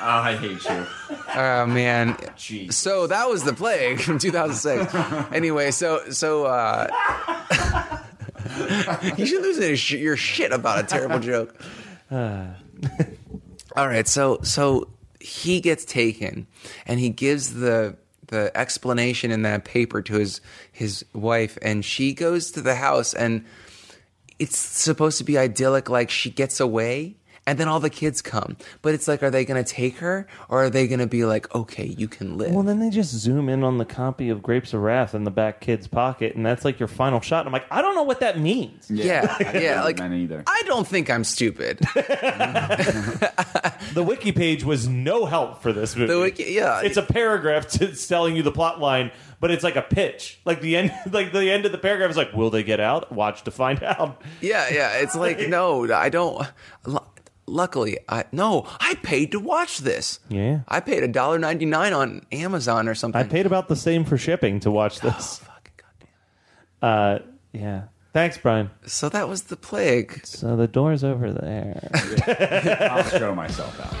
I 0.00 0.36
hate 0.36 0.64
you. 0.64 0.86
Oh 1.34 1.66
man. 1.66 2.16
So 2.70 3.06
that 3.06 3.28
was 3.28 3.44
the 3.44 3.52
plague 3.52 4.00
from 4.00 4.18
2006. 4.18 5.32
anyway, 5.32 5.70
so 5.70 6.07
so 6.10 6.44
uh 6.44 6.88
you 9.16 9.26
should 9.26 9.42
lose 9.42 9.90
your 9.90 10.00
your 10.00 10.16
shit 10.16 10.52
about 10.52 10.78
a 10.78 10.82
terrible 10.82 11.18
joke. 11.18 11.54
All 12.10 13.86
right, 13.86 14.08
so 14.08 14.40
so 14.42 14.88
he 15.20 15.60
gets 15.60 15.84
taken 15.84 16.46
and 16.86 17.00
he 17.00 17.10
gives 17.10 17.54
the 17.54 17.96
the 18.28 18.50
explanation 18.56 19.30
in 19.30 19.42
that 19.42 19.64
paper 19.64 20.02
to 20.02 20.14
his 20.14 20.40
his 20.70 21.04
wife 21.12 21.58
and 21.62 21.84
she 21.84 22.12
goes 22.12 22.50
to 22.52 22.60
the 22.60 22.74
house 22.74 23.14
and 23.14 23.44
it's 24.38 24.58
supposed 24.58 25.18
to 25.18 25.24
be 25.24 25.36
idyllic 25.38 25.88
like 25.88 26.10
she 26.10 26.30
gets 26.30 26.60
away 26.60 27.16
and 27.48 27.58
then 27.58 27.66
all 27.66 27.80
the 27.80 27.90
kids 27.90 28.20
come 28.22 28.56
but 28.82 28.92
it's 28.94 29.08
like 29.08 29.22
are 29.22 29.30
they 29.30 29.44
going 29.44 29.62
to 29.62 29.68
take 29.68 29.96
her 29.98 30.26
or 30.48 30.64
are 30.64 30.70
they 30.70 30.86
going 30.86 30.98
to 31.00 31.06
be 31.06 31.24
like 31.24 31.52
okay 31.54 31.86
you 31.86 32.06
can 32.06 32.36
live 32.36 32.52
Well, 32.52 32.62
then 32.62 32.78
they 32.78 32.90
just 32.90 33.10
zoom 33.12 33.48
in 33.48 33.64
on 33.64 33.78
the 33.78 33.84
copy 33.84 34.28
of 34.28 34.42
Grapes 34.42 34.74
of 34.74 34.80
Wrath 34.82 35.14
in 35.14 35.24
the 35.24 35.30
back 35.30 35.60
kid's 35.60 35.86
pocket, 35.88 36.36
and 36.36 36.44
that's 36.44 36.64
like 36.64 36.78
your 36.78 36.88
final 36.88 37.20
shot. 37.20 37.40
And 37.40 37.48
I'm 37.48 37.52
like, 37.52 37.66
I 37.70 37.80
don't 37.82 37.94
know 37.94 38.02
what 38.02 38.20
that 38.20 38.38
means. 38.38 38.90
yeah 38.90 39.36
yeah 39.58 39.82
like 39.88 40.00
either. 40.00 40.44
i 40.46 40.62
don't 40.66 40.86
think 40.86 41.08
i'm 41.10 41.24
stupid 41.24 41.80
The 43.94 44.02
wiki 44.04 44.32
page 44.32 44.64
was 44.64 44.86
no 44.86 45.24
help 45.24 45.62
for 45.62 45.72
this 45.72 45.96
movie. 45.96 46.12
The 46.12 46.20
wiki- 46.20 46.52
yeah. 46.52 46.82
it's 46.82 46.96
a 46.98 47.02
paragraph 47.02 47.66
to, 47.68 47.94
telling 48.06 48.36
you 48.36 48.42
the 48.42 48.52
plot 48.52 48.80
line, 48.80 49.10
but 49.40 49.50
it's 49.50 49.64
like 49.64 49.76
a 49.76 49.82
pitch. 49.82 50.40
Like 50.44 50.60
the 50.60 50.76
end, 50.76 50.92
like 51.10 51.32
the 51.32 51.50
end 51.50 51.64
of 51.64 51.72
the 51.72 51.78
paragraph 51.78 52.10
is 52.10 52.16
like, 52.16 52.32
"Will 52.34 52.50
they 52.50 52.62
get 52.62 52.80
out? 52.80 53.10
Watch 53.10 53.44
to 53.44 53.50
find 53.50 53.82
out." 53.82 54.20
yeah 54.40 54.68
yeah 54.70 54.98
it's 54.98 55.14
like 55.16 55.48
no 55.48 55.90
i 55.92 56.08
don't 56.10 56.46
lu- 56.84 56.98
luckily 57.48 57.98
i 58.08 58.24
no 58.32 58.66
i 58.80 58.94
paid 59.02 59.32
to 59.32 59.40
watch 59.40 59.78
this 59.78 60.20
Yeah, 60.28 60.60
i 60.68 60.80
paid 60.80 61.02
a 61.02 61.08
dollar 61.08 61.38
99 61.38 61.92
on 61.92 62.26
amazon 62.32 62.88
or 62.88 62.94
something 62.94 63.20
I 63.20 63.24
paid 63.24 63.46
about 63.46 63.68
the 63.68 63.76
same 63.76 64.04
for 64.04 64.16
shipping 64.18 64.60
to 64.60 64.70
watch 64.70 65.00
this. 65.00 65.38
Fucking 65.38 65.72
goddamn. 65.76 66.08
Uh, 66.82 67.18
yeah. 67.52 67.82
Thanks, 68.12 68.38
Brian. 68.38 68.70
so 68.86 69.08
that 69.10 69.28
was 69.28 69.42
the 69.44 69.56
plague 69.56 70.24
So 70.24 70.56
the 70.56 70.66
door's 70.66 71.04
over 71.04 71.32
there. 71.32 71.88
I'll 72.90 73.04
show 73.04 73.34
myself 73.34 73.78
out. 73.80 73.94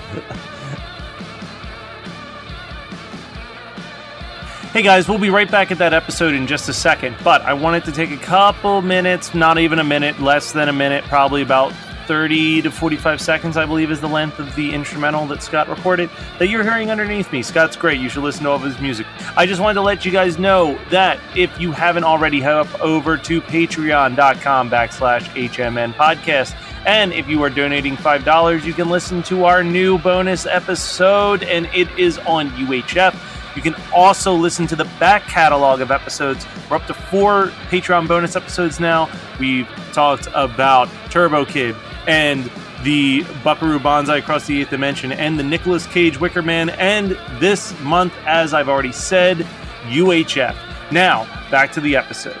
Hey 4.72 4.82
guys, 4.82 5.08
we'll 5.08 5.18
be 5.18 5.30
right 5.30 5.50
back 5.50 5.70
at 5.70 5.78
that 5.78 5.94
episode 5.94 6.34
in 6.34 6.46
just 6.46 6.68
a 6.68 6.74
second, 6.74 7.16
but 7.24 7.40
I 7.42 7.54
wanted 7.54 7.84
to 7.86 7.92
take 7.92 8.10
a 8.10 8.16
couple 8.18 8.82
minutes, 8.82 9.34
not 9.34 9.58
even 9.58 9.78
a 9.78 9.84
minute, 9.84 10.20
less 10.20 10.52
than 10.52 10.68
a 10.68 10.72
minute, 10.72 11.04
probably 11.04 11.42
about 11.42 11.72
30 12.08 12.62
to 12.62 12.70
45 12.70 13.20
seconds, 13.20 13.58
I 13.58 13.66
believe, 13.66 13.90
is 13.90 14.00
the 14.00 14.08
length 14.08 14.38
of 14.38 14.56
the 14.56 14.72
instrumental 14.72 15.26
that 15.26 15.42
Scott 15.42 15.68
recorded 15.68 16.08
that 16.38 16.48
you're 16.48 16.64
hearing 16.64 16.90
underneath 16.90 17.30
me. 17.30 17.42
Scott's 17.42 17.76
great. 17.76 18.00
You 18.00 18.08
should 18.08 18.22
listen 18.22 18.44
to 18.44 18.48
all 18.48 18.56
of 18.56 18.62
his 18.62 18.80
music. 18.80 19.06
I 19.36 19.44
just 19.44 19.60
wanted 19.60 19.74
to 19.74 19.82
let 19.82 20.06
you 20.06 20.10
guys 20.10 20.38
know 20.38 20.78
that 20.88 21.20
if 21.36 21.60
you 21.60 21.70
haven't 21.70 22.04
already, 22.04 22.40
head 22.40 22.54
up 22.54 22.80
over 22.80 23.18
to 23.18 23.42
patreon.com 23.42 24.70
backslash 24.70 25.20
HMN 25.34 25.92
podcast. 25.92 26.56
And 26.86 27.12
if 27.12 27.28
you 27.28 27.42
are 27.42 27.50
donating 27.50 27.94
$5, 27.94 28.64
you 28.64 28.72
can 28.72 28.88
listen 28.88 29.22
to 29.24 29.44
our 29.44 29.62
new 29.62 29.98
bonus 29.98 30.46
episode, 30.46 31.42
and 31.42 31.66
it 31.74 31.90
is 31.98 32.16
on 32.20 32.48
UHF. 32.52 33.54
You 33.54 33.60
can 33.60 33.74
also 33.94 34.32
listen 34.32 34.66
to 34.68 34.76
the 34.76 34.86
back 34.98 35.24
catalog 35.24 35.82
of 35.82 35.90
episodes. 35.90 36.46
We're 36.70 36.76
up 36.76 36.86
to 36.86 36.94
four 36.94 37.48
Patreon 37.68 38.08
bonus 38.08 38.34
episodes 38.34 38.80
now. 38.80 39.10
We've 39.38 39.68
talked 39.92 40.26
about 40.32 40.88
Turbo 41.10 41.44
Kid 41.44 41.76
and 42.08 42.50
the 42.82 43.24
Buckaroo 43.44 43.78
Banzai 43.78 44.16
Across 44.16 44.46
the 44.46 44.60
Eighth 44.60 44.70
Dimension 44.70 45.12
and 45.12 45.38
the 45.38 45.42
Nicolas 45.44 45.86
Cage 45.86 46.18
Wicker 46.18 46.42
Man. 46.42 46.70
And 46.70 47.10
this 47.38 47.78
month, 47.80 48.14
as 48.26 48.54
I've 48.54 48.68
already 48.68 48.92
said, 48.92 49.46
UHF. 49.84 50.56
Now, 50.90 51.24
back 51.50 51.70
to 51.72 51.80
the 51.80 51.94
episode. 51.96 52.40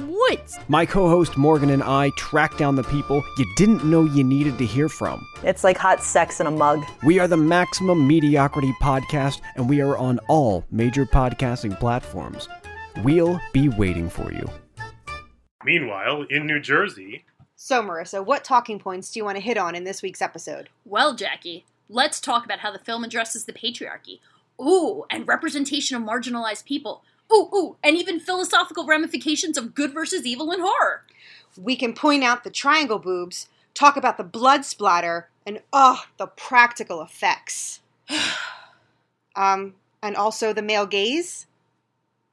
woods? 0.00 0.58
My 0.68 0.86
co 0.86 1.08
host 1.08 1.36
Morgan 1.36 1.70
and 1.70 1.82
I 1.82 2.10
track 2.16 2.56
down 2.56 2.76
the 2.76 2.84
people 2.84 3.22
you 3.38 3.46
didn't 3.56 3.84
know 3.84 4.04
you 4.04 4.24
needed 4.24 4.58
to 4.58 4.66
hear 4.66 4.88
from. 4.88 5.26
It's 5.42 5.64
like 5.64 5.76
hot 5.76 6.02
sex 6.02 6.40
in 6.40 6.46
a 6.46 6.50
mug. 6.50 6.84
We 7.04 7.18
are 7.18 7.28
the 7.28 7.36
Maximum 7.36 8.06
Mediocrity 8.06 8.72
Podcast, 8.82 9.40
and 9.56 9.68
we 9.68 9.80
are 9.80 9.96
on 9.96 10.18
all 10.28 10.64
major 10.70 11.04
podcasting 11.04 11.78
platforms. 11.78 12.48
We'll 13.02 13.40
be 13.52 13.68
waiting 13.68 14.08
for 14.08 14.32
you. 14.32 14.46
Meanwhile, 15.64 16.26
in 16.30 16.46
New 16.46 16.60
Jersey, 16.60 17.24
So, 17.54 17.82
Marissa, 17.82 18.24
what 18.24 18.42
talking 18.44 18.78
points 18.78 19.12
do 19.12 19.20
you 19.20 19.24
want 19.24 19.36
to 19.36 19.42
hit 19.42 19.56
on 19.56 19.74
in 19.74 19.84
this 19.84 20.02
week's 20.02 20.20
episode? 20.22 20.68
Well, 20.84 21.14
Jackie, 21.14 21.64
let's 21.88 22.20
talk 22.20 22.44
about 22.44 22.58
how 22.58 22.72
the 22.72 22.78
film 22.80 23.04
addresses 23.04 23.44
the 23.44 23.52
patriarchy. 23.52 24.18
Ooh, 24.60 25.04
and 25.10 25.26
representation 25.26 25.96
of 25.96 26.02
marginalized 26.02 26.64
people. 26.64 27.04
Ooh, 27.32 27.48
ooh, 27.54 27.76
and 27.82 27.96
even 27.96 28.20
philosophical 28.20 28.86
ramifications 28.86 29.56
of 29.56 29.74
good 29.74 29.94
versus 29.94 30.26
evil 30.26 30.52
in 30.52 30.60
horror. 30.60 31.02
We 31.56 31.76
can 31.76 31.94
point 31.94 32.24
out 32.24 32.44
the 32.44 32.50
triangle 32.50 32.98
boobs, 32.98 33.48
talk 33.74 33.96
about 33.96 34.18
the 34.18 34.24
blood 34.24 34.64
splatter, 34.64 35.28
and 35.46 35.60
oh, 35.72 36.04
the 36.18 36.26
practical 36.26 37.00
effects. 37.02 37.80
um, 39.36 39.74
and 40.02 40.16
also 40.16 40.52
the 40.52 40.62
male 40.62 40.86
gaze. 40.86 41.46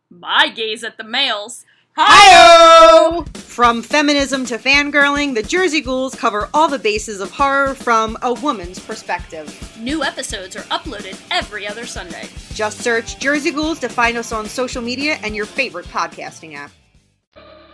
My 0.10 0.50
gaze 0.50 0.84
at 0.84 0.98
the 0.98 1.04
males. 1.04 1.66
Hi! 1.96 3.24
From 3.34 3.82
feminism 3.82 4.46
to 4.46 4.58
fangirling, 4.58 5.36
the 5.36 5.44
Jersey 5.44 5.82
Ghouls 5.82 6.16
cover 6.16 6.48
all 6.54 6.70
the 6.70 6.80
bases 6.80 7.20
of 7.20 7.30
horror 7.32 7.76
from 7.76 8.18
a 8.22 8.34
woman's 8.34 8.80
perspective. 8.80 9.78
New 9.80 10.04
episodes 10.04 10.56
are 10.56 10.62
uploaded 10.64 11.20
every 11.30 11.68
other 11.68 11.86
Sunday. 11.86 12.30
Just 12.54 12.80
search 12.80 13.20
Jersey 13.20 13.52
Ghouls 13.52 13.80
to 13.80 13.90
find 13.90 14.18
us 14.18 14.32
on 14.32 14.46
social 14.46 14.82
media 14.82 15.18
and 15.24 15.36
your 15.36 15.46
favorite 15.46 15.88
podcasting 15.88 16.56
app. 16.56 16.72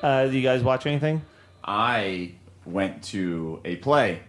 Uh, 0.01 0.25
do 0.25 0.35
you 0.35 0.41
guys 0.43 0.63
watch 0.63 0.85
anything? 0.87 1.21
I 1.63 2.31
went 2.65 3.03
to 3.05 3.61
a 3.63 3.75
play. 3.75 4.21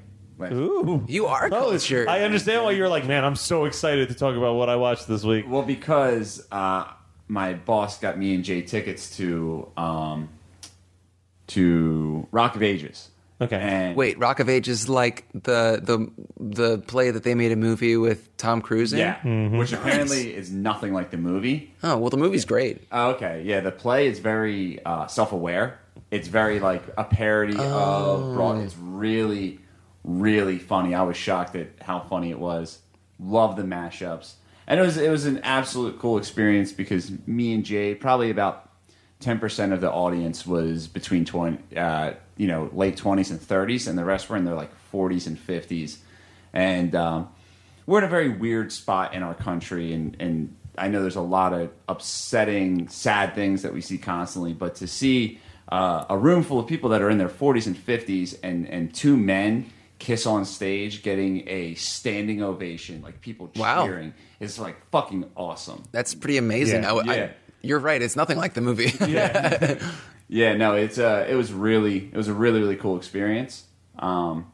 Ooh, 0.43 1.05
you 1.09 1.27
are 1.27 1.49
culture. 1.49 2.07
I 2.07 2.21
understand 2.23 2.65
why 2.65 2.73
you're 2.73 2.91
like, 2.91 3.07
man. 3.07 3.25
I'm 3.25 3.37
so 3.37 3.65
excited 3.65 4.09
to 4.11 4.15
talk 4.15 4.37
about 4.37 4.57
what 4.57 4.69
I 4.69 4.77
watched 4.77 5.09
this 5.09 5.25
week. 5.25 5.47
Well, 5.49 5.63
because 5.63 6.47
uh, 6.53 6.85
my 7.29 7.55
boss 7.55 7.99
got 7.99 8.19
me 8.19 8.35
and 8.35 8.45
Jay 8.45 8.63
tickets 8.63 9.17
to 9.17 9.69
um, 9.77 10.29
to 11.49 12.27
Rock 12.33 12.57
of 12.57 12.63
Ages, 12.63 13.11
Okay. 13.39 13.57
And 13.57 13.95
Wait, 13.97 14.19
Rock 14.19 14.41
of 14.41 14.49
Ages 14.49 14.83
is 14.83 14.89
like 14.89 15.27
the 15.35 15.79
the 15.83 16.11
the 16.41 16.79
play 16.79 17.11
that 17.11 17.23
they 17.23 17.35
made 17.35 17.53
a 17.53 17.57
movie 17.57 17.97
with 17.99 18.35
Tom 18.39 18.63
Cruise 18.63 18.93
in. 18.95 18.99
Yeah, 18.99 19.17
Mm-hmm. 19.17 19.59
which 19.59 19.73
apparently 19.75 20.35
is 20.35 20.51
nothing 20.51 20.95
like 20.95 21.11
the 21.11 21.19
movie. 21.19 21.75
Oh 21.83 21.99
well, 21.99 22.09
the 22.11 22.17
movie's 22.17 22.47
great. 22.47 22.83
Oh, 22.91 23.11
okay, 23.11 23.43
yeah, 23.45 23.61
the 23.61 23.71
play 23.73 24.07
is 24.07 24.21
very 24.21 24.83
uh, 24.87 25.07
self-aware. 25.07 25.79
It's 26.11 26.29
very 26.29 26.61
like 26.61 26.83
a 26.97 27.05
parody 27.05 27.57
of 27.59 28.35
Broad. 28.35 28.63
It's 28.63 28.77
really, 28.79 29.61
really 30.05 30.59
funny. 30.59 30.95
I 30.95 31.03
was 31.03 31.17
shocked 31.19 31.57
at 31.57 31.69
how 31.83 32.01
funny 32.01 32.31
it 32.31 32.39
was. 32.39 32.79
Love 33.21 33.57
the 33.57 33.63
mashups, 33.65 34.35
and 34.67 34.81
it 34.81 34.83
was 34.83 34.97
it 34.97 35.11
was 35.11 35.27
an 35.27 35.39
absolute 35.39 35.99
cool 35.99 36.19
experience 36.19 36.73
because 36.73 37.11
me 37.27 37.53
and 37.53 37.65
Jay 37.65 37.95
probably 37.95 38.31
about 38.31 38.71
ten 39.21 39.39
percent 39.39 39.73
of 39.73 39.81
the 39.81 39.91
audience 39.91 40.47
was 40.47 40.89
between 40.89 41.25
twenty, 41.25 41.59
uh, 41.77 42.13
you 42.37 42.47
know, 42.47 42.71
late 42.73 42.97
twenties 42.97 43.31
and 43.31 43.41
thirties, 43.41 43.87
and 43.87 43.99
the 43.99 44.05
rest 44.05 44.29
were 44.29 44.37
in 44.37 44.45
their 44.45 44.55
like 44.55 44.75
forties 44.91 45.27
and 45.27 45.39
fifties, 45.39 46.03
and 46.53 46.95
um, 46.95 47.29
we're 47.87 47.99
in 47.99 48.05
a 48.05 48.09
very 48.09 48.29
weird 48.29 48.73
spot 48.73 49.15
in 49.15 49.23
our 49.23 49.35
country, 49.35 49.93
and 49.93 50.17
and 50.19 50.57
I 50.77 50.89
know 50.89 51.01
there's 51.01 51.17
a 51.17 51.21
lot 51.21 51.53
of 51.53 51.71
upsetting, 51.89 52.89
sad 52.89 53.35
things 53.35 53.63
that 53.63 53.73
we 53.73 53.81
see 53.81 53.99
constantly, 53.99 54.53
but 54.53 54.75
to 54.77 54.87
see 54.87 55.41
uh, 55.71 56.05
a 56.11 56.19
room 56.19 56.43
full 56.43 56.59
of 56.59 56.67
people 56.67 56.91
that 56.91 57.03
are 57.03 57.11
in 57.11 57.19
their 57.19 57.29
40s 57.29 57.67
and 57.67 57.77
50s, 57.77 58.37
and 58.43 58.69
and 58.69 58.93
two 58.93 59.17
men 59.17 59.71
kiss 59.99 60.27
on 60.27 60.45
stage, 60.45 61.03
getting 61.03 61.49
a 61.49 61.75
standing 61.75 62.43
ovation, 62.43 63.03
like 63.03 63.21
people 63.21 63.51
Wow. 63.57 63.87
cheering, 63.87 64.15
is 64.41 64.59
like 64.59 64.77
fucking 64.91 65.25
awesome. 65.37 65.83
That's 65.93 66.15
pretty 66.15 66.37
amazing. 66.39 66.83
Yeah. 66.83 66.93
I, 66.93 66.99
I- 67.25 67.35
you're 67.63 67.79
right. 67.81 68.01
It's 68.01 68.15
nothing 68.17 68.37
like 68.39 68.55
the 68.55 68.61
movie. 68.61 68.93
Yeah. 69.09 69.79
yeah, 70.29 70.55
no, 70.55 70.75
it's 70.75 70.99
uh, 70.99 71.27
it 71.29 71.35
was 71.35 71.53
really, 71.53 72.11
it 72.13 72.17
was 72.17 72.29
a 72.29 72.35
really, 72.35 72.61
really 72.61 72.77
cool 72.77 72.97
experience. 72.97 73.65
Um, 73.99 74.53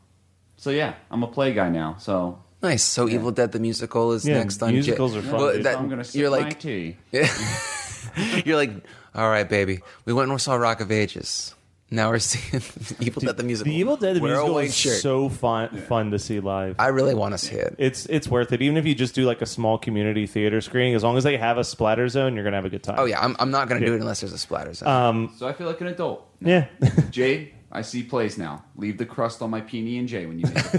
so 0.56 0.70
yeah, 0.70 0.94
I'm 1.10 1.22
a 1.22 1.26
play 1.26 1.52
guy 1.52 1.68
now. 1.68 1.96
So 1.98 2.38
Nice. 2.62 2.84
So 2.84 3.08
Evil 3.08 3.32
Dead 3.32 3.50
the 3.52 3.58
musical 3.58 4.12
is 4.12 4.26
Yeah, 4.26 4.38
next 4.38 4.62
on. 4.62 4.72
musicals 4.72 5.12
J- 5.14 5.18
are 5.18 5.22
fun. 5.22 5.62
that- 5.62 5.78
I'm 5.78 5.88
gonna 5.88 6.04
sip 6.04 6.20
you're 6.20 6.30
my 6.30 6.38
like, 6.38 6.60
tea. 6.60 6.96
you're 8.44 8.56
like, 8.56 8.70
all 9.14 9.28
right, 9.28 9.48
baby. 9.48 9.80
We 10.04 10.12
went 10.12 10.24
and 10.28 10.32
we 10.34 10.38
saw 10.38 10.54
Rock 10.54 10.80
of 10.80 10.90
Ages. 10.92 11.54
Now 11.92 12.08
we're 12.10 12.18
seeing 12.20 12.62
Evil 13.00 13.20
Dead 13.20 13.36
the 13.36 13.42
musical. 13.44 13.70
The 13.70 13.78
Evil 13.78 13.96
Dead 13.98 14.16
the 14.16 14.20
Wear 14.20 14.32
a 14.32 14.34
musical 14.36 14.54
white 14.54 14.68
is 14.68 14.76
shirt. 14.76 15.00
so 15.00 15.28
fun 15.28 15.68
fun 15.82 16.10
to 16.10 16.18
see 16.18 16.40
live. 16.40 16.76
I 16.78 16.86
really 16.88 17.14
want 17.14 17.32
to 17.34 17.38
see 17.38 17.54
it. 17.56 17.74
It's 17.78 18.06
it's 18.06 18.26
worth 18.28 18.50
it. 18.52 18.62
Even 18.62 18.78
if 18.78 18.86
you 18.86 18.94
just 18.94 19.14
do 19.14 19.24
like 19.26 19.42
a 19.42 19.46
small 19.46 19.76
community 19.76 20.26
theater 20.26 20.60
screening, 20.62 20.94
as 20.94 21.04
long 21.04 21.18
as 21.18 21.24
they 21.24 21.36
have 21.36 21.58
a 21.58 21.64
splatter 21.64 22.08
zone, 22.08 22.34
you're 22.34 22.44
gonna 22.44 22.56
have 22.56 22.64
a 22.64 22.70
good 22.70 22.82
time. 22.82 22.96
Oh 22.98 23.04
yeah, 23.04 23.20
I'm, 23.20 23.36
I'm 23.38 23.50
not 23.50 23.68
going 23.68 23.80
to 23.80 23.86
do 23.86 23.92
it 23.94 24.00
unless 24.00 24.20
there's 24.20 24.32
a 24.32 24.38
splatter 24.38 24.72
zone. 24.72 24.88
Um, 24.88 25.34
So 25.36 25.46
I 25.46 25.52
feel 25.52 25.66
like 25.66 25.80
an 25.82 25.88
adult. 25.88 26.26
Yeah. 26.40 26.66
Jade, 27.10 27.52
I 27.74 27.80
see 27.80 28.02
plays 28.02 28.36
now. 28.36 28.64
Leave 28.76 28.98
the 28.98 29.06
crust 29.06 29.40
on 29.40 29.48
my 29.48 29.62
PB 29.62 29.98
and 29.98 30.06
J 30.06 30.26
when 30.26 30.38
you 30.38 30.44
make 30.46 30.56
it. 30.56 30.64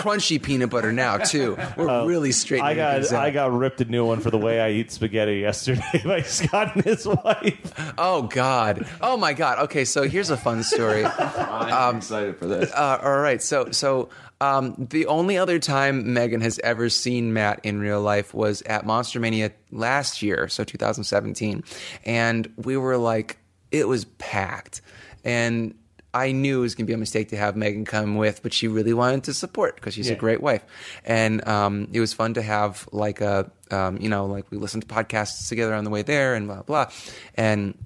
Crunchy 0.00 0.40
peanut 0.40 0.70
butter 0.70 0.92
now 0.92 1.16
too. 1.18 1.58
We're 1.76 2.06
really 2.06 2.30
straightening 2.30 2.78
Uh, 2.78 2.82
I 2.84 3.00
got 3.02 3.12
out. 3.12 3.24
I 3.24 3.30
got 3.30 3.52
ripped 3.52 3.80
a 3.80 3.84
new 3.84 4.06
one 4.06 4.20
for 4.20 4.30
the 4.30 4.38
way 4.38 4.60
I 4.60 4.70
eat 4.70 4.92
spaghetti 4.92 5.38
yesterday 5.38 5.82
by 6.04 6.22
Scott 6.22 6.76
and 6.76 6.84
his 6.84 7.06
wife. 7.06 7.72
Oh 7.98 8.22
God! 8.22 8.86
Oh 9.00 9.16
my 9.16 9.32
God! 9.32 9.58
Okay, 9.64 9.84
so 9.84 10.04
here's 10.04 10.30
a 10.30 10.36
fun 10.36 10.62
story. 10.62 11.04
I'm 11.18 11.96
excited 11.96 12.36
for 12.38 12.46
this. 12.46 12.70
Uh, 12.72 13.00
all 13.02 13.18
right, 13.18 13.42
so 13.42 13.70
so 13.72 14.08
um, 14.40 14.74
the 14.78 15.06
only 15.06 15.38
other 15.38 15.58
time 15.58 16.12
Megan 16.12 16.40
has 16.40 16.58
ever 16.60 16.88
seen 16.88 17.32
Matt 17.32 17.60
in 17.62 17.80
real 17.80 18.00
life 18.00 18.34
was 18.34 18.62
at 18.62 18.84
Monster 18.84 19.18
Mania 19.20 19.52
last 19.70 20.22
year, 20.22 20.48
so 20.48 20.64
2017, 20.64 21.64
and 22.04 22.52
we 22.56 22.76
were 22.76 22.98
like, 22.98 23.38
it 23.70 23.88
was 23.88 24.04
packed, 24.18 24.82
and 25.24 25.74
I 26.12 26.32
knew 26.32 26.58
it 26.58 26.62
was 26.62 26.74
going 26.74 26.86
to 26.86 26.90
be 26.90 26.94
a 26.94 26.98
mistake 26.98 27.28
to 27.28 27.36
have 27.36 27.56
Megan 27.56 27.84
come 27.84 28.16
with, 28.16 28.42
but 28.42 28.54
she 28.54 28.68
really 28.68 28.94
wanted 28.94 29.24
to 29.24 29.34
support 29.34 29.74
because 29.76 29.92
she's 29.94 30.08
a 30.08 30.14
great 30.14 30.40
wife, 30.40 30.64
and 31.04 31.46
um, 31.46 31.88
it 31.92 32.00
was 32.00 32.12
fun 32.12 32.34
to 32.34 32.42
have 32.42 32.88
like 32.92 33.20
a 33.20 33.50
um, 33.70 33.98
you 34.00 34.08
know 34.08 34.26
like 34.26 34.50
we 34.50 34.58
listened 34.58 34.86
to 34.86 34.94
podcasts 34.94 35.48
together 35.48 35.74
on 35.74 35.84
the 35.84 35.90
way 35.90 36.02
there 36.02 36.34
and 36.34 36.46
blah 36.46 36.62
blah, 36.62 36.90
and 37.34 37.76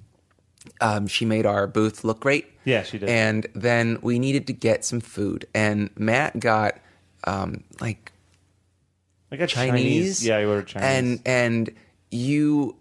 um, 0.79 1.07
she 1.07 1.25
made 1.25 1.45
our 1.45 1.67
booth 1.67 2.03
look 2.03 2.19
great. 2.19 2.47
Yeah, 2.65 2.83
she 2.83 2.97
did. 2.99 3.09
And 3.09 3.47
then 3.53 3.97
we 4.01 4.19
needed 4.19 4.47
to 4.47 4.53
get 4.53 4.85
some 4.85 4.99
food, 4.99 5.45
and 5.53 5.89
Matt 5.97 6.39
got 6.39 6.79
um, 7.23 7.63
like 7.79 8.11
I 9.31 9.37
got 9.37 9.49
Chinese. 9.49 9.81
Chinese. 9.83 10.25
Yeah, 10.25 10.37
I 10.37 10.45
ordered 10.45 10.67
Chinese. 10.67 10.89
and 10.89 11.21
and 11.25 11.75
you. 12.09 12.75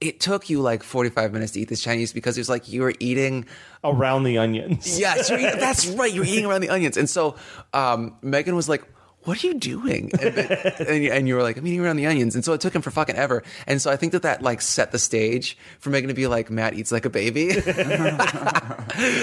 It 0.00 0.18
took 0.18 0.50
you 0.50 0.60
like 0.60 0.82
forty 0.82 1.10
five 1.10 1.32
minutes 1.32 1.52
to 1.52 1.60
eat 1.60 1.68
this 1.68 1.80
Chinese 1.80 2.12
because 2.12 2.36
it 2.36 2.40
was 2.40 2.48
like 2.48 2.68
you 2.68 2.82
were 2.82 2.92
eating 2.98 3.46
around 3.84 4.24
the 4.24 4.38
onions. 4.38 4.98
Yes, 4.98 5.30
eating, 5.30 5.46
that's 5.60 5.86
right. 5.86 6.12
You're 6.12 6.24
eating 6.24 6.44
around 6.44 6.60
the 6.60 6.70
onions, 6.70 6.96
and 6.96 7.08
so 7.08 7.36
um, 7.72 8.16
Megan 8.22 8.56
was 8.56 8.68
like. 8.68 8.84
What 9.24 9.42
are 9.42 9.46
you 9.46 9.54
doing? 9.54 10.10
And, 10.20 10.36
and, 10.88 11.04
you- 11.04 11.12
and 11.12 11.28
you 11.28 11.34
were 11.36 11.42
like, 11.42 11.56
I'm 11.56 11.66
eating 11.66 11.80
around 11.80 11.96
the 11.96 12.06
onions. 12.06 12.34
And 12.34 12.44
so 12.44 12.52
it 12.52 12.60
took 12.60 12.74
him 12.74 12.82
for 12.82 12.90
fucking 12.90 13.14
ever. 13.16 13.42
And 13.66 13.80
so 13.80 13.90
I 13.90 13.96
think 13.96 14.12
that 14.12 14.22
that 14.22 14.42
like 14.42 14.60
set 14.60 14.90
the 14.92 14.98
stage 14.98 15.56
for 15.78 15.90
Megan 15.90 16.08
to 16.08 16.14
be 16.14 16.26
like, 16.26 16.50
Matt 16.50 16.74
eats 16.74 16.90
like 16.92 17.04
a 17.04 17.10
baby. 17.10 17.50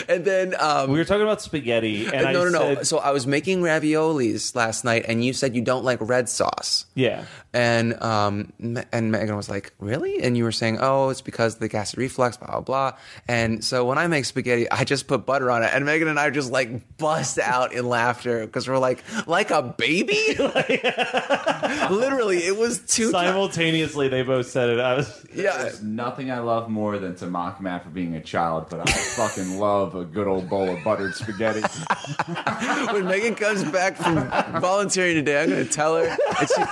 and 0.08 0.26
then 0.26 0.56
um, 0.60 0.92
we 0.92 0.98
were 0.98 1.06
talking 1.06 1.22
about 1.24 1.42
spaghetti, 1.42 2.06
and 2.08 2.28
I 2.28 2.32
no, 2.34 2.44
no, 2.46 2.50
no. 2.50 2.76
said- 2.76 2.88
So 2.88 2.98
I 3.00 3.12
was 3.12 3.28
making 3.28 3.62
raviolis 3.62 4.56
last 4.56 4.84
night, 4.84 5.06
and 5.08 5.24
you 5.24 5.34
said 5.34 5.56
you 5.56 5.62
don't 5.62 5.84
like 5.84 6.00
red 6.02 6.30
sauce. 6.30 6.86
Yeah. 6.96 7.26
And 7.54 8.02
um, 8.04 8.54
and 8.92 9.12
Megan 9.12 9.36
was 9.36 9.50
like, 9.50 9.74
"Really?" 9.80 10.22
And 10.22 10.38
you 10.38 10.44
were 10.44 10.52
saying, 10.52 10.78
"Oh, 10.80 11.10
it's 11.10 11.22
because 11.22 11.56
of 11.56 11.62
the 11.62 11.76
acid 11.78 11.98
reflux, 11.98 12.38
blah 12.38 12.48
blah 12.52 12.62
blah." 12.62 12.94
And 13.28 13.64
so 13.64 13.86
when 13.86 13.98
I 13.98 14.06
make 14.08 14.26
spaghetti, 14.26 14.70
I 14.70 14.84
just 14.84 15.08
put 15.08 15.26
butter 15.26 15.50
on 15.50 15.64
it, 15.64 15.72
and 15.74 15.84
Megan 15.84 16.08
and 16.08 16.20
I 16.20 16.30
just 16.30 16.52
like 16.52 16.98
bust 17.00 17.40
out 17.40 17.74
in 17.74 17.88
laughter 17.90 18.46
because 18.46 18.68
we're 18.68 18.78
like, 18.78 19.04
"Like 19.28 19.50
a 19.50 19.64
baby?" 19.64 19.89
Literally, 21.90 22.46
it 22.46 22.58
was 22.58 22.80
two 22.80 23.12
simultaneously 23.12 24.08
they 24.08 24.22
both 24.22 24.48
said 24.48 24.70
it. 24.70 24.80
I 24.80 24.96
was 24.96 25.26
yeah. 25.34 25.58
There's 25.58 25.82
nothing 25.82 26.32
I 26.32 26.40
love 26.40 26.70
more 26.70 26.98
than 27.00 27.16
to 27.18 27.28
mock 27.28 27.60
Matt 27.60 27.84
for 27.84 27.90
being 27.90 28.16
a 28.16 28.22
child, 28.22 28.68
but 28.70 28.82
I 28.82 28.92
fucking 28.92 29.60
love 29.60 29.96
a 29.96 30.06
good 30.06 30.28
old 30.28 30.50
bowl 30.50 30.70
of 30.70 30.84
buttered 30.84 31.16
spaghetti. 31.16 31.62
when 32.94 33.06
Megan 33.06 33.36
comes 33.36 33.64
back 33.66 33.96
from 33.96 34.30
volunteering 34.62 35.16
today, 35.16 35.42
I'm 35.42 35.50
going 35.50 35.66
to 35.66 35.72
tell 35.72 35.98
her. 35.98 36.16
She, 36.40 36.64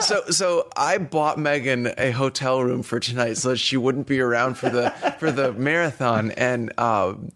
so, 0.00 0.24
so 0.30 0.68
I 0.76 0.98
bought 0.98 1.38
Megan 1.38 1.92
a 1.96 2.10
hotel 2.10 2.62
room 2.62 2.82
for 2.82 3.00
tonight 3.00 3.34
so 3.34 3.50
that 3.50 3.58
she 3.58 3.76
wouldn't 3.76 4.06
be 4.06 4.20
around 4.20 4.58
for 4.58 4.68
the 4.68 4.90
for 5.18 5.30
the 5.30 5.52
marathon, 5.52 6.32
and 6.32 6.78
um, 6.78 7.32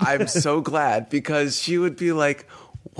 I'm 0.00 0.28
so 0.28 0.60
glad 0.60 1.08
because 1.08 1.60
she 1.60 1.78
would 1.78 1.96
be 1.96 2.12
like. 2.12 2.46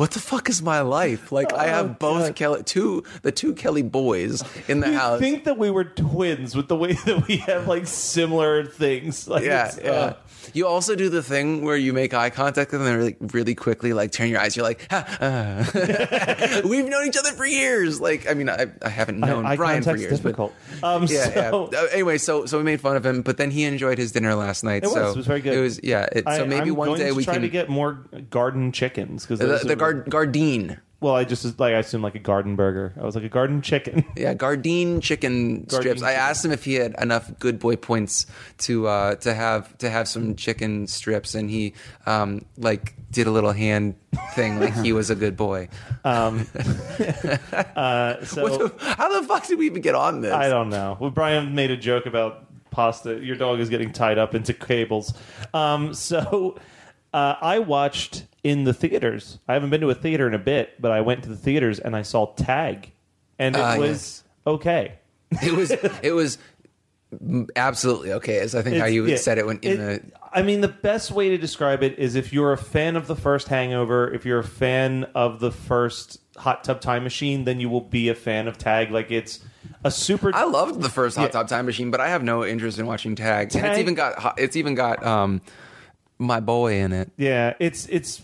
What 0.01 0.13
the 0.13 0.19
fuck 0.19 0.49
is 0.49 0.63
my 0.63 0.81
life? 0.81 1.31
Like 1.31 1.53
I 1.53 1.67
have 1.67 1.99
both 1.99 2.35
Kelly, 2.35 2.63
two 2.63 3.05
the 3.21 3.31
two 3.31 3.53
Kelly 3.53 3.83
boys 3.83 4.43
in 4.67 4.81
the 4.81 4.87
Oh, 4.87 4.91
you 4.93 4.97
house. 4.97 5.21
think 5.21 5.45
that 5.45 5.59
we 5.59 5.71
were 5.71 5.85
twins 5.85 6.57
with 6.57 6.69
the 6.69 6.77
way 6.77 6.93
that 7.05 7.29
we 7.29 7.37
have 7.37 7.69
like 7.69 7.87
similar 7.87 8.65
things. 8.65 9.29
Like 9.29 9.45
yeah, 9.45 9.67
it's, 9.67 9.79
yeah. 9.79 9.91
uh, 9.91 10.17
you 10.55 10.67
also 10.67 10.95
do 10.97 11.09
the 11.09 11.23
thing 11.23 11.63
where 11.65 11.77
you 11.77 11.93
make 11.93 12.15
eye 12.15 12.31
contact 12.31 12.73
with 12.73 12.81
them 12.81 12.89
and 12.91 12.99
really, 12.99 13.17
really 13.21 13.55
quickly, 13.55 13.93
like 13.93 14.13
turn 14.13 14.29
your 14.29 14.41
eyes. 14.41 14.57
You're 14.57 14.65
like, 14.65 14.87
ha, 14.91 15.05
uh. 15.21 16.61
we've 16.69 16.87
known 16.87 17.07
each 17.07 17.17
other 17.17 17.33
for 17.33 17.47
years. 17.47 18.01
Like, 18.01 18.29
I 18.29 18.35
mean, 18.35 18.49
I, 18.49 18.67
I 18.83 18.89
haven't 18.89 19.21
known 19.21 19.47
eye 19.47 19.57
Brian 19.57 19.83
for 19.83 19.97
years, 19.97 20.21
difficult. 20.21 20.55
but 20.81 20.87
Um, 20.97 21.03
yeah, 21.09 21.51
so- 21.51 21.69
yeah. 21.73 21.79
Uh, 21.81 21.87
Anyway, 21.93 22.19
so 22.19 22.47
so 22.47 22.57
we 22.59 22.65
made 22.65 22.81
fun 22.81 22.97
of 22.97 23.05
him, 23.05 23.23
but 23.23 23.37
then 23.37 23.51
he 23.51 23.65
enjoyed 23.65 23.99
his 23.99 24.13
dinner 24.13 24.35
last 24.35 24.63
night. 24.65 24.83
It 24.85 24.87
was. 24.87 24.95
so 24.95 25.11
it 25.11 25.17
was 25.17 25.27
very 25.27 25.41
good. 25.41 25.55
It 25.55 25.61
was 25.61 25.81
yeah. 25.83 26.07
It, 26.13 26.25
so 26.25 26.45
maybe 26.47 26.71
I'm 26.71 26.77
one 26.77 26.99
day 26.99 27.13
we 27.13 27.25
try 27.25 27.35
can 27.35 27.43
to 27.43 27.49
get 27.49 27.69
more 27.69 27.95
garden 28.31 28.73
chickens 28.73 29.27
because 29.27 29.39
the, 29.41 29.67
the 29.69 29.77
gar- 29.77 30.05
Gardein. 30.05 30.79
Well, 31.01 31.15
I 31.15 31.25
just 31.25 31.59
like 31.59 31.73
I 31.73 31.79
assumed 31.79 32.05
like 32.05 32.15
a 32.15 32.19
garden 32.19 32.57
burger. 32.57 32.93
I 33.01 33.05
was 33.05 33.15
like 33.15 33.25
a 33.25 33.29
garden 33.31 33.63
chicken. 33.63 34.05
Yeah, 34.17 34.35
Gardein 34.35 35.01
chicken 35.01 35.67
strips. 35.69 36.03
I 36.03 36.11
chicken. 36.11 36.21
asked 36.21 36.45
him 36.45 36.53
if 36.53 36.65
he 36.65 36.75
had 36.75 36.95
enough 37.01 37.31
good 37.39 37.59
boy 37.59 37.77
points 37.77 38.27
to 38.59 38.87
uh, 38.87 39.15
to 39.17 39.33
have 39.33 39.77
to 39.79 39.89
have 39.89 40.09
some 40.09 40.37
chicken 40.37 40.87
strips, 40.87 41.35
and 41.35 41.49
he 41.49 41.73
um, 42.05 42.45
like 42.59 42.95
did 43.11 43.27
a 43.27 43.31
little 43.31 43.53
hand 43.53 43.95
thing, 44.35 44.61
like 44.61 44.75
he 44.77 44.93
was 44.93 45.09
a 45.09 45.15
good 45.15 45.37
boy. 45.39 45.69
Um, 46.05 46.47
uh, 47.77 48.25
so 48.25 48.69
the- 48.69 48.75
how 48.97 49.21
the 49.21 49.27
fuck 49.27 49.47
did 49.47 49.59
we 49.59 49.67
even 49.67 49.83
get 49.83 49.95
on 49.95 50.21
this? 50.21 50.33
I 50.33 50.49
don't 50.49 50.69
know. 50.69 50.97
Well, 51.01 51.11
Brian 51.11 51.55
made 51.55 51.71
a 51.71 51.77
joke 51.77 52.07
about 52.07 52.47
pasta. 52.71 53.19
Your 53.25 53.37
dog 53.37 53.61
is 53.61 53.69
getting 53.69 53.93
tied 53.93 54.19
up 54.19 54.35
into 54.35 54.53
cables. 54.53 55.15
Um, 55.55 55.95
so 55.95 56.59
uh, 57.13 57.37
I 57.41 57.59
watched 57.61 58.27
in 58.43 58.65
the 58.65 58.73
theaters. 58.75 59.39
I 59.49 59.55
haven't 59.55 59.71
been 59.71 59.81
to 59.83 59.91
a 59.91 59.95
theater 59.95 60.27
in 60.27 60.35
a 60.35 60.39
bit, 60.39 60.81
but 60.81 60.91
I 60.93 61.01
went 61.01 61.23
to 61.25 61.29
the 61.29 61.37
theaters 61.37 61.79
and 61.79 61.95
I 61.97 62.03
saw 62.03 62.27
Tag, 62.35 62.93
and 63.39 63.55
it 63.57 63.61
Ah, 63.61 63.77
was 63.79 63.89
yes. 63.89 64.25
okay. 64.47 64.93
It 65.43 65.53
was 65.53 65.71
it 65.71 66.13
was 66.15 66.39
absolutely 67.57 68.13
okay. 68.15 68.39
As 68.39 68.55
I 68.55 68.63
think 68.63 68.77
how 68.77 68.83
It's- 68.85 68.95
you 68.95 69.07
yeah, 69.07 69.17
said 69.17 69.39
it 69.39 69.47
when 69.47 69.59
in 69.61 69.81
it- 69.81 70.15
I 70.33 70.43
mean, 70.43 70.61
the 70.61 70.69
best 70.69 71.11
way 71.11 71.31
to 71.31 71.39
describe 71.39 71.83
it 71.83 71.99
is 71.99 72.15
if 72.15 72.33
you're 72.33 72.53
a 72.53 72.57
fan 72.59 72.95
of 72.95 73.09
the 73.09 73.17
first 73.17 73.49
Hangover, 73.49 74.13
if 74.15 74.25
you're 74.25 74.39
a 74.39 74.45
fan 74.45 75.05
of 75.13 75.41
the 75.41 75.51
first 75.51 76.21
Hot 76.37 76.63
Tub 76.63 76.81
Time 76.81 77.03
Machine, 77.03 77.43
then 77.45 77.59
you 77.59 77.69
will 77.69 77.81
be 77.81 78.09
a 78.09 78.15
fan 78.15 78.47
of 78.47 78.57
Tag. 78.57 78.93
Like 78.93 79.11
it's 79.11 79.41
a 79.83 79.91
super. 79.91 80.31
I 80.33 80.45
loved 80.45 80.83
the 80.83 80.89
first 80.89 81.17
Hot 81.17 81.33
Tub 81.33 81.49
Time 81.49 81.67
Machine, 81.67 81.91
but 81.91 82.01
I 82.01 82.09
have 82.11 82.23
no 82.23 82.45
interest 82.45 82.79
in 82.79 82.87
watching 82.87 83.17
Tag. 83.17 83.45
And 83.55 83.63
Tag- 83.63 83.71
it's 83.73 83.79
even 83.81 83.95
got 83.95 84.39
it's 84.39 84.55
even 84.57 84.77
got 84.77 85.05
um 85.05 85.41
my 86.19 86.39
boy 86.39 86.75
in 86.75 86.93
it. 86.93 87.11
Yeah, 87.17 87.55
it's 87.59 87.87
it's. 87.87 88.23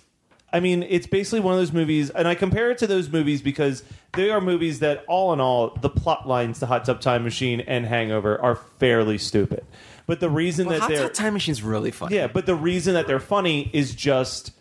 I 0.57 0.61
mean, 0.61 0.85
it's 0.85 1.07
basically 1.07 1.41
one 1.41 1.53
of 1.53 1.61
those 1.61 1.75
movies, 1.75 2.09
and 2.09 2.27
I 2.27 2.35
compare 2.35 2.71
it 2.71 2.79
to 2.79 2.87
those 2.87 3.11
movies 3.11 3.43
because 3.43 3.85
they 4.15 4.31
are 4.31 4.41
movies 4.41 4.79
that, 4.79 5.05
all 5.07 5.35
in 5.35 5.41
all, 5.41 5.77
the 5.83 5.91
plot 5.91 6.27
lines 6.27 6.61
to 6.61 6.67
Hot 6.67 6.87
Tub 6.87 6.99
Time 7.03 7.25
Machine 7.25 7.61
and 7.61 7.85
Hangover 7.85 8.41
are 8.41 8.57
fairly 8.57 9.19
stupid. 9.19 9.67
But 10.07 10.21
the 10.21 10.31
reason 10.31 10.67
Well, 10.67 10.77
that 10.77 10.81
Hot 10.81 10.89
they're 10.89 11.03
Tub 11.03 11.13
Time 11.13 11.35
Machine's 11.35 11.63
really 11.63 11.91
funny. 11.91 12.17
yeah, 12.17 12.27
but 12.27 12.47
the 12.47 12.55
reason 12.55 12.95
that 12.95 13.07
they're 13.07 13.21
funny 13.21 13.69
is 13.75 13.95
just 13.95 14.53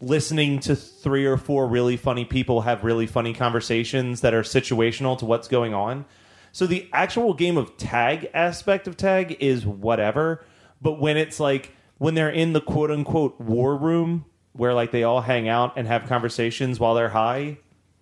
listening 0.00 0.58
to 0.60 0.74
three 0.74 1.26
or 1.26 1.36
four 1.36 1.66
really 1.68 1.98
funny 1.98 2.24
people 2.24 2.62
have 2.62 2.82
really 2.82 3.06
funny 3.06 3.34
conversations 3.34 4.22
that 4.22 4.32
are 4.32 4.42
situational 4.42 5.18
to 5.18 5.26
what's 5.26 5.48
going 5.48 5.74
on. 5.74 6.06
So 6.52 6.66
the 6.66 6.88
actual 6.94 7.34
game 7.34 7.58
of 7.58 7.76
tag 7.76 8.30
aspect 8.32 8.88
of 8.88 8.96
tag 8.96 9.36
is 9.38 9.66
whatever, 9.66 10.46
but 10.80 10.98
when 10.98 11.18
it's 11.18 11.38
like 11.38 11.72
when 11.98 12.14
they're 12.14 12.30
in 12.30 12.54
the 12.54 12.62
quote 12.62 12.90
unquote 12.90 13.38
war 13.38 13.76
room 13.76 14.24
where 14.52 14.74
like 14.74 14.90
they 14.90 15.04
all 15.04 15.20
hang 15.20 15.48
out 15.48 15.74
and 15.76 15.86
have 15.86 16.06
conversations 16.06 16.78
while 16.78 16.94
they're 16.94 17.08
high, 17.08 17.58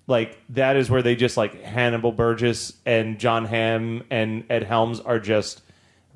like 0.06 0.38
that 0.50 0.76
is 0.76 0.90
where 0.90 1.02
they 1.02 1.14
just 1.14 1.36
like 1.36 1.62
Hannibal 1.62 2.12
Buress 2.12 2.74
and 2.84 3.18
Jon 3.18 3.44
Hamm 3.44 4.04
and 4.10 4.44
Ed 4.50 4.64
Helms 4.64 5.00
are 5.00 5.20
just 5.20 5.62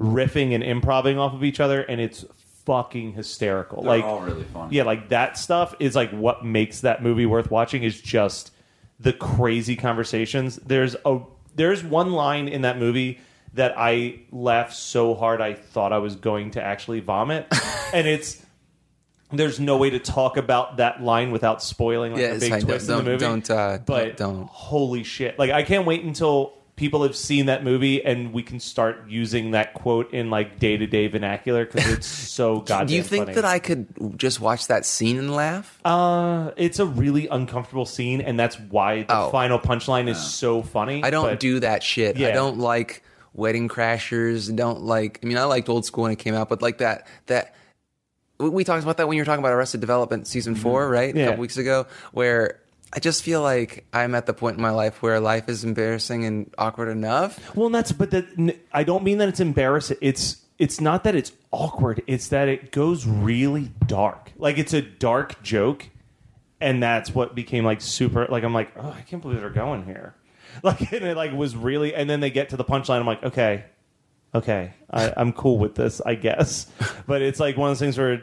riffing 0.00 0.54
and 0.54 0.64
improvising 0.64 1.18
off 1.18 1.34
of 1.34 1.44
each 1.44 1.60
other 1.60 1.80
and 1.82 2.00
it's 2.00 2.24
fucking 2.66 3.12
hysterical. 3.12 3.82
They're 3.82 3.98
like 3.98 4.04
all 4.04 4.20
really 4.20 4.44
funny. 4.44 4.76
Yeah, 4.76 4.84
like 4.84 5.10
that 5.10 5.38
stuff 5.38 5.74
is 5.78 5.94
like 5.94 6.10
what 6.10 6.44
makes 6.44 6.80
that 6.80 7.02
movie 7.02 7.26
worth 7.26 7.50
watching 7.50 7.82
is 7.82 8.00
just 8.00 8.50
the 8.98 9.12
crazy 9.12 9.76
conversations. 9.76 10.56
There's 10.56 10.96
a 11.04 11.20
there's 11.54 11.84
one 11.84 12.12
line 12.12 12.48
in 12.48 12.62
that 12.62 12.78
movie 12.78 13.20
that 13.54 13.74
I 13.76 14.20
laughed 14.32 14.74
so 14.74 15.14
hard 15.14 15.40
I 15.40 15.54
thought 15.54 15.92
I 15.92 15.98
was 15.98 16.16
going 16.16 16.52
to 16.52 16.62
actually 16.62 17.00
vomit. 17.00 17.46
and 17.94 18.06
it's 18.06 18.43
there's 19.32 19.58
no 19.58 19.76
way 19.76 19.90
to 19.90 19.98
talk 19.98 20.36
about 20.36 20.76
that 20.76 21.02
line 21.02 21.30
without 21.32 21.62
spoiling 21.62 22.12
like 22.12 22.20
Yeah, 22.20 22.28
a 22.34 22.38
big 22.40 22.60
twist 22.62 22.88
in 22.88 22.96
the 22.98 23.02
movie. 23.02 23.18
don't, 23.18 23.50
uh, 23.50 23.78
but 23.84 24.16
don't. 24.16 24.46
holy 24.48 25.02
shit! 25.04 25.38
Like 25.38 25.50
I 25.50 25.62
can't 25.62 25.86
wait 25.86 26.04
until 26.04 26.52
people 26.76 27.04
have 27.04 27.14
seen 27.14 27.46
that 27.46 27.62
movie 27.62 28.04
and 28.04 28.32
we 28.32 28.42
can 28.42 28.58
start 28.58 29.04
using 29.08 29.52
that 29.52 29.74
quote 29.74 30.12
in 30.12 30.28
like 30.28 30.58
day 30.58 30.76
to 30.76 30.86
day 30.88 31.06
vernacular 31.06 31.64
because 31.64 31.88
it's 31.88 32.06
so 32.32 32.60
goddamn. 32.60 32.86
Do 32.88 32.94
you 32.96 33.02
think 33.04 33.26
funny. 33.26 33.34
that 33.36 33.44
I 33.44 33.58
could 33.60 34.18
just 34.18 34.40
watch 34.40 34.66
that 34.66 34.84
scene 34.84 35.16
and 35.18 35.34
laugh? 35.34 35.78
Uh, 35.84 36.50
it's 36.56 36.80
a 36.80 36.86
really 36.86 37.28
uncomfortable 37.28 37.86
scene, 37.86 38.20
and 38.20 38.38
that's 38.38 38.58
why 38.58 39.02
the 39.04 39.16
Oh. 39.16 39.30
final 39.30 39.58
punchline 39.60 40.08
is 40.08 40.20
so 40.20 40.62
funny. 40.62 41.02
I 41.04 41.10
don't 41.10 41.24
but- 41.30 41.40
do 41.40 41.60
that 41.60 41.82
shit. 41.82 42.20
I 42.20 42.32
don't 42.32 42.58
like 42.58 43.02
Wedding 43.34 43.68
Crashers. 43.68 44.54
Don't 44.54 44.82
like. 44.82 45.20
I 45.22 45.26
mean, 45.26 45.38
I 45.38 45.44
liked 45.44 45.68
Old 45.68 45.84
School 45.84 46.02
when 46.02 46.12
it 46.12 46.18
came 46.20 46.34
out, 46.34 46.48
but 46.48 46.60
like 46.62 46.78
that 46.78 47.06
that 47.26 47.54
we- 48.38 48.64
talked 48.64 48.82
about 48.82 48.96
that 48.98 49.08
when 49.08 49.16
you 49.16 49.20
were 49.22 49.26
talking 49.26 49.42
about 49.44 49.52
Arrested 49.52 49.80
Development 49.80 50.26
season 50.26 50.54
four, 50.54 50.88
right? 50.88 51.04
A 51.04 51.08
Mm-hmm. 51.08 51.18
Yeah. 51.18 51.26
couple 51.26 51.40
weeks 51.42 51.56
ago, 51.56 51.86
where 52.12 52.60
I 52.92 53.00
just 53.00 53.22
feel 53.22 53.42
like 53.42 53.84
I'm 53.92 54.14
at 54.14 54.26
the 54.26 54.34
point 54.34 54.56
in 54.56 54.62
my 54.62 54.70
life 54.70 55.02
where 55.02 55.18
life 55.20 55.48
is 55.48 55.64
embarrassing 55.64 56.24
and 56.24 56.50
awkward 56.58 56.88
enough. 56.88 57.54
Well, 57.56 57.66
and 57.66 57.74
that's 57.74 57.92
but 57.92 58.10
that 58.12 58.26
n- 58.38 58.58
I 58.72 58.84
don't 58.84 59.02
mean 59.04 59.18
that 59.18 59.28
it's 59.28 59.40
embarrassing. 59.40 59.96
It's 60.00 60.36
it's 60.58 60.80
not 60.80 61.02
that 61.04 61.14
it's 61.16 61.32
awkward. 61.50 62.02
It's 62.06 62.28
that 62.28 62.48
it 62.48 62.70
goes 62.70 63.04
really 63.06 63.72
dark. 63.86 64.30
Like 64.36 64.58
it's 64.58 64.72
a 64.72 64.82
dark 64.82 65.42
joke, 65.42 65.88
and 66.60 66.80
that's 66.82 67.12
what 67.14 67.34
became 67.34 67.64
like 67.64 67.80
super. 67.80 68.26
Like 68.26 68.44
I'm 68.44 68.54
like, 68.54 68.70
oh, 68.76 68.94
I 68.96 69.00
can't 69.02 69.20
believe 69.22 69.40
they're 69.40 69.50
going 69.50 69.84
here. 69.84 70.14
Like 70.62 70.92
and 70.92 71.04
it 71.04 71.16
like 71.16 71.32
was 71.32 71.56
really, 71.56 71.96
and 71.96 72.08
then 72.08 72.20
they 72.20 72.30
get 72.30 72.50
to 72.50 72.56
the 72.56 72.62
punchline. 72.64 73.00
I'm 73.00 73.06
like, 73.06 73.24
okay, 73.24 73.64
okay, 74.34 74.72
I, 74.90 75.12
I'm 75.16 75.32
cool 75.32 75.58
with 75.58 75.74
this, 75.74 76.00
I 76.04 76.14
guess. 76.14 76.66
But 77.06 77.20
it's 77.22 77.38
like 77.38 77.56
one 77.58 77.70
of 77.70 77.72
those 77.72 77.80
things 77.80 77.98
where 77.98 78.22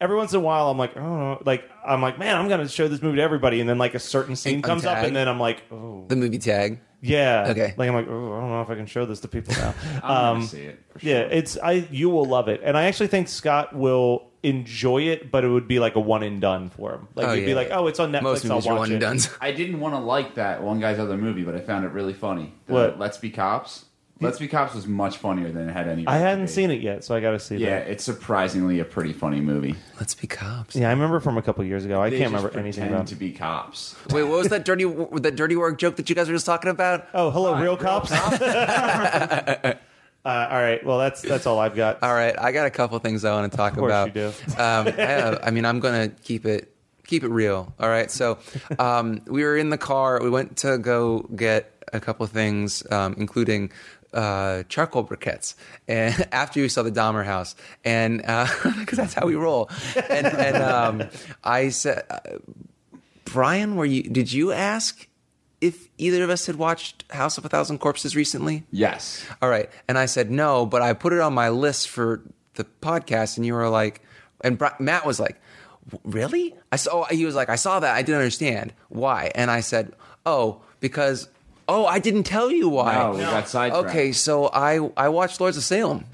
every 0.00 0.16
once 0.16 0.32
in 0.32 0.38
a 0.38 0.42
while 0.42 0.70
I'm 0.70 0.78
like, 0.78 0.96
oh, 0.96 1.42
like 1.44 1.68
I'm 1.84 2.00
like, 2.00 2.18
man, 2.18 2.36
I'm 2.36 2.48
gonna 2.48 2.68
show 2.68 2.86
this 2.88 3.02
movie 3.02 3.16
to 3.16 3.22
everybody, 3.22 3.60
and 3.60 3.68
then 3.68 3.78
like 3.78 3.94
a 3.94 3.98
certain 3.98 4.36
scene 4.36 4.54
And 4.56 4.64
comes 4.64 4.84
up, 4.86 4.98
and 4.98 5.14
then 5.16 5.28
I'm 5.28 5.40
like, 5.40 5.62
oh, 5.72 6.04
The 6.08 6.16
movie 6.16 6.38
Tag. 6.38 6.78
yeah. 7.00 7.46
Okay. 7.50 7.74
Like 7.76 7.88
I'm 7.88 7.94
like, 7.96 8.06
oh, 8.08 8.32
I 8.36 8.40
don't 8.40 8.50
know 8.50 8.62
if 8.62 8.70
I 8.70 8.76
can 8.76 8.86
show 8.86 9.04
this 9.06 9.18
to 9.20 9.28
people 9.28 9.54
now. 9.54 9.74
I'm 10.04 10.36
Um, 10.36 10.42
see 10.46 10.62
it. 10.62 10.78
For 10.92 11.04
Yeah, 11.04 11.20
it's 11.22 11.58
I. 11.58 11.72
You 11.90 12.10
will 12.10 12.26
love 12.26 12.48
it, 12.48 12.60
and 12.62 12.76
I 12.76 12.84
actually 12.84 13.08
think 13.08 13.26
Scott 13.28 13.74
will 13.74 14.30
enjoy 14.44 15.02
it, 15.02 15.30
but 15.32 15.44
it 15.44 15.48
would 15.48 15.66
be 15.68 15.78
like 15.80 15.94
a 15.96 16.00
one 16.00 16.22
and 16.24 16.40
done 16.40 16.68
for 16.70 16.94
him. 16.94 17.08
Like 17.16 17.26
Oh, 17.26 17.32
he'd 17.34 17.44
be 17.44 17.50
yeah. 17.50 17.56
like, 17.56 17.70
oh, 17.72 17.86
it's 17.88 17.98
on 18.00 18.10
Netflix. 18.12 18.22
Most 18.22 18.44
I'll 18.46 18.50
movies 18.56 18.66
are 18.66 18.70
watch 18.74 18.78
one 18.78 18.90
it. 18.90 18.94
and 18.94 19.00
done. 19.00 19.18
I 19.40 19.50
didn't 19.52 19.78
want 19.80 19.94
to 19.94 19.98
like 20.00 20.34
that 20.36 20.62
one 20.62 20.78
guy's 20.80 20.98
other 21.00 21.16
movie, 21.16 21.42
but 21.44 21.54
I 21.56 21.60
found 21.60 21.84
it 21.84 21.88
really 21.92 22.12
funny. 22.14 22.52
The 22.66 22.72
What? 22.72 22.98
Let's 22.98 23.18
Be 23.18 23.30
Cops. 23.30 23.84
Let's 24.22 24.38
Be 24.38 24.48
Cops 24.48 24.74
was 24.74 24.86
much 24.86 25.18
funnier 25.18 25.50
than 25.50 25.68
it 25.68 25.72
had 25.72 25.88
any. 25.88 26.06
I 26.06 26.18
hadn't 26.18 26.48
seen 26.48 26.70
it 26.70 26.80
yet, 26.80 27.04
so 27.04 27.14
I 27.14 27.20
got 27.20 27.32
to 27.32 27.38
see 27.38 27.56
that. 27.56 27.60
Yeah, 27.60 27.78
that. 27.80 27.88
it's 27.88 28.04
surprisingly 28.04 28.80
a 28.80 28.84
pretty 28.84 29.12
funny 29.12 29.40
movie. 29.40 29.74
Let's 29.98 30.14
be 30.14 30.26
cops. 30.26 30.74
Yeah, 30.76 30.88
I 30.88 30.92
remember 30.92 31.20
from 31.20 31.36
a 31.38 31.42
couple 31.42 31.64
years 31.64 31.84
ago. 31.84 32.00
I 32.00 32.10
They 32.10 32.18
can't 32.18 32.32
just 32.32 32.42
remember 32.44 32.58
anything 32.58 32.82
pretend 32.84 32.94
about. 32.94 33.06
to 33.08 33.14
be 33.16 33.32
cops. 33.32 33.96
Wait, 34.10 34.22
what 34.24 34.38
was 34.38 34.48
that 34.48 34.64
dirty 34.64 34.84
that 34.84 35.36
dirty 35.36 35.56
work 35.56 35.78
joke 35.78 35.96
that 35.96 36.08
you 36.08 36.14
guys 36.14 36.28
were 36.28 36.34
just 36.34 36.46
talking 36.46 36.70
about? 36.70 37.06
Oh, 37.14 37.30
hello, 37.30 37.54
real, 37.54 37.62
Real 37.62 37.76
cops. 37.76 38.10
uh, 38.12 39.74
all 40.24 40.30
right, 40.60 40.84
well, 40.84 40.98
that's 40.98 41.22
that's 41.22 41.46
all 41.46 41.58
I've 41.58 41.74
got. 41.74 42.02
All 42.02 42.14
right, 42.14 42.38
I 42.38 42.52
got 42.52 42.66
a 42.66 42.70
couple 42.70 42.98
things 43.00 43.24
I 43.24 43.32
want 43.32 43.50
to 43.50 43.56
talk 43.56 43.72
Of 43.72 43.78
course 43.80 43.90
about. 43.90 44.06
you 44.08 44.12
do. 44.12 44.26
um, 44.62 44.86
I, 44.88 44.90
have- 45.06 45.40
I 45.44 45.50
mean, 45.50 45.64
I'm 45.64 45.80
gonna 45.80 46.08
keep 46.08 46.46
it 46.46 46.74
keep 47.06 47.24
it 47.24 47.28
real. 47.28 47.72
All 47.80 47.88
right, 47.88 48.10
so 48.10 48.38
um, 48.78 49.20
we 49.26 49.42
were 49.44 49.56
in 49.56 49.70
the 49.70 49.78
car. 49.78 50.20
We 50.22 50.30
went 50.30 50.56
to 50.58 50.78
go 50.78 51.20
get 51.34 51.70
a 51.92 52.00
couple 52.00 52.26
things, 52.26 52.82
um, 52.90 53.14
including 53.18 53.70
uh, 54.12 54.62
charcoal 54.68 55.04
briquettes. 55.04 55.54
And 55.88 56.28
after 56.32 56.60
we 56.60 56.68
saw 56.68 56.82
the 56.82 56.92
Dahmer 56.92 57.24
house, 57.24 57.54
and 57.84 58.18
because 58.78 58.98
that's 58.98 59.14
how 59.14 59.26
we 59.26 59.34
roll, 59.34 59.70
and, 60.08 60.26
and 60.26 60.56
um, 60.62 61.02
I 61.42 61.70
said, 61.70 62.04
uh, 62.10 62.18
Brian, 63.24 63.76
were 63.76 63.86
you? 63.86 64.02
Did 64.02 64.32
you 64.32 64.52
ask? 64.52 65.08
If 65.60 65.88
either 65.96 66.24
of 66.24 66.30
us 66.30 66.46
had 66.46 66.56
watched 66.56 67.04
House 67.12 67.38
of 67.38 67.44
a 67.44 67.48
Thousand 67.48 67.78
Corpses 67.78 68.16
recently? 68.16 68.64
Yes. 68.72 69.24
All 69.40 69.48
right. 69.48 69.70
And 69.86 69.96
I 69.96 70.06
said 70.06 70.28
no, 70.28 70.66
but 70.66 70.82
I 70.82 70.92
put 70.92 71.12
it 71.12 71.20
on 71.20 71.34
my 71.34 71.50
list 71.50 71.88
for 71.88 72.20
the 72.54 72.64
podcast, 72.64 73.36
and 73.36 73.46
you 73.46 73.54
were 73.54 73.68
like, 73.68 74.02
and 74.40 74.58
Bri- 74.58 74.70
Matt 74.80 75.06
was 75.06 75.20
like, 75.20 75.40
really? 76.02 76.56
I 76.72 76.76
saw. 76.76 77.04
He 77.04 77.24
was 77.24 77.36
like, 77.36 77.48
I 77.48 77.54
saw 77.54 77.78
that. 77.78 77.94
I 77.94 78.02
didn't 78.02 78.18
understand 78.18 78.72
why, 78.88 79.30
and 79.36 79.52
I 79.52 79.60
said, 79.60 79.94
oh, 80.26 80.62
because 80.80 81.28
oh, 81.72 81.86
I 81.86 81.98
didn't 81.98 82.24
tell 82.24 82.50
you 82.50 82.68
why. 82.68 82.94
No, 82.94 83.12
we 83.12 83.20
got 83.20 83.48
sidetracked. 83.48 83.86
Okay, 83.88 84.12
so 84.12 84.48
I 84.52 84.78
I 84.96 85.08
watched 85.08 85.40
Lords 85.40 85.56
of 85.56 85.64
Salem, 85.64 86.04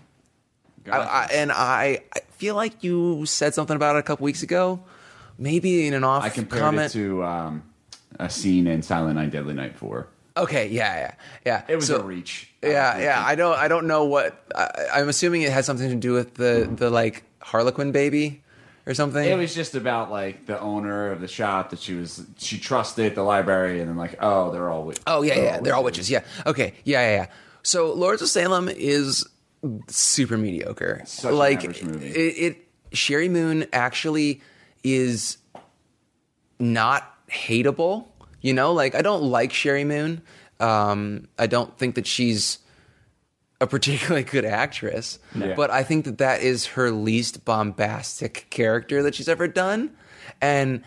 I, 0.91 0.97
I, 0.99 1.29
and 1.33 1.51
I, 1.53 2.01
I 2.15 2.21
feel 2.31 2.55
like 2.55 2.83
you 2.85 3.27
said 3.27 3.55
something 3.55 3.77
about 3.77 3.97
it 3.97 4.01
a 4.01 4.03
couple 4.03 4.25
weeks 4.25 4.43
ago, 4.43 4.81
maybe 5.39 5.87
in 5.87 5.95
an 5.95 6.05
off 6.05 6.23
I 6.25 6.29
compared 6.31 6.63
comment. 6.63 6.95
it 6.95 6.99
to 6.99 7.25
um, 7.25 7.63
a 8.19 8.31
scene 8.31 8.67
in 8.67 8.83
Silent 8.83 9.17
Night, 9.17 9.31
Deadly 9.31 9.55
Night 9.55 9.77
Four. 9.77 10.07
Okay, 10.37 10.69
yeah, 10.69 10.95
yeah, 10.97 11.15
yeah. 11.45 11.63
It 11.69 11.77
was 11.77 11.87
So- 11.89 12.01
a 12.01 12.03
reach. 12.03 12.45
Yeah, 12.63 12.99
yeah. 12.99 13.23
I 13.25 13.35
don't. 13.37 13.57
I 13.57 13.69
don't 13.69 13.87
know 13.87 14.05
what. 14.05 14.45
I, 14.55 14.69
I'm 14.97 15.09
assuming 15.09 15.43
it 15.43 15.53
had 15.53 15.65
something 15.65 15.89
to 15.91 15.95
do 15.97 16.13
with 16.13 16.35
the 16.35 16.69
the 16.73 16.91
like 16.91 17.23
Harlequin 17.41 17.93
baby 17.93 18.43
or 18.89 18.95
something. 18.95 19.23
It 19.23 19.37
was 19.37 19.55
just 19.55 19.75
about 19.75 20.11
like 20.11 20.47
the 20.47 20.59
owner 20.59 21.13
of 21.13 21.21
the 21.21 21.29
shop 21.29 21.71
that 21.71 21.79
she 21.79 21.95
was 21.95 22.25
she 22.39 22.59
trusted 22.59 23.15
the 23.15 23.23
library, 23.23 23.81
and 23.81 23.89
then 23.89 23.97
like 23.97 24.17
oh 24.21 24.51
they're 24.51 24.71
all 24.71 24.85
witches. 24.85 25.05
oh 25.07 25.23
yeah, 25.23 25.39
yeah. 25.39 25.61
They're 25.61 25.75
all 25.75 25.85
witches. 25.85 26.11
Yeah. 26.11 26.25
Okay. 26.47 26.73
Yeah, 26.85 27.03
yeah, 27.03 27.17
yeah. 27.17 27.27
So 27.63 27.93
Lords 27.93 28.23
of 28.23 28.29
Salem 28.29 28.69
is 28.69 29.29
super 29.87 30.39
mediocre. 30.39 31.03
Such 31.05 31.33
like. 31.33 31.65
It, 31.65 31.77
it. 31.77 32.65
Sheri 32.93 33.31
Moon 33.31 33.67
actually 33.71 34.41
is 34.83 35.37
not 36.59 37.15
hateable. 37.31 38.07
You 38.41 38.55
know, 38.55 38.73
like 38.73 38.95
I 38.95 39.03
don't 39.03 39.25
like 39.25 39.51
Sheri 39.51 39.87
Moon. 39.87 40.23
Um, 40.59 41.29
I 41.39 41.47
don't 41.47 41.77
think 41.77 41.97
that 41.97 42.07
she's 42.07 42.59
a 43.61 43.67
particularly 43.67 44.23
good 44.25 44.45
actress, 44.45 45.19
Yeah. 45.35 45.55
but 45.55 45.71
I 45.71 45.83
think 45.83 46.05
that 46.05 46.19
that 46.19 46.43
is 46.43 46.67
her 46.67 46.91
least 46.91 47.45
bombastic 47.45 48.47
character 48.51 49.03
that 49.03 49.15
she's 49.15 49.29
ever 49.29 49.49
done, 49.49 49.91
and 50.41 50.83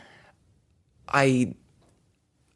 I. 1.07 1.55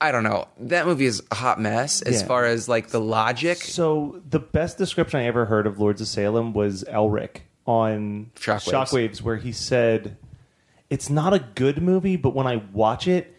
I 0.01 0.11
don't 0.11 0.23
know. 0.23 0.49
That 0.59 0.85
movie 0.85 1.05
is 1.05 1.23
a 1.31 1.35
hot 1.35 1.59
mess 1.59 2.01
as 2.01 2.21
Yeah. 2.21 2.27
far 2.27 2.45
as 2.45 2.67
like 2.67 2.89
the 2.89 2.99
logic. 2.99 3.57
So 3.57 4.21
the 4.29 4.39
best 4.39 4.77
description 4.77 5.21
I 5.21 5.25
ever 5.25 5.45
heard 5.45 5.65
of 5.65 5.79
Lords 5.79 6.01
of 6.01 6.07
Salem 6.07 6.51
was 6.53 6.83
Elric 6.83 7.37
on 7.65 8.29
Shockwaves. 8.35 8.71
Shockwaves, 8.71 9.21
where 9.21 9.37
he 9.37 9.53
said, 9.53 10.17
"It's 10.89 11.09
not 11.09 11.33
a 11.33 11.39
good 11.39 11.81
movie, 11.81 12.17
but 12.17 12.35
when 12.35 12.45
I 12.45 12.61
watch 12.73 13.07
it, 13.07 13.34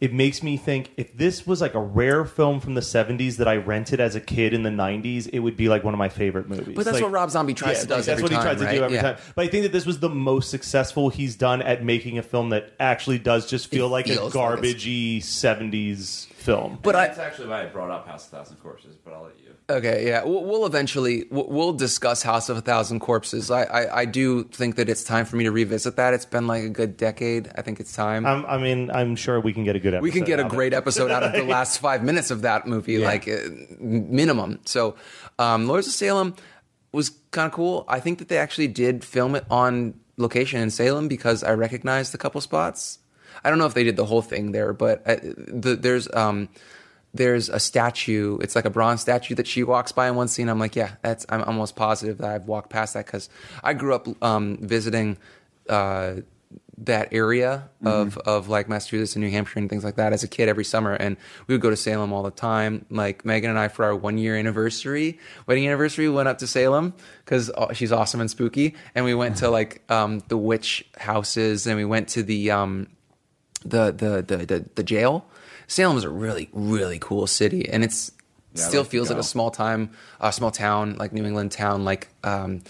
it 0.00 0.12
makes 0.12 0.42
me 0.44 0.56
think 0.56 0.90
if 0.96 1.16
this 1.16 1.46
was 1.46 1.60
like 1.60 1.74
a 1.74 1.80
rare 1.80 2.24
film 2.24 2.60
from 2.60 2.74
the 2.74 2.80
'70s 2.80 3.36
that 3.38 3.48
I 3.48 3.56
rented 3.56 3.98
as 4.00 4.14
a 4.14 4.20
kid 4.20 4.54
in 4.54 4.62
the 4.62 4.70
'90s, 4.70 5.28
it 5.32 5.40
would 5.40 5.56
be 5.56 5.68
like 5.68 5.82
one 5.82 5.92
of 5.94 5.98
my 5.98 6.08
favorite 6.08 6.48
movies." 6.48 6.76
But 6.76 6.84
that's 6.84 6.94
Like- 6.96 7.02
what 7.02 7.12
Rob 7.12 7.30
Zombie 7.30 7.54
tries 7.54 7.76
Yeah, 7.78 7.82
to 7.82 7.86
does 7.88 8.06
that's 8.06 8.22
what 8.22 8.30
time, 8.30 8.40
he 8.40 8.44
tries 8.44 8.60
to 8.60 8.76
do 8.78 8.84
every 8.84 8.96
Yeah. 8.96 9.02
time. 9.02 9.16
But 9.34 9.44
I 9.44 9.48
think 9.48 9.64
that 9.64 9.72
this 9.72 9.86
was 9.86 9.98
the 9.98 10.08
most 10.10 10.50
successful 10.50 11.08
he's 11.08 11.34
done 11.34 11.62
at 11.62 11.84
making 11.84 12.16
a 12.18 12.22
film 12.22 12.50
that 12.50 12.70
actually 12.78 13.18
does 13.18 13.48
just 13.50 13.68
feel 13.68 13.86
It 13.86 13.90
like 13.90 14.06
a 14.06 14.14
feels 14.14 14.34
like 14.34 14.60
garbagey 14.60 15.20
'70s 15.22 16.26
film. 16.38 16.78
But 16.82 16.92
that's 16.92 17.18
actually 17.18 17.48
why 17.48 17.62
I 17.62 17.66
brought 17.66 17.90
up 17.90 18.06
House 18.06 18.24
of 18.26 18.30
Thousand 18.30 18.56
Corpses. 18.56 18.96
But 18.96 19.12
I'll 19.14 19.24
let 19.24 19.38
you. 19.38 19.44
Okay, 19.70 20.06
yeah, 20.06 20.24
we'll, 20.24 20.44
we'll 20.44 20.64
eventually 20.64 21.26
we'll, 21.30 21.46
we'll 21.46 21.72
discuss 21.74 22.22
House 22.22 22.48
of 22.48 22.56
a 22.56 22.60
Thousand 22.62 23.00
Corpses. 23.00 23.50
I, 23.50 23.64
I 23.64 23.98
I 24.00 24.04
do 24.06 24.44
think 24.44 24.76
that 24.76 24.88
it's 24.88 25.04
time 25.04 25.26
for 25.26 25.36
me 25.36 25.44
to 25.44 25.50
revisit 25.50 25.96
that. 25.96 26.14
It's 26.14 26.24
been 26.24 26.46
like 26.46 26.62
a 26.62 26.70
good 26.70 26.96
decade. 26.96 27.50
I 27.56 27.62
think 27.62 27.80
it's 27.80 27.92
time. 27.92 28.24
Um, 28.24 28.46
I 28.48 28.56
mean, 28.56 28.90
I'm 28.90 29.14
sure 29.16 29.40
we 29.40 29.52
can 29.52 29.64
get 29.64 29.76
a 29.76 29.80
good 29.80 29.92
episode. 29.94 30.04
we 30.04 30.10
can 30.10 30.24
get 30.24 30.38
a 30.38 30.44
out 30.44 30.46
of 30.46 30.56
great 30.56 30.72
it. 30.72 30.76
episode 30.76 31.10
out 31.10 31.22
of 31.22 31.32
the 31.32 31.42
last 31.56 31.78
five 31.80 32.02
minutes 32.02 32.30
of 32.30 32.42
that 32.42 32.66
movie, 32.66 32.98
like 32.98 33.28
uh, 33.28 33.36
minimum. 33.78 34.60
So, 34.64 34.96
um, 35.38 35.66
Lords 35.66 35.86
of 35.86 35.92
Salem 35.92 36.34
was 36.92 37.10
kind 37.32 37.46
of 37.46 37.52
cool. 37.52 37.84
I 37.88 38.00
think 38.00 38.20
that 38.20 38.28
they 38.28 38.38
actually 38.38 38.68
did 38.68 39.04
film 39.04 39.34
it 39.34 39.44
on 39.50 40.00
location 40.16 40.60
in 40.60 40.70
Salem 40.70 41.08
because 41.08 41.42
I 41.44 41.52
recognized 41.52 42.14
a 42.14 42.18
couple 42.18 42.40
spots. 42.40 43.00
I 43.44 43.50
don't 43.50 43.58
know 43.58 43.66
if 43.66 43.74
they 43.74 43.84
did 43.84 43.96
the 43.96 44.04
whole 44.04 44.22
thing 44.22 44.52
there, 44.52 44.72
but 44.72 45.02
uh, 45.06 45.16
the, 45.22 45.76
there's 45.80 46.12
um, 46.14 46.48
there's 47.14 47.48
a 47.48 47.60
statue. 47.60 48.38
It's 48.40 48.54
like 48.54 48.64
a 48.64 48.70
bronze 48.70 49.00
statue 49.00 49.34
that 49.36 49.46
she 49.46 49.62
walks 49.62 49.92
by 49.92 50.08
in 50.08 50.14
one 50.14 50.28
scene. 50.28 50.48
I'm 50.48 50.58
like, 50.58 50.76
yeah, 50.76 50.92
that's. 51.02 51.26
I'm 51.28 51.42
almost 51.42 51.76
positive 51.76 52.18
that 52.18 52.30
I've 52.30 52.46
walked 52.46 52.70
past 52.70 52.94
that 52.94 53.06
because 53.06 53.28
I 53.62 53.74
grew 53.74 53.94
up 53.94 54.06
um, 54.22 54.58
visiting. 54.60 55.18
Uh, 55.68 56.22
that 56.84 57.12
area 57.12 57.68
of 57.84 58.16
of 58.18 58.48
like 58.48 58.68
Massachusetts 58.68 59.16
and 59.16 59.24
New 59.24 59.30
Hampshire 59.30 59.58
and 59.58 59.68
things 59.68 59.84
like 59.84 59.96
that 59.96 60.12
as 60.12 60.22
a 60.22 60.28
kid 60.28 60.48
every 60.48 60.64
summer, 60.64 60.94
and 60.94 61.16
we 61.46 61.54
would 61.54 61.60
go 61.60 61.70
to 61.70 61.76
Salem 61.76 62.12
all 62.12 62.22
the 62.22 62.30
time. 62.30 62.86
Like 62.90 63.24
Megan 63.24 63.50
and 63.50 63.58
I, 63.58 63.68
for 63.68 63.84
our 63.84 63.96
one 63.96 64.18
year 64.18 64.36
anniversary, 64.36 65.18
wedding 65.46 65.66
anniversary, 65.66 66.08
we 66.08 66.14
went 66.14 66.28
up 66.28 66.38
to 66.38 66.46
Salem 66.46 66.94
because 67.24 67.50
she's 67.72 67.92
awesome 67.92 68.20
and 68.20 68.30
spooky, 68.30 68.76
and 68.94 69.04
we 69.04 69.14
went 69.14 69.38
to 69.38 69.50
like 69.50 69.82
um, 69.90 70.20
the 70.28 70.36
witch 70.36 70.86
houses, 70.96 71.66
and 71.66 71.76
we 71.76 71.84
went 71.84 72.08
to 72.10 72.22
the 72.22 72.50
um, 72.50 72.88
the, 73.64 73.90
the 73.92 74.22
the 74.22 74.46
the 74.46 74.64
the 74.74 74.82
jail. 74.82 75.26
Salem 75.66 75.96
is 75.96 76.04
a 76.04 76.10
really 76.10 76.48
really 76.52 76.98
cool 76.98 77.26
city, 77.26 77.68
and 77.68 77.84
it's 77.84 78.10
Yeah, 78.54 78.62
still 78.64 78.82
like 78.82 78.90
feels 78.90 79.10
like 79.10 79.18
a 79.18 79.22
small 79.22 79.50
time, 79.50 79.90
a 80.20 80.32
small 80.32 80.50
town 80.50 80.96
like 80.96 81.12
New 81.12 81.24
England 81.24 81.52
town, 81.52 81.84
like 81.84 82.08
um, 82.24 82.62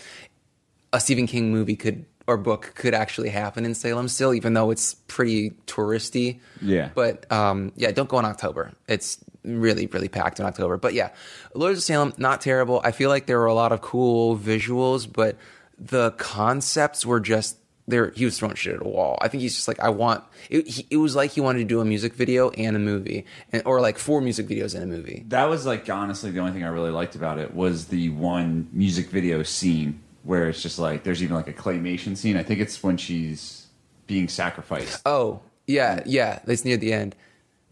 a 0.93 1.01
Stephen 1.01 1.27
King 1.27 1.53
movie 1.53 1.77
could 1.77 2.05
or 2.27 2.37
book 2.37 2.73
could 2.75 2.93
actually 2.93 3.31
happen 3.31 3.65
in 3.65 3.75
Salem 3.75 4.09
still, 4.09 4.35
even 4.35 4.53
though 4.53 4.71
it's 4.71 4.95
pretty 5.07 5.51
touristy. 5.67 6.41
Yeah. 6.61 6.91
But 6.95 7.31
um, 7.33 7.73
yeah, 7.77 7.91
don't 7.91 8.09
go 8.09 8.19
in 8.19 8.27
October. 8.27 8.73
It's 8.87 9.19
really, 9.45 9.87
really 9.87 10.09
packed 10.09 10.39
in 10.39 10.45
October. 10.45 10.77
But 10.77 10.93
yeah, 10.93 11.11
Lords 11.55 11.79
of 11.79 11.85
Salem, 11.85 12.13
not 12.19 12.43
terrible. 12.43 12.83
I 12.85 12.91
feel 12.91 13.09
like 13.09 13.27
there 13.27 13.39
were 13.39 13.47
a 13.47 13.55
lot 13.55 13.73
of 13.73 13.81
cool 13.81 14.37
visuals, 14.37 15.11
but 15.11 15.37
the 15.79 16.11
concepts 16.19 17.07
were 17.07 17.21
just 17.21 17.57
there. 17.89 18.11
He 18.11 18.25
was 18.25 18.39
throwing 18.39 18.55
shit 18.55 18.75
at 18.75 18.83
a 18.83 18.89
wall. 18.89 19.19
I 19.21 19.29
think 19.29 19.41
he's 19.41 19.55
just 19.55 19.69
like, 19.69 19.81
I 19.81 19.89
want. 19.89 20.23
It, 20.51 20.67
he, 20.69 20.87
it 20.91 20.97
was 20.99 21.17
like 21.17 21.33
he 21.33 21.41
wanted 21.41 21.61
to 21.61 21.65
do 21.65 21.81
a 21.81 21.85
music 21.85 22.15
video 22.15 22.51
and 22.51 22.77
a 22.77 22.79
movie, 22.79 23.25
and, 23.53 23.63
or 23.67 23.81
like 23.81 23.99
four 23.99 24.21
music 24.21 24.47
videos 24.47 24.75
and 24.75 24.85
a 24.85 24.87
movie. 24.87 25.25
That 25.29 25.45
was 25.47 25.67
like 25.67 25.89
honestly 25.89 26.31
the 26.31 26.41
only 26.41 26.53
thing 26.53 26.65
I 26.65 26.69
really 26.69 26.91
liked 26.91 27.15
about 27.15 27.39
it 27.39 27.55
was 27.55 27.87
the 27.87 28.11
one 28.11 28.69
music 28.73 29.09
video 29.09 29.43
scene 29.43 30.01
where 30.25 30.49
it's 30.49 30.63
just 30.63 30.79
like 30.79 31.05
there's 31.05 31.23
even 31.23 31.35
like 31.35 31.49
a 31.49 31.53
claymation 31.53 32.17
scene. 32.17 32.37
I 32.37 32.43
think 32.43 32.61
it's 32.61 32.83
when 32.83 32.97
she's 32.97 33.67
being 34.07 34.29
sacrificed. 34.29 35.03
Oh, 35.07 35.41
yeah, 35.67 36.03
yeah. 36.07 36.41
That's 36.45 36.65
near 36.65 36.77
the 36.77 36.93
end. 36.93 37.15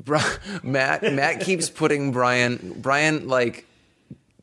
Bri- 0.02 0.20
Matt 0.62 1.02
Matt 1.12 1.40
keeps 1.40 1.70
putting 1.70 2.12
Brian 2.12 2.74
Brian 2.78 3.28
like 3.28 3.66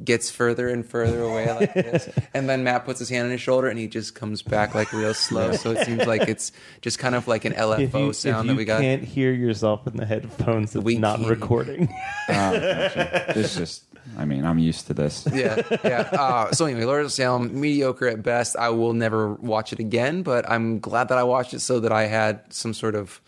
gets 0.04 0.30
further 0.30 0.68
and 0.70 0.86
further 0.86 1.22
away 1.22 1.52
like 1.54 1.74
this. 1.76 2.10
And 2.34 2.50
then 2.50 2.64
Matt 2.64 2.86
puts 2.86 3.00
his 3.00 3.10
hand 3.10 3.26
on 3.26 3.32
his 3.32 3.42
shoulder 3.42 3.68
and 3.68 3.78
he 3.80 3.88
just 3.88 4.16
comes 4.16 4.42
back 4.42 4.76
like 4.76 4.92
real 4.94 5.14
slow. 5.14 5.54
So 5.54 5.72
it 5.72 5.86
seems 5.86 6.06
like 6.06 6.24
it's 6.28 6.52
just 6.82 7.00
kind 7.00 7.16
of 7.16 7.28
like 7.28 7.46
an 7.46 7.54
LFO 7.54 7.80
If 7.82 7.94
you, 7.94 8.14
sound 8.14 8.50
if 8.50 8.54
that 8.54 8.58
we 8.58 8.66
got. 8.66 8.78
You 8.82 8.90
can't 8.90 9.04
hear 9.04 9.32
yourself 9.32 9.88
in 9.88 9.98
the 9.98 10.06
headphones, 10.06 10.76
it's 10.76 10.84
We 10.84 10.98
not 10.98 11.18
can't. 11.20 11.30
recording. 11.30 11.94
It's 12.30 13.56
just, 13.56 13.84
I 14.18 14.26
mean, 14.26 14.46
I'm 14.46 14.60
used 14.60 14.88
to 14.88 14.94
this. 14.94 15.26
yeah, 15.34 15.62
yeah. 15.84 16.10
Uh, 16.12 16.52
so 16.52 16.66
anyway, 16.66 16.86
Lord 16.86 17.06
of 17.06 17.12
Salem, 17.12 17.60
mediocre 17.60 18.08
at 18.08 18.22
best. 18.24 18.56
I 18.58 18.70
will 18.70 18.94
never 18.94 19.34
watch 19.36 19.74
it 19.74 19.80
again, 19.80 20.24
but 20.24 20.50
I'm 20.50 20.80
glad 20.80 21.08
that 21.10 21.18
I 21.18 21.24
watched 21.24 21.54
it 21.54 21.60
so 21.62 21.80
that 21.80 21.92
I 21.92 22.04
had 22.08 22.42
some 22.54 22.74
sort 22.74 22.96
of 22.96 23.22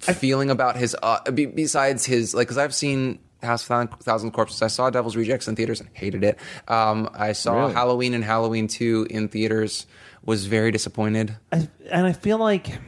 feeling 0.00 0.50
about 0.50 0.76
his. 0.76 0.94
Uh, 1.02 1.18
besides 1.30 2.04
his, 2.06 2.34
like, 2.34 2.46
because 2.46 2.58
I've 2.58 2.74
seen 2.74 3.18
House 3.46 3.68
of 3.68 3.88
Thousand- 4.02 4.30
Corpses. 4.32 4.60
I 4.62 4.66
saw 4.68 4.90
Devil's 4.90 5.16
Rejects 5.16 5.48
in 5.48 5.56
theaters 5.56 5.80
and 5.80 5.88
hated 5.92 6.22
it. 6.24 6.38
Um, 6.68 7.08
I 7.14 7.32
saw 7.32 7.60
Really? 7.62 7.72
Halloween 7.74 8.14
and 8.14 8.22
Halloween 8.24 8.68
Two 8.68 9.06
in 9.10 9.28
theaters. 9.28 9.86
Was 10.24 10.46
very 10.46 10.72
disappointed. 10.72 11.36
I, 11.52 11.68
and 11.88 12.04
I 12.04 12.12
feel 12.12 12.38
like 12.38 12.80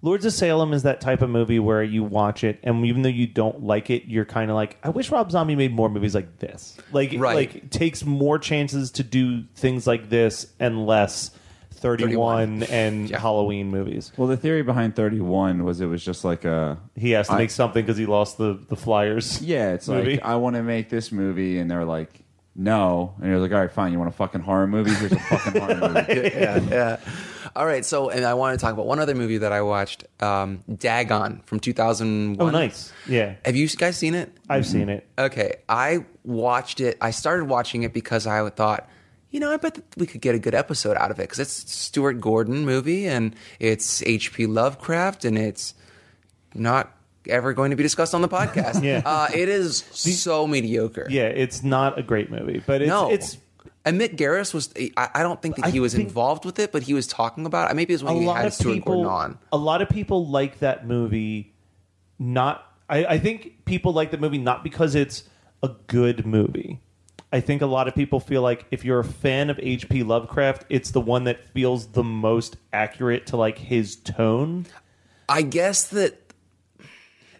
Lords 0.00 0.24
of 0.24 0.32
Salem 0.32 0.72
is 0.72 0.82
that 0.84 1.00
type 1.02 1.20
of 1.22 1.28
movie 1.30 1.58
where 1.58 1.82
you 1.82 2.02
watch 2.02 2.44
it, 2.44 2.58
and 2.62 2.84
even 2.86 3.02
though 3.02 3.08
you 3.10 3.26
don't 3.26 3.62
like 3.62 3.88
it, 3.90 4.04
you're 4.06 4.24
kind 4.26 4.50
of 4.50 4.54
like, 4.54 4.78
I 4.82 4.88
wish 4.90 5.10
Rob 5.10 5.30
Zombie 5.30 5.54
made 5.56 5.72
more 5.74 5.88
movies 5.88 6.14
like 6.14 6.38
this. 6.38 6.76
Like, 6.92 7.14
Right. 7.16 7.34
like 7.34 7.70
takes 7.70 8.04
more 8.04 8.38
chances 8.38 8.90
to 8.92 9.02
do 9.02 9.44
things 9.54 9.86
like 9.86 10.10
this 10.10 10.46
and 10.60 10.86
less 10.86 11.30
31, 11.84 12.62
and 12.64 13.10
Halloween 13.10 13.68
movies. 13.68 14.10
Well, 14.16 14.28
the 14.28 14.36
theory 14.36 14.62
behind 14.62 14.96
31 14.96 15.64
was 15.64 15.80
it 15.80 15.86
was 15.86 16.04
just 16.04 16.24
like 16.24 16.44
a. 16.44 16.78
He 16.96 17.10
has 17.12 17.28
to 17.28 17.34
I- 17.34 17.38
make 17.38 17.50
something 17.50 17.84
because 17.84 17.96
he 17.98 18.06
lost 18.06 18.38
the 18.38 18.58
the 18.68 18.76
Flyers. 18.76 19.40
Yeah, 19.42 19.72
it's 19.72 19.86
movie. 19.88 20.12
like 20.12 20.24
I 20.24 20.36
want 20.36 20.56
to 20.56 20.62
make 20.62 20.88
this 20.88 21.12
movie, 21.12 21.58
and 21.58 21.70
they're 21.70 21.84
like, 21.84 22.08
no, 22.56 23.14
and 23.20 23.28
you're 23.30 23.38
like, 23.40 23.52
all 23.52 23.60
right, 23.60 23.70
fine. 23.70 23.92
You 23.92 23.98
want 23.98 24.08
a 24.10 24.16
fucking 24.16 24.40
horror 24.40 24.66
movie? 24.66 24.92
Here's 24.94 25.12
a 25.12 25.18
fucking 25.18 25.60
horror 25.60 25.88
movie. 25.90 26.30
yeah, 26.34 26.60
yeah. 26.70 27.00
All 27.56 27.66
right, 27.66 27.84
so 27.84 28.08
and 28.10 28.24
I 28.24 28.34
want 28.34 28.58
to 28.58 28.64
talk 28.64 28.72
about 28.72 28.86
one 28.86 28.98
other 28.98 29.14
movie 29.14 29.38
that 29.38 29.52
I 29.52 29.62
watched, 29.62 30.04
um, 30.20 30.64
Dagon 30.76 31.40
from 31.46 31.60
2001. 31.60 32.40
Oh, 32.40 32.50
nice. 32.50 32.92
Yeah. 33.08 33.34
Have 33.44 33.54
you 33.54 33.68
guys 33.68 33.96
seen 33.96 34.14
it? 34.14 34.32
I've 34.48 34.66
seen 34.66 34.88
it. 34.88 35.06
Okay, 35.16 35.56
I 35.68 36.04
watched 36.24 36.80
it. 36.80 36.96
I 37.00 37.10
started 37.12 37.44
watching 37.44 37.84
it 37.84 37.92
because 37.92 38.26
I 38.26 38.48
thought, 38.50 38.88
you 39.34 39.40
know, 39.40 39.50
I 39.52 39.56
bet 39.56 39.74
that 39.74 39.84
we 39.96 40.06
could 40.06 40.20
get 40.20 40.36
a 40.36 40.38
good 40.38 40.54
episode 40.54 40.96
out 40.96 41.10
of 41.10 41.18
it 41.18 41.22
because 41.22 41.40
it's 41.40 41.64
a 41.64 41.68
Stuart 41.68 42.20
Gordon 42.20 42.64
movie 42.64 43.08
and 43.08 43.34
it's 43.58 44.00
H.P. 44.04 44.46
Lovecraft 44.46 45.24
and 45.24 45.36
it's 45.36 45.74
not 46.54 46.96
ever 47.28 47.52
going 47.52 47.70
to 47.70 47.76
be 47.76 47.82
discussed 47.82 48.14
on 48.14 48.22
the 48.22 48.28
podcast. 48.28 48.80
Yeah. 48.84 49.02
uh, 49.04 49.26
it 49.34 49.48
is 49.48 49.78
so 49.78 50.46
mediocre. 50.46 51.08
Yeah, 51.10 51.24
it's 51.24 51.64
not 51.64 51.98
a 51.98 52.02
great 52.04 52.30
movie, 52.30 52.62
but 52.64 52.80
it's, 52.80 52.88
no, 52.88 53.10
it's 53.10 53.36
and 53.84 54.00
Mick 54.00 54.16
Garris 54.16 54.54
was. 54.54 54.72
I, 54.96 55.08
I 55.14 55.22
don't 55.24 55.42
think 55.42 55.56
that 55.56 55.72
he 55.72 55.78
I 55.78 55.82
was 55.82 55.94
involved 55.96 56.44
with 56.44 56.60
it, 56.60 56.70
but 56.70 56.84
he 56.84 56.94
was 56.94 57.08
talking 57.08 57.44
about 57.44 57.72
it. 57.72 57.74
Maybe 57.74 57.92
it 57.92 57.96
was 57.96 58.04
when 58.04 58.16
a 58.16 58.20
he 58.20 58.26
lot 58.26 58.36
had 58.36 58.46
of 58.46 58.54
Stuart 58.54 58.74
people. 58.74 59.02
Gordon 59.02 59.12
on. 59.12 59.38
A 59.52 59.56
lot 59.56 59.82
of 59.82 59.88
people 59.88 60.28
like 60.28 60.60
that 60.60 60.86
movie. 60.86 61.52
Not, 62.20 62.64
I, 62.88 63.04
I 63.04 63.18
think 63.18 63.64
people 63.64 63.92
like 63.92 64.12
the 64.12 64.18
movie 64.18 64.38
not 64.38 64.62
because 64.62 64.94
it's 64.94 65.24
a 65.64 65.70
good 65.88 66.24
movie. 66.24 66.80
I 67.34 67.40
think 67.40 67.62
a 67.62 67.66
lot 67.66 67.88
of 67.88 67.96
people 67.96 68.20
feel 68.20 68.42
like 68.42 68.64
if 68.70 68.84
you're 68.84 69.00
a 69.00 69.04
fan 69.04 69.50
of 69.50 69.58
H.P. 69.60 70.04
Lovecraft, 70.04 70.66
it's 70.68 70.92
the 70.92 71.00
one 71.00 71.24
that 71.24 71.48
feels 71.48 71.88
the 71.88 72.04
most 72.04 72.56
accurate 72.72 73.26
to 73.26 73.36
like 73.36 73.58
his 73.58 73.96
tone. 73.96 74.66
I 75.28 75.42
guess 75.42 75.88
that. 75.88 76.23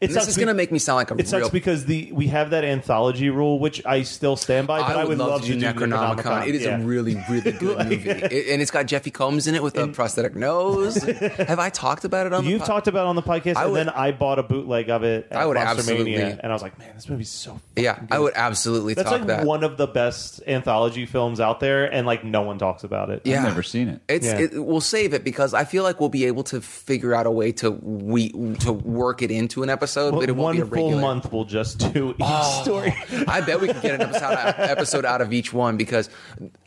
It 0.05 0.15
this 0.15 0.29
is 0.29 0.37
be- 0.37 0.41
going 0.41 0.49
to 0.49 0.55
make 0.55 0.71
me 0.73 0.79
sound 0.79 0.97
like 0.97 1.11
a 1.11 1.15
It 1.17 1.29
sucks 1.29 1.49
because 1.51 1.85
the 1.87 2.11
we 2.13 2.29
have 2.29 2.51
that 2.51 2.65
anthology 2.65 3.31
rule, 3.31 3.59
which 3.59 3.85
I 3.87 4.03
still 4.03 4.37
stand 4.37 4.67
by. 4.67 4.81
But 4.81 4.97
I 4.97 5.05
would, 5.05 5.19
love, 5.19 5.43
to 5.43 5.47
do 5.47 5.59
Necronomicon. 5.61 6.17
Necronomicon. 6.17 6.47
It 6.49 6.55
is 6.55 6.63
Yeah. 6.63 6.79
a 6.79 6.85
really, 6.85 7.17
really 7.29 7.53
good 7.59 7.79
movie, 7.89 8.11
It- 8.11 8.49
and 8.53 8.63
it's 8.63 8.71
got 8.71 8.87
Jeffrey 8.87 9.11
Combs 9.11 9.47
in 9.47 9.55
it 9.55 9.63
with 9.63 9.77
a 9.77 9.89
prosthetic 9.89 10.35
nose. 10.35 10.97
Have 11.03 11.59
I 11.59 11.71
talked 11.71 12.05
about 12.05 12.27
it 12.27 12.33
on? 12.33 12.45
You've 12.45 12.55
the 12.55 12.59
pod- 12.61 12.67
talked 12.67 12.89
about 12.89 13.07
it 13.07 13.09
on 13.09 13.17
the 13.17 13.23
podcast, 13.23 13.57
I 13.57 13.65
and 13.67 13.77
then 13.77 13.89
I 13.89 14.13
bought 14.13 14.39
a 14.39 14.43
bootleg 14.43 14.91
of 14.91 15.03
it. 15.05 15.29
At 15.31 15.39
I 15.39 15.47
would 15.47 15.57
absolutely- 15.57 16.15
and 16.17 16.41
I 16.45 16.53
was 16.53 16.63
like, 16.63 16.79
man, 16.79 16.91
this 16.95 17.09
movie's 17.09 17.31
so. 17.31 17.61
Yeah, 17.77 17.99
I 18.11 18.19
would 18.19 18.35
absolutely 18.37 18.95
That's 18.95 19.09
talk 19.09 19.21
like 19.21 19.29
that. 19.29 19.47
one 19.47 19.65
of 19.65 19.77
the 19.77 19.87
best 19.87 20.41
anthology 20.47 21.07
films 21.07 21.41
out 21.41 21.61
there, 21.61 21.85
and 21.93 22.07
like 22.07 22.25
no 22.25 22.43
one 22.43 22.59
talks 22.59 22.85
about 22.85 23.11
it. 23.11 23.23
Yeah. 23.25 23.39
I've 23.39 23.49
never 23.49 23.63
seen 23.63 23.89
it. 23.89 24.01
It's 24.09 24.27
Yeah. 24.27 24.41
it, 24.41 24.65
we'll 24.65 24.81
save 24.81 25.15
it 25.15 25.25
because 25.25 25.55
I 25.55 25.65
feel 25.65 25.83
like 25.83 26.01
we'll 26.01 26.09
be 26.09 26.25
able 26.27 26.45
to 26.45 26.61
figure 26.61 27.15
out 27.15 27.27
a 27.27 27.31
way 27.31 27.53
to 27.53 27.71
we 27.71 28.31
to 28.61 28.73
work 28.73 29.23
it 29.23 29.31
into 29.31 29.63
an 29.63 29.71
episode, 29.71 29.85
Well, 30.03 30.21
but 30.21 30.29
it 30.29 30.33
won't 30.33 30.37
one 30.37 30.57
be 30.57 30.61
a 30.63 30.67
full 30.67 30.85
regular. 30.91 31.01
month 31.01 31.33
will 31.33 31.45
just 31.45 31.93
do 31.93 32.11
each 32.11 32.17
Oh, 32.21 32.63
story. 32.63 32.95
I 33.29 33.41
bet 33.41 33.61
we 33.61 33.69
could 33.69 33.83
get 33.83 33.95
an 33.95 34.03
episode 34.03 34.55
episode 34.59 35.05
out 35.05 35.21
of 35.21 35.33
each 35.33 35.53
one 35.53 35.77
because 35.77 36.09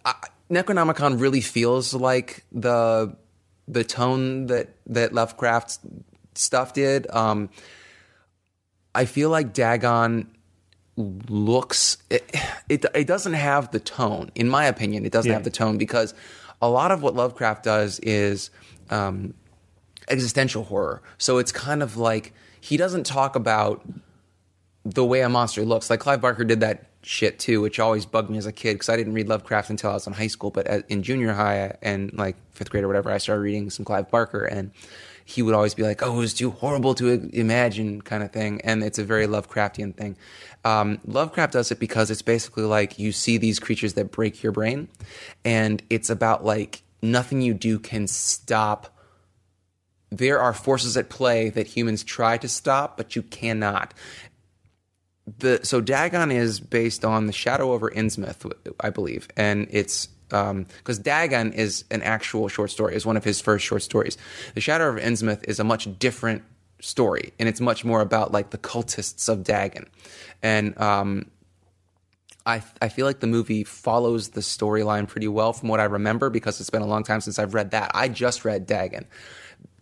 I, 0.05 0.13
Necronomicon 0.49 1.19
really 1.19 1.41
feels 1.41 1.93
like 1.93 2.43
the 2.51 3.15
the 3.67 3.83
tone 3.83 4.47
that 4.47 4.69
that 4.87 5.13
Lovecraft 5.13 5.79
stuff 6.35 6.73
did. 6.73 7.05
Um, 7.11 7.49
I 8.95 9.05
feel 9.05 9.29
like 9.29 9.53
Dagon 9.53 10.29
looks 11.29 11.97
it, 12.09 12.29
it 12.69 12.85
it 12.95 13.05
doesn't 13.07 13.33
have 13.33 13.71
the 13.71 13.79
tone 13.79 14.31
in 14.33 14.49
my 14.49 14.65
opinion 14.65 15.05
it 15.05 15.11
doesn't 15.11 15.29
Yeah. 15.29 15.35
have 15.35 15.43
the 15.43 15.51
tone 15.51 15.77
because 15.77 16.15
a 16.59 16.67
lot 16.67 16.89
of 16.91 17.03
what 17.03 17.13
lovecraft 17.13 17.63
does 17.63 17.99
is 17.99 18.49
um, 18.89 19.35
existential 20.09 20.63
horror 20.63 21.03
so 21.19 21.37
it's 21.37 21.51
kind 21.51 21.83
of 21.83 21.97
like 21.97 22.33
he 22.67 22.77
doesn't 22.77 23.05
talk 23.05 23.35
about 23.35 23.85
the 24.83 25.05
way 25.05 25.21
a 25.21 25.29
monster 25.29 25.63
looks 25.63 25.89
like 25.89 25.99
clive 25.99 26.21
barker 26.21 26.43
did 26.43 26.59
that 26.59 26.85
shit 27.03 27.39
too 27.39 27.61
which 27.61 27.79
always 27.79 28.05
bugged 28.05 28.29
me 28.29 28.37
as 28.37 28.45
a 28.45 28.51
kid 28.51 28.73
because 28.73 28.89
i 28.89 28.97
didn't 28.97 29.13
read 29.13 29.27
lovecraft 29.27 29.69
until 29.69 29.91
i 29.91 29.93
was 29.93 30.07
in 30.07 30.13
high 30.13 30.27
school 30.27 30.51
but 30.51 30.67
in 30.89 31.03
junior 31.03 31.33
high 31.33 31.75
and 31.81 32.13
like 32.13 32.35
fifth 32.51 32.69
grade 32.69 32.83
or 32.83 32.87
whatever 32.87 33.11
i 33.11 33.17
started 33.17 33.41
reading 33.41 33.69
some 33.69 33.85
clive 33.85 34.09
barker 34.09 34.43
and 34.43 34.71
he 35.27 35.41
would 35.41 35.53
always 35.53 35.73
be 35.73 35.83
like, 35.83 36.01
"Oh, 36.01 36.15
it 36.15 36.19
was 36.19 36.33
too 36.33 36.51
horrible 36.51 36.95
to 36.95 37.29
imagine," 37.33 38.01
kind 38.01 38.23
of 38.23 38.31
thing, 38.31 38.61
and 38.61 38.81
it's 38.81 38.97
a 38.97 39.03
very 39.03 39.27
Lovecraftian 39.27 39.93
thing. 39.93 40.15
Um, 40.63 40.99
Lovecraft 41.05 41.51
does 41.51 41.69
it 41.69 41.79
because 41.79 42.09
it's 42.09 42.21
basically 42.21 42.63
like 42.63 42.97
you 42.97 43.11
see 43.11 43.37
these 43.37 43.59
creatures 43.59 43.95
that 43.95 44.09
break 44.09 44.41
your 44.41 44.53
brain, 44.53 44.87
and 45.43 45.83
it's 45.89 46.09
about 46.09 46.45
like 46.45 46.81
nothing 47.01 47.41
you 47.41 47.53
do 47.53 47.77
can 47.77 48.07
stop 48.07 48.96
there 50.09 50.39
are 50.39 50.53
forces 50.53 50.95
at 50.95 51.09
play 51.09 51.49
that 51.49 51.67
humans 51.67 52.03
try 52.03 52.37
to 52.37 52.47
stop, 52.47 52.97
but 52.97 53.15
you 53.15 53.21
cannot. 53.23 53.93
The 55.39 55.59
so 55.63 55.81
Dagon 55.81 56.31
is 56.31 56.59
based 56.59 57.03
on 57.03 57.27
the 57.27 57.33
Shadow 57.33 57.73
over 57.73 57.89
Innsmouth, 57.89 58.51
I 58.79 58.89
believe, 58.89 59.27
and 59.35 59.67
it's 59.69 60.07
because 60.29 60.99
Dagon 60.99 61.53
is 61.53 61.85
an 61.91 62.01
actual 62.01 62.47
short 62.47 62.69
story, 62.69 62.95
is 62.95 63.05
one 63.05 63.17
of 63.17 63.23
his 63.23 63.41
first 63.41 63.65
short 63.65 63.81
stories. 63.81 64.17
The 64.55 64.61
Shadow 64.61 64.87
over 64.87 64.99
Innsmouth 64.99 65.43
is 65.47 65.59
a 65.59 65.65
much 65.65 65.99
different 65.99 66.43
story, 66.81 67.33
and 67.39 67.49
it's 67.49 67.59
much 67.59 67.83
more 67.83 67.99
about 67.99 68.31
like 68.31 68.51
the 68.51 68.57
cultists 68.57 69.27
of 69.27 69.43
Dagon, 69.43 69.89
and 70.41 70.79
um, 70.79 71.29
I, 72.45 72.63
I 72.81 72.87
feel 72.87 73.05
like 73.05 73.19
the 73.19 73.27
movie 73.27 73.65
follows 73.65 74.29
the 74.29 74.39
storyline 74.39 75.09
pretty 75.09 75.27
well 75.27 75.51
from 75.51 75.67
what 75.67 75.81
I 75.81 75.83
remember 75.83 76.29
because 76.29 76.61
it's 76.61 76.69
been 76.69 76.81
a 76.81 76.87
long 76.87 77.03
time 77.03 77.19
since 77.19 77.37
I've 77.37 77.53
read 77.53 77.71
that. 77.71 77.91
I 77.93 78.07
just 78.07 78.45
read 78.45 78.65
Dagon 78.65 79.05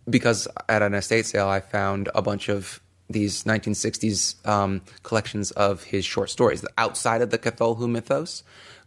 because 0.08 0.48
at 0.68 0.82
an 0.82 0.94
estate 0.94 1.26
sale 1.26 1.48
I 1.48 1.60
found 1.60 2.08
a 2.14 2.22
bunch 2.22 2.48
of 2.48 2.80
these 3.08 3.44
1960s 3.44 4.46
um, 4.46 4.82
collections 5.02 5.50
of 5.52 5.84
his 5.84 6.04
short 6.04 6.30
stories 6.30 6.64
outside 6.76 7.22
of 7.22 7.30
the 7.30 7.38
Cthulhu 7.38 7.88
mythos 7.88 8.42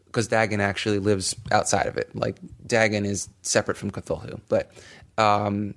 because 0.06 0.28
Dagon 0.28 0.60
actually 0.60 1.00
lives 1.00 1.36
outside 1.52 1.86
of 1.86 1.96
it. 1.96 2.14
Like 2.16 2.38
Dagon 2.66 3.06
is 3.06 3.30
separate 3.42 3.78
from 3.78 3.92
Cthulhu, 3.92 4.42
but 4.50 4.72
um, 5.18 5.76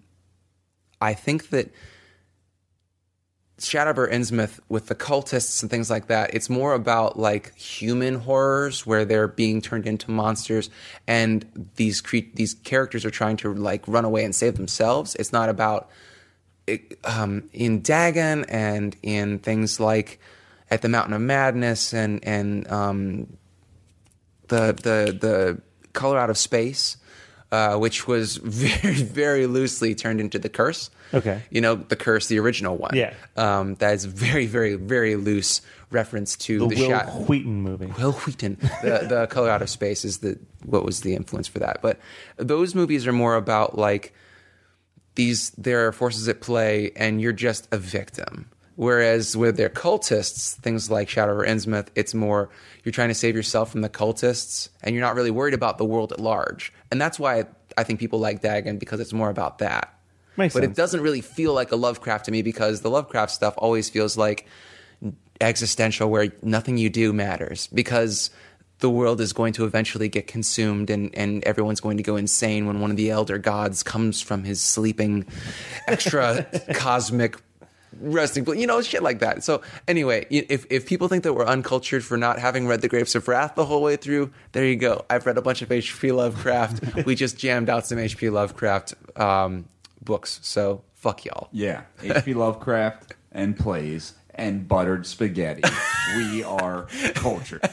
I 1.01 1.15
think 1.15 1.51
that 1.51 1.71
Shadow 3.65 3.91
over 3.91 4.09
Innsmouth 4.09 4.61
with 4.69 4.87
the 4.87 4.95
cultists 4.95 5.63
and 5.63 5.71
things 5.71 5.91
like 5.91 6.09
that, 6.09 6.35
it's 6.35 6.51
more 6.51 6.75
about 6.75 7.19
like 7.19 7.55
human 7.57 8.17
horrors 8.17 8.87
where 8.87 9.05
they're 9.05 9.29
being 9.29 9.61
turned 9.61 9.87
into 9.87 10.11
monsters 10.11 10.71
and 11.07 11.71
these 11.77 12.01
cre- 12.01 12.31
these 12.35 12.55
characters 12.55 13.05
are 13.05 13.11
trying 13.11 13.37
to 13.39 13.53
like 13.55 13.87
run 13.87 14.05
away 14.05 14.25
and 14.25 14.35
save 14.35 14.57
themselves. 14.57 15.15
It's 15.17 15.33
not 15.33 15.49
about 15.49 15.89
it, 16.67 16.99
um, 17.05 17.49
in 17.53 17.81
Dagon 17.81 18.45
and 18.49 18.97
in 19.03 19.39
things 19.39 19.81
like 19.81 20.21
at 20.71 20.83
the 20.83 20.89
Mountain 20.89 21.13
of 21.15 21.21
Madness 21.21 21.93
and 21.93 22.25
and 22.25 22.71
um, 22.71 23.37
the 24.49 24.73
the 24.73 25.17
the 25.19 25.61
Color 25.93 26.19
Out 26.19 26.31
of 26.31 26.39
Space, 26.39 26.97
uh, 27.53 27.77
which 27.77 28.09
was 28.09 28.37
very 28.43 28.95
very 28.95 29.47
loosely 29.47 29.95
turned 29.95 30.21
into 30.21 30.39
the 30.41 30.49
Curse. 30.49 30.91
Okay. 31.15 31.43
You 31.51 31.61
know, 31.61 31.75
the 31.75 31.97
curse, 31.97 32.29
the 32.29 32.39
original 32.39 32.77
one. 32.77 32.97
Yeah. 32.97 33.13
Um, 33.37 33.75
that 33.77 33.93
is 33.93 34.07
very, 34.07 34.47
very, 34.47 34.77
very 34.77 35.17
loose 35.17 35.61
reference 35.91 36.37
to 36.37 36.61
The 36.61 36.69
the, 36.69 36.81
Will 36.81 36.89
shot. 36.89 37.29
Wheaton 37.29 37.61
movie. 37.61 37.87
Wil 37.99 38.13
Wheaton. 38.13 38.57
The, 38.83 39.07
the 39.07 39.27
Color 39.31 39.51
Out 39.51 39.61
of 39.61 39.69
Space 39.69 40.07
is 40.07 40.19
the 40.19 40.39
what 40.65 40.85
was 40.85 41.03
the 41.03 41.15
influence 41.15 41.49
for 41.49 41.59
that. 41.59 41.81
But 41.83 42.01
those 42.39 42.75
movies 42.75 43.07
are 43.07 43.13
more 43.13 43.35
about 43.37 43.77
like 43.77 44.15
these 45.17 45.51
there 45.51 45.87
are 45.87 45.93
forces 45.93 46.29
at 46.29 46.41
play 46.41 46.93
and 46.97 47.21
you're 47.21 47.33
just 47.35 47.69
a 47.73 47.77
victim. 47.77 48.49
Whereas 48.75 49.37
with 49.37 49.59
their 49.59 49.69
cultists, 49.69 50.55
things 50.55 50.91
like 50.91 51.11
Shadow 51.11 51.35
or 51.35 51.45
Innsmouth, 51.47 51.89
it's 51.95 52.15
more 52.15 52.49
you're 52.85 52.93
trying 52.93 53.09
to 53.09 53.15
save 53.15 53.37
yourself 53.37 53.71
from 53.71 53.83
the 53.83 53.91
cultists 53.91 54.71
and 54.83 54.95
you're 54.95 55.05
not 55.05 55.15
really 55.15 55.31
worried 55.31 55.53
about 55.53 55.77
the 55.77 55.85
world 55.85 56.11
at 56.11 56.19
large. 56.19 56.73
And 56.93 57.01
that's 57.01 57.19
why 57.19 57.45
I 57.79 57.85
think 57.85 57.99
people 57.99 58.19
like 58.19 58.43
Dagon 58.43 58.77
because 58.77 59.01
it's 59.01 59.15
more 59.15 59.31
about 59.31 59.59
that. 59.59 59.99
Makes 60.37 60.53
but 60.53 60.63
sense. 60.63 60.73
it 60.73 60.77
doesn't 60.77 61.01
really 61.01 61.23
feel 61.23 61.55
like 61.55 61.73
a 61.73 61.77
Lovecraft 61.77 62.27
to 62.27 62.31
me 62.31 62.43
because 62.43 62.83
the 62.83 62.91
Lovecraft 62.91 63.33
stuff 63.33 63.55
always 63.57 63.89
feels 63.89 64.19
like 64.19 64.47
existential 65.41 66.11
where 66.11 66.29
nothing 66.43 66.77
you 66.77 66.91
do 66.91 67.15
matters 67.15 67.67
because 67.69 68.29
the 68.81 68.91
world 68.91 69.23
is 69.23 69.33
going 69.33 69.55
to 69.55 69.65
eventually 69.65 70.09
get 70.09 70.27
consumed 70.27 70.91
and, 70.91 71.15
and 71.15 71.43
everyone's 71.45 71.81
going 71.81 71.97
to 71.97 72.03
go 72.03 72.17
insane 72.17 72.67
when 72.67 72.81
one 72.81 72.91
of 72.91 72.99
the 72.99 73.11
elder 73.11 73.39
gods 73.39 73.83
comes 73.83 74.21
from 74.21 74.45
his 74.45 74.61
sleeping 74.61 75.25
extra 75.89 76.47
cosmic 76.75 77.37
resting 78.01 78.47
you 78.59 78.67
know, 78.67 78.81
shit 78.83 79.03
like 79.03 79.21
that. 79.21 79.45
So 79.45 79.63
anyway, 79.89 80.27
if, 80.31 80.67
if 80.71 80.87
people 80.87 81.09
think 81.09 81.25
that 81.25 81.35
we're 81.35 81.47
uncultured 81.47 82.05
for 82.05 82.17
not 82.17 82.39
having 82.39 82.67
read 82.67 82.81
The 82.81 82.89
Grapes 82.89 83.15
of 83.15 83.29
Wrath 83.29 83.55
the 83.55 83.65
whole 83.65 83.83
way 83.83 83.97
through, 83.97 84.33
there 84.53 84.65
you 84.65 84.77
go. 84.77 85.05
I've 85.11 85.27
read 85.27 85.39
a 85.39 85.43
bunch 85.43 85.63
of 85.63 85.71
H.P. 85.71 86.13
Lovecraft. 86.13 87.05
we 87.07 87.15
just 87.15 87.39
jammed 87.39 87.71
out 87.71 87.87
some 87.87 87.99
H.P. 87.99 88.31
Lovecraft 88.31 88.95
um, 89.19 89.67
books. 90.03 90.41
So 90.43 90.83
fuck 90.95 91.25
y'all. 91.25 91.49
Yeah, 91.53 91.83
H.P. 92.03 92.35
Lovecraft 92.35 93.15
and 93.33 93.59
plays 93.59 94.15
and 94.35 94.67
buttered 94.67 95.07
spaghetti. 95.07 95.63
we 96.17 96.43
are 96.43 96.87
cultured. 97.15 97.69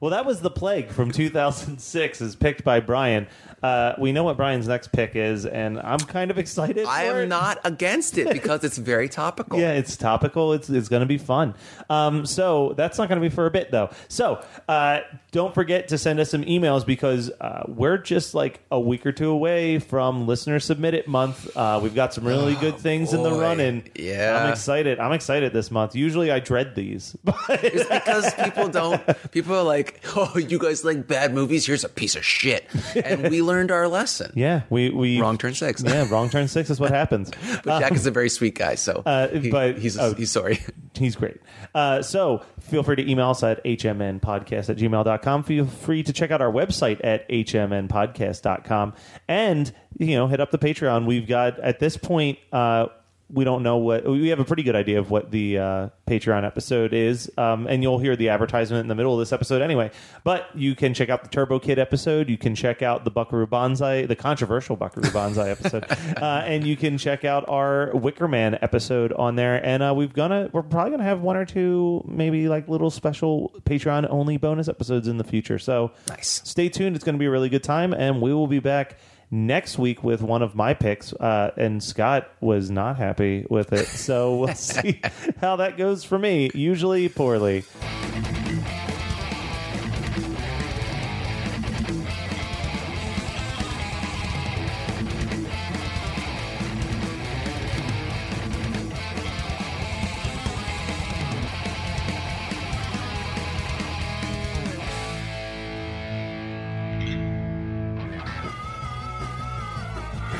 Well, 0.00 0.10
that 0.10 0.26
was 0.26 0.40
the 0.40 0.50
plague 0.50 0.90
from 0.90 1.10
2006, 1.10 2.20
as 2.20 2.36
picked 2.36 2.64
by 2.64 2.80
Brian. 2.80 3.26
Uh, 3.62 3.94
we 3.98 4.12
know 4.12 4.24
what 4.24 4.36
Brian's 4.36 4.68
next 4.68 4.92
pick 4.92 5.16
is, 5.16 5.46
and 5.46 5.80
I'm 5.80 5.98
kind 5.98 6.30
of 6.30 6.38
excited. 6.38 6.86
I 6.86 7.04
am 7.04 7.16
it. 7.16 7.26
not 7.26 7.58
against 7.64 8.18
it 8.18 8.30
because 8.32 8.62
it's 8.64 8.78
very 8.78 9.08
topical. 9.08 9.58
Yeah, 9.58 9.72
it's 9.72 9.96
topical. 9.96 10.52
It's 10.52 10.68
it's 10.68 10.88
going 10.88 11.00
to 11.00 11.06
be 11.06 11.18
fun. 11.18 11.54
Um, 11.88 12.26
so 12.26 12.74
that's 12.76 12.98
not 12.98 13.08
going 13.08 13.20
to 13.20 13.28
be 13.28 13.34
for 13.34 13.46
a 13.46 13.50
bit 13.50 13.70
though. 13.70 13.90
So 14.08 14.44
uh, 14.68 15.00
don't 15.36 15.52
forget 15.54 15.88
to 15.88 15.98
send 15.98 16.18
us 16.18 16.30
some 16.30 16.44
emails 16.44 16.86
because 16.86 17.30
uh, 17.42 17.64
we're 17.68 17.98
just 17.98 18.34
like 18.34 18.58
a 18.70 18.80
week 18.80 19.04
or 19.04 19.12
two 19.12 19.28
away 19.28 19.78
from 19.78 20.26
listener 20.26 20.58
submit 20.60 20.94
it 20.94 21.06
month. 21.06 21.54
Uh, 21.54 21.78
we've 21.82 21.94
got 21.94 22.14
some 22.14 22.24
really 22.24 22.54
good 22.54 22.78
things 22.78 23.12
in 23.12 23.22
the 23.22 23.28
boy. 23.28 23.38
running. 23.38 23.86
Yeah. 23.94 24.44
I'm 24.46 24.50
excited. 24.52 24.98
I'm 24.98 25.12
excited 25.12 25.52
this 25.52 25.70
month. 25.70 25.94
Usually 25.94 26.30
I 26.32 26.40
dread 26.40 26.74
these. 26.74 27.14
It's 27.50 27.84
because 27.88 28.32
people 28.34 28.68
don't. 28.68 29.02
People 29.30 29.54
are 29.56 29.62
like, 29.62 30.00
"Oh, 30.16 30.38
you 30.38 30.58
guys 30.58 30.84
like 30.84 31.06
bad 31.06 31.34
movies? 31.34 31.66
Here's 31.66 31.84
a 31.84 31.88
piece 31.88 32.16
of 32.16 32.24
shit," 32.24 32.64
and 33.04 33.28
we 33.30 33.42
learned 33.42 33.70
our 33.70 33.88
lesson. 33.88 34.32
Yeah, 34.34 34.62
we 34.70 34.88
we 34.90 35.20
wrong 35.20 35.36
turn 35.38 35.54
six. 35.54 35.82
yeah, 35.84 36.06
wrong 36.10 36.30
turn 36.30 36.48
six 36.48 36.70
is 36.70 36.80
what 36.80 36.90
happens. 36.92 37.30
but 37.64 37.80
Jack 37.80 37.92
is 37.92 38.06
a 38.06 38.10
very 38.10 38.28
sweet 38.30 38.54
guy, 38.56 38.74
so 38.74 39.02
Uh, 39.04 39.28
he- 39.28 39.50
but 39.50 39.78
he's 39.78 39.98
oh, 39.98 40.14
he's 40.14 40.30
sorry. 40.30 40.60
He's 40.94 41.14
great. 41.14 41.36
Uh, 41.74 42.00
so 42.00 42.42
feel 42.60 42.82
free 42.82 42.96
to 42.96 43.10
email 43.10 43.28
us 43.30 43.42
at 43.42 43.62
hmnpodcast 43.64 44.70
at 44.70 44.76
gmail.com. 44.78 45.25
Feel 45.44 45.66
free 45.66 46.02
to 46.02 46.12
check 46.12 46.30
out 46.30 46.40
our 46.40 46.52
website 46.52 47.00
at 47.04 47.28
hmnpodcast.com 47.28 48.94
and, 49.28 49.72
you 49.98 50.16
know, 50.16 50.26
hit 50.28 50.40
up 50.40 50.50
the 50.50 50.58
Patreon. 50.58 51.06
We've 51.06 51.26
got, 51.26 51.58
at 51.60 51.78
this 51.80 51.96
point, 51.96 52.38
uh, 52.52 52.86
we 53.28 53.44
don't 53.44 53.62
know 53.62 53.78
what 53.78 54.04
we 54.04 54.28
have 54.28 54.38
a 54.38 54.44
pretty 54.44 54.62
good 54.62 54.76
idea 54.76 55.00
of 55.00 55.10
what 55.10 55.30
the 55.32 55.58
uh, 55.58 55.88
Patreon 56.06 56.44
episode 56.44 56.92
is, 56.92 57.30
um, 57.36 57.66
and 57.66 57.82
you'll 57.82 57.98
hear 57.98 58.14
the 58.14 58.28
advertisement 58.28 58.82
in 58.82 58.88
the 58.88 58.94
middle 58.94 59.12
of 59.12 59.18
this 59.18 59.32
episode 59.32 59.62
anyway. 59.62 59.90
But 60.22 60.48
you 60.54 60.76
can 60.76 60.94
check 60.94 61.08
out 61.08 61.24
the 61.24 61.28
Turbo 61.28 61.58
Kid 61.58 61.78
episode. 61.78 62.28
You 62.28 62.38
can 62.38 62.54
check 62.54 62.82
out 62.82 63.04
the 63.04 63.10
Buckaroo 63.10 63.46
Banzai, 63.46 64.06
the 64.06 64.14
controversial 64.14 64.76
Buckaroo 64.76 65.10
Banzai 65.10 65.50
episode, 65.50 65.84
uh, 66.16 66.44
and 66.46 66.64
you 66.64 66.76
can 66.76 66.98
check 66.98 67.24
out 67.24 67.48
our 67.48 67.90
Wicker 67.94 68.28
Man 68.28 68.58
episode 68.62 69.12
on 69.12 69.34
there. 69.34 69.64
And 69.64 69.82
uh, 69.82 69.92
we've 69.96 70.12
gonna 70.12 70.48
we're 70.52 70.62
probably 70.62 70.92
gonna 70.92 71.04
have 71.04 71.20
one 71.20 71.36
or 71.36 71.44
two 71.44 72.04
maybe 72.06 72.48
like 72.48 72.68
little 72.68 72.90
special 72.90 73.52
Patreon 73.64 74.06
only 74.08 74.36
bonus 74.36 74.68
episodes 74.68 75.08
in 75.08 75.16
the 75.16 75.24
future. 75.24 75.58
So 75.58 75.90
nice. 76.08 76.42
Stay 76.44 76.68
tuned. 76.68 76.94
It's 76.94 77.04
going 77.04 77.16
to 77.16 77.18
be 77.18 77.26
a 77.26 77.30
really 77.30 77.48
good 77.48 77.64
time, 77.64 77.92
and 77.92 78.22
we 78.22 78.32
will 78.32 78.46
be 78.46 78.60
back 78.60 78.98
next 79.30 79.78
week 79.78 80.02
with 80.04 80.22
one 80.22 80.42
of 80.42 80.54
my 80.54 80.74
picks. 80.74 81.12
Uh, 81.12 81.52
and 81.56 81.82
Scott 81.82 82.30
was 82.40 82.70
not 82.70 82.96
happy 82.96 83.46
with 83.50 83.72
it, 83.72 83.86
so 83.86 84.36
we'll 84.36 84.54
see 84.54 85.00
how 85.40 85.56
that 85.56 85.76
goes 85.76 86.04
for 86.04 86.18
me. 86.18 86.50
Usually 86.54 87.08
poorly. 87.08 87.64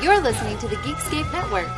You're 0.03 0.21
listening 0.21 0.59
to 0.59 0.69
the 0.69 0.77
Geekscape 0.77 1.33
Network. 1.33 1.69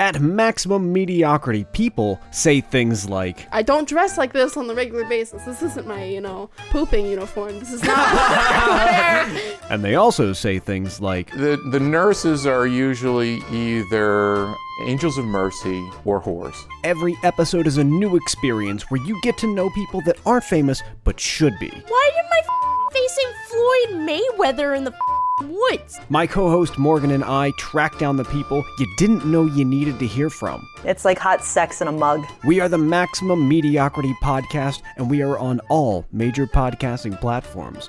At 0.00 0.20
maximum 0.20 0.92
mediocrity, 0.92 1.64
people 1.72 2.20
say 2.32 2.60
things 2.60 3.08
like, 3.08 3.46
I 3.52 3.62
don't 3.62 3.88
dress 3.88 4.18
like 4.18 4.32
this 4.32 4.56
on 4.56 4.66
the 4.66 4.74
regular 4.74 5.04
basis. 5.04 5.44
This 5.44 5.62
isn't 5.62 5.86
my, 5.86 6.02
you 6.02 6.20
know, 6.20 6.50
pooping 6.70 7.06
uniform. 7.06 7.60
This 7.60 7.72
is 7.72 7.84
not. 7.84 9.28
and 9.70 9.84
they 9.84 9.94
also 9.94 10.32
say 10.32 10.58
things 10.58 11.00
like, 11.00 11.30
The 11.30 11.56
the 11.70 11.78
nurses 11.78 12.48
are 12.48 12.66
usually 12.66 13.42
either 13.52 14.52
angels 14.82 15.18
of 15.18 15.24
mercy, 15.24 15.88
or 16.04 16.20
whores. 16.20 16.56
Every 16.84 17.16
episode 17.22 17.66
is 17.66 17.78
a 17.78 17.84
new 17.84 18.16
experience 18.16 18.82
where 18.90 19.02
you 19.04 19.20
get 19.22 19.38
to 19.38 19.46
know 19.54 19.70
people 19.70 20.00
that 20.06 20.18
aren't 20.26 20.44
famous 20.44 20.82
but 21.04 21.18
should 21.18 21.58
be. 21.58 21.70
Why 21.88 22.10
am 22.18 22.24
I 22.32 22.40
f- 22.40 22.92
facing 22.92 23.32
Floyd 23.48 24.08
Mayweather 24.08 24.76
in 24.76 24.84
the 24.84 24.92
f- 24.92 25.48
woods? 25.48 25.98
My 26.08 26.26
co 26.26 26.50
host 26.50 26.78
Morgan 26.78 27.10
and 27.10 27.24
I 27.24 27.52
track 27.58 27.98
down 27.98 28.16
the 28.16 28.24
people 28.24 28.64
you 28.78 28.86
didn't 28.96 29.24
know 29.26 29.44
you 29.46 29.64
needed 29.64 29.98
to 29.98 30.06
hear 30.06 30.30
from. 30.30 30.66
It's 30.84 31.04
like 31.04 31.18
hot 31.18 31.44
sex 31.44 31.80
in 31.80 31.88
a 31.88 31.92
mug. 31.92 32.24
We 32.44 32.60
are 32.60 32.68
the 32.68 32.78
Maximum 32.78 33.48
Mediocrity 33.48 34.14
Podcast, 34.22 34.82
and 34.96 35.10
we 35.10 35.22
are 35.22 35.38
on 35.38 35.60
all 35.68 36.06
major 36.12 36.46
podcasting 36.46 37.20
platforms. 37.20 37.88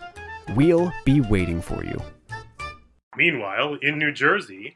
We'll 0.55 0.91
be 1.05 1.21
waiting 1.21 1.61
for 1.61 1.83
you. 1.83 2.01
Meanwhile, 3.15 3.77
in 3.81 3.99
New 3.99 4.11
Jersey, 4.11 4.75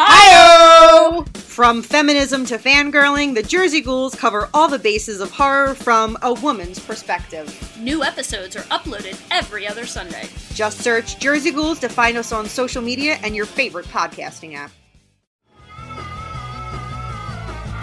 Hi! 0.00 1.24
From 1.34 1.82
feminism 1.82 2.46
to 2.46 2.56
fangirling, 2.56 3.34
the 3.34 3.42
Jersey 3.42 3.80
Ghouls 3.80 4.14
cover 4.14 4.48
all 4.54 4.68
the 4.68 4.78
bases 4.78 5.20
of 5.20 5.32
horror 5.32 5.74
from 5.74 6.16
a 6.22 6.34
woman's 6.34 6.78
perspective. 6.78 7.76
New 7.80 8.04
episodes 8.04 8.54
are 8.54 8.62
uploaded 8.70 9.20
every 9.32 9.66
other 9.66 9.86
Sunday. 9.86 10.28
Just 10.54 10.78
search 10.78 11.18
Jersey 11.18 11.50
Ghouls 11.50 11.80
to 11.80 11.88
find 11.88 12.16
us 12.16 12.30
on 12.30 12.46
social 12.46 12.80
media 12.80 13.18
and 13.24 13.34
your 13.34 13.44
favorite 13.44 13.86
podcasting 13.86 14.54
app. 14.54 14.70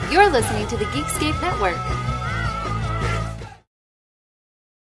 You're 0.10 0.30
listening 0.30 0.68
to 0.68 0.78
the 0.78 0.86
Geekscape 0.86 1.42
Network. 1.42 1.76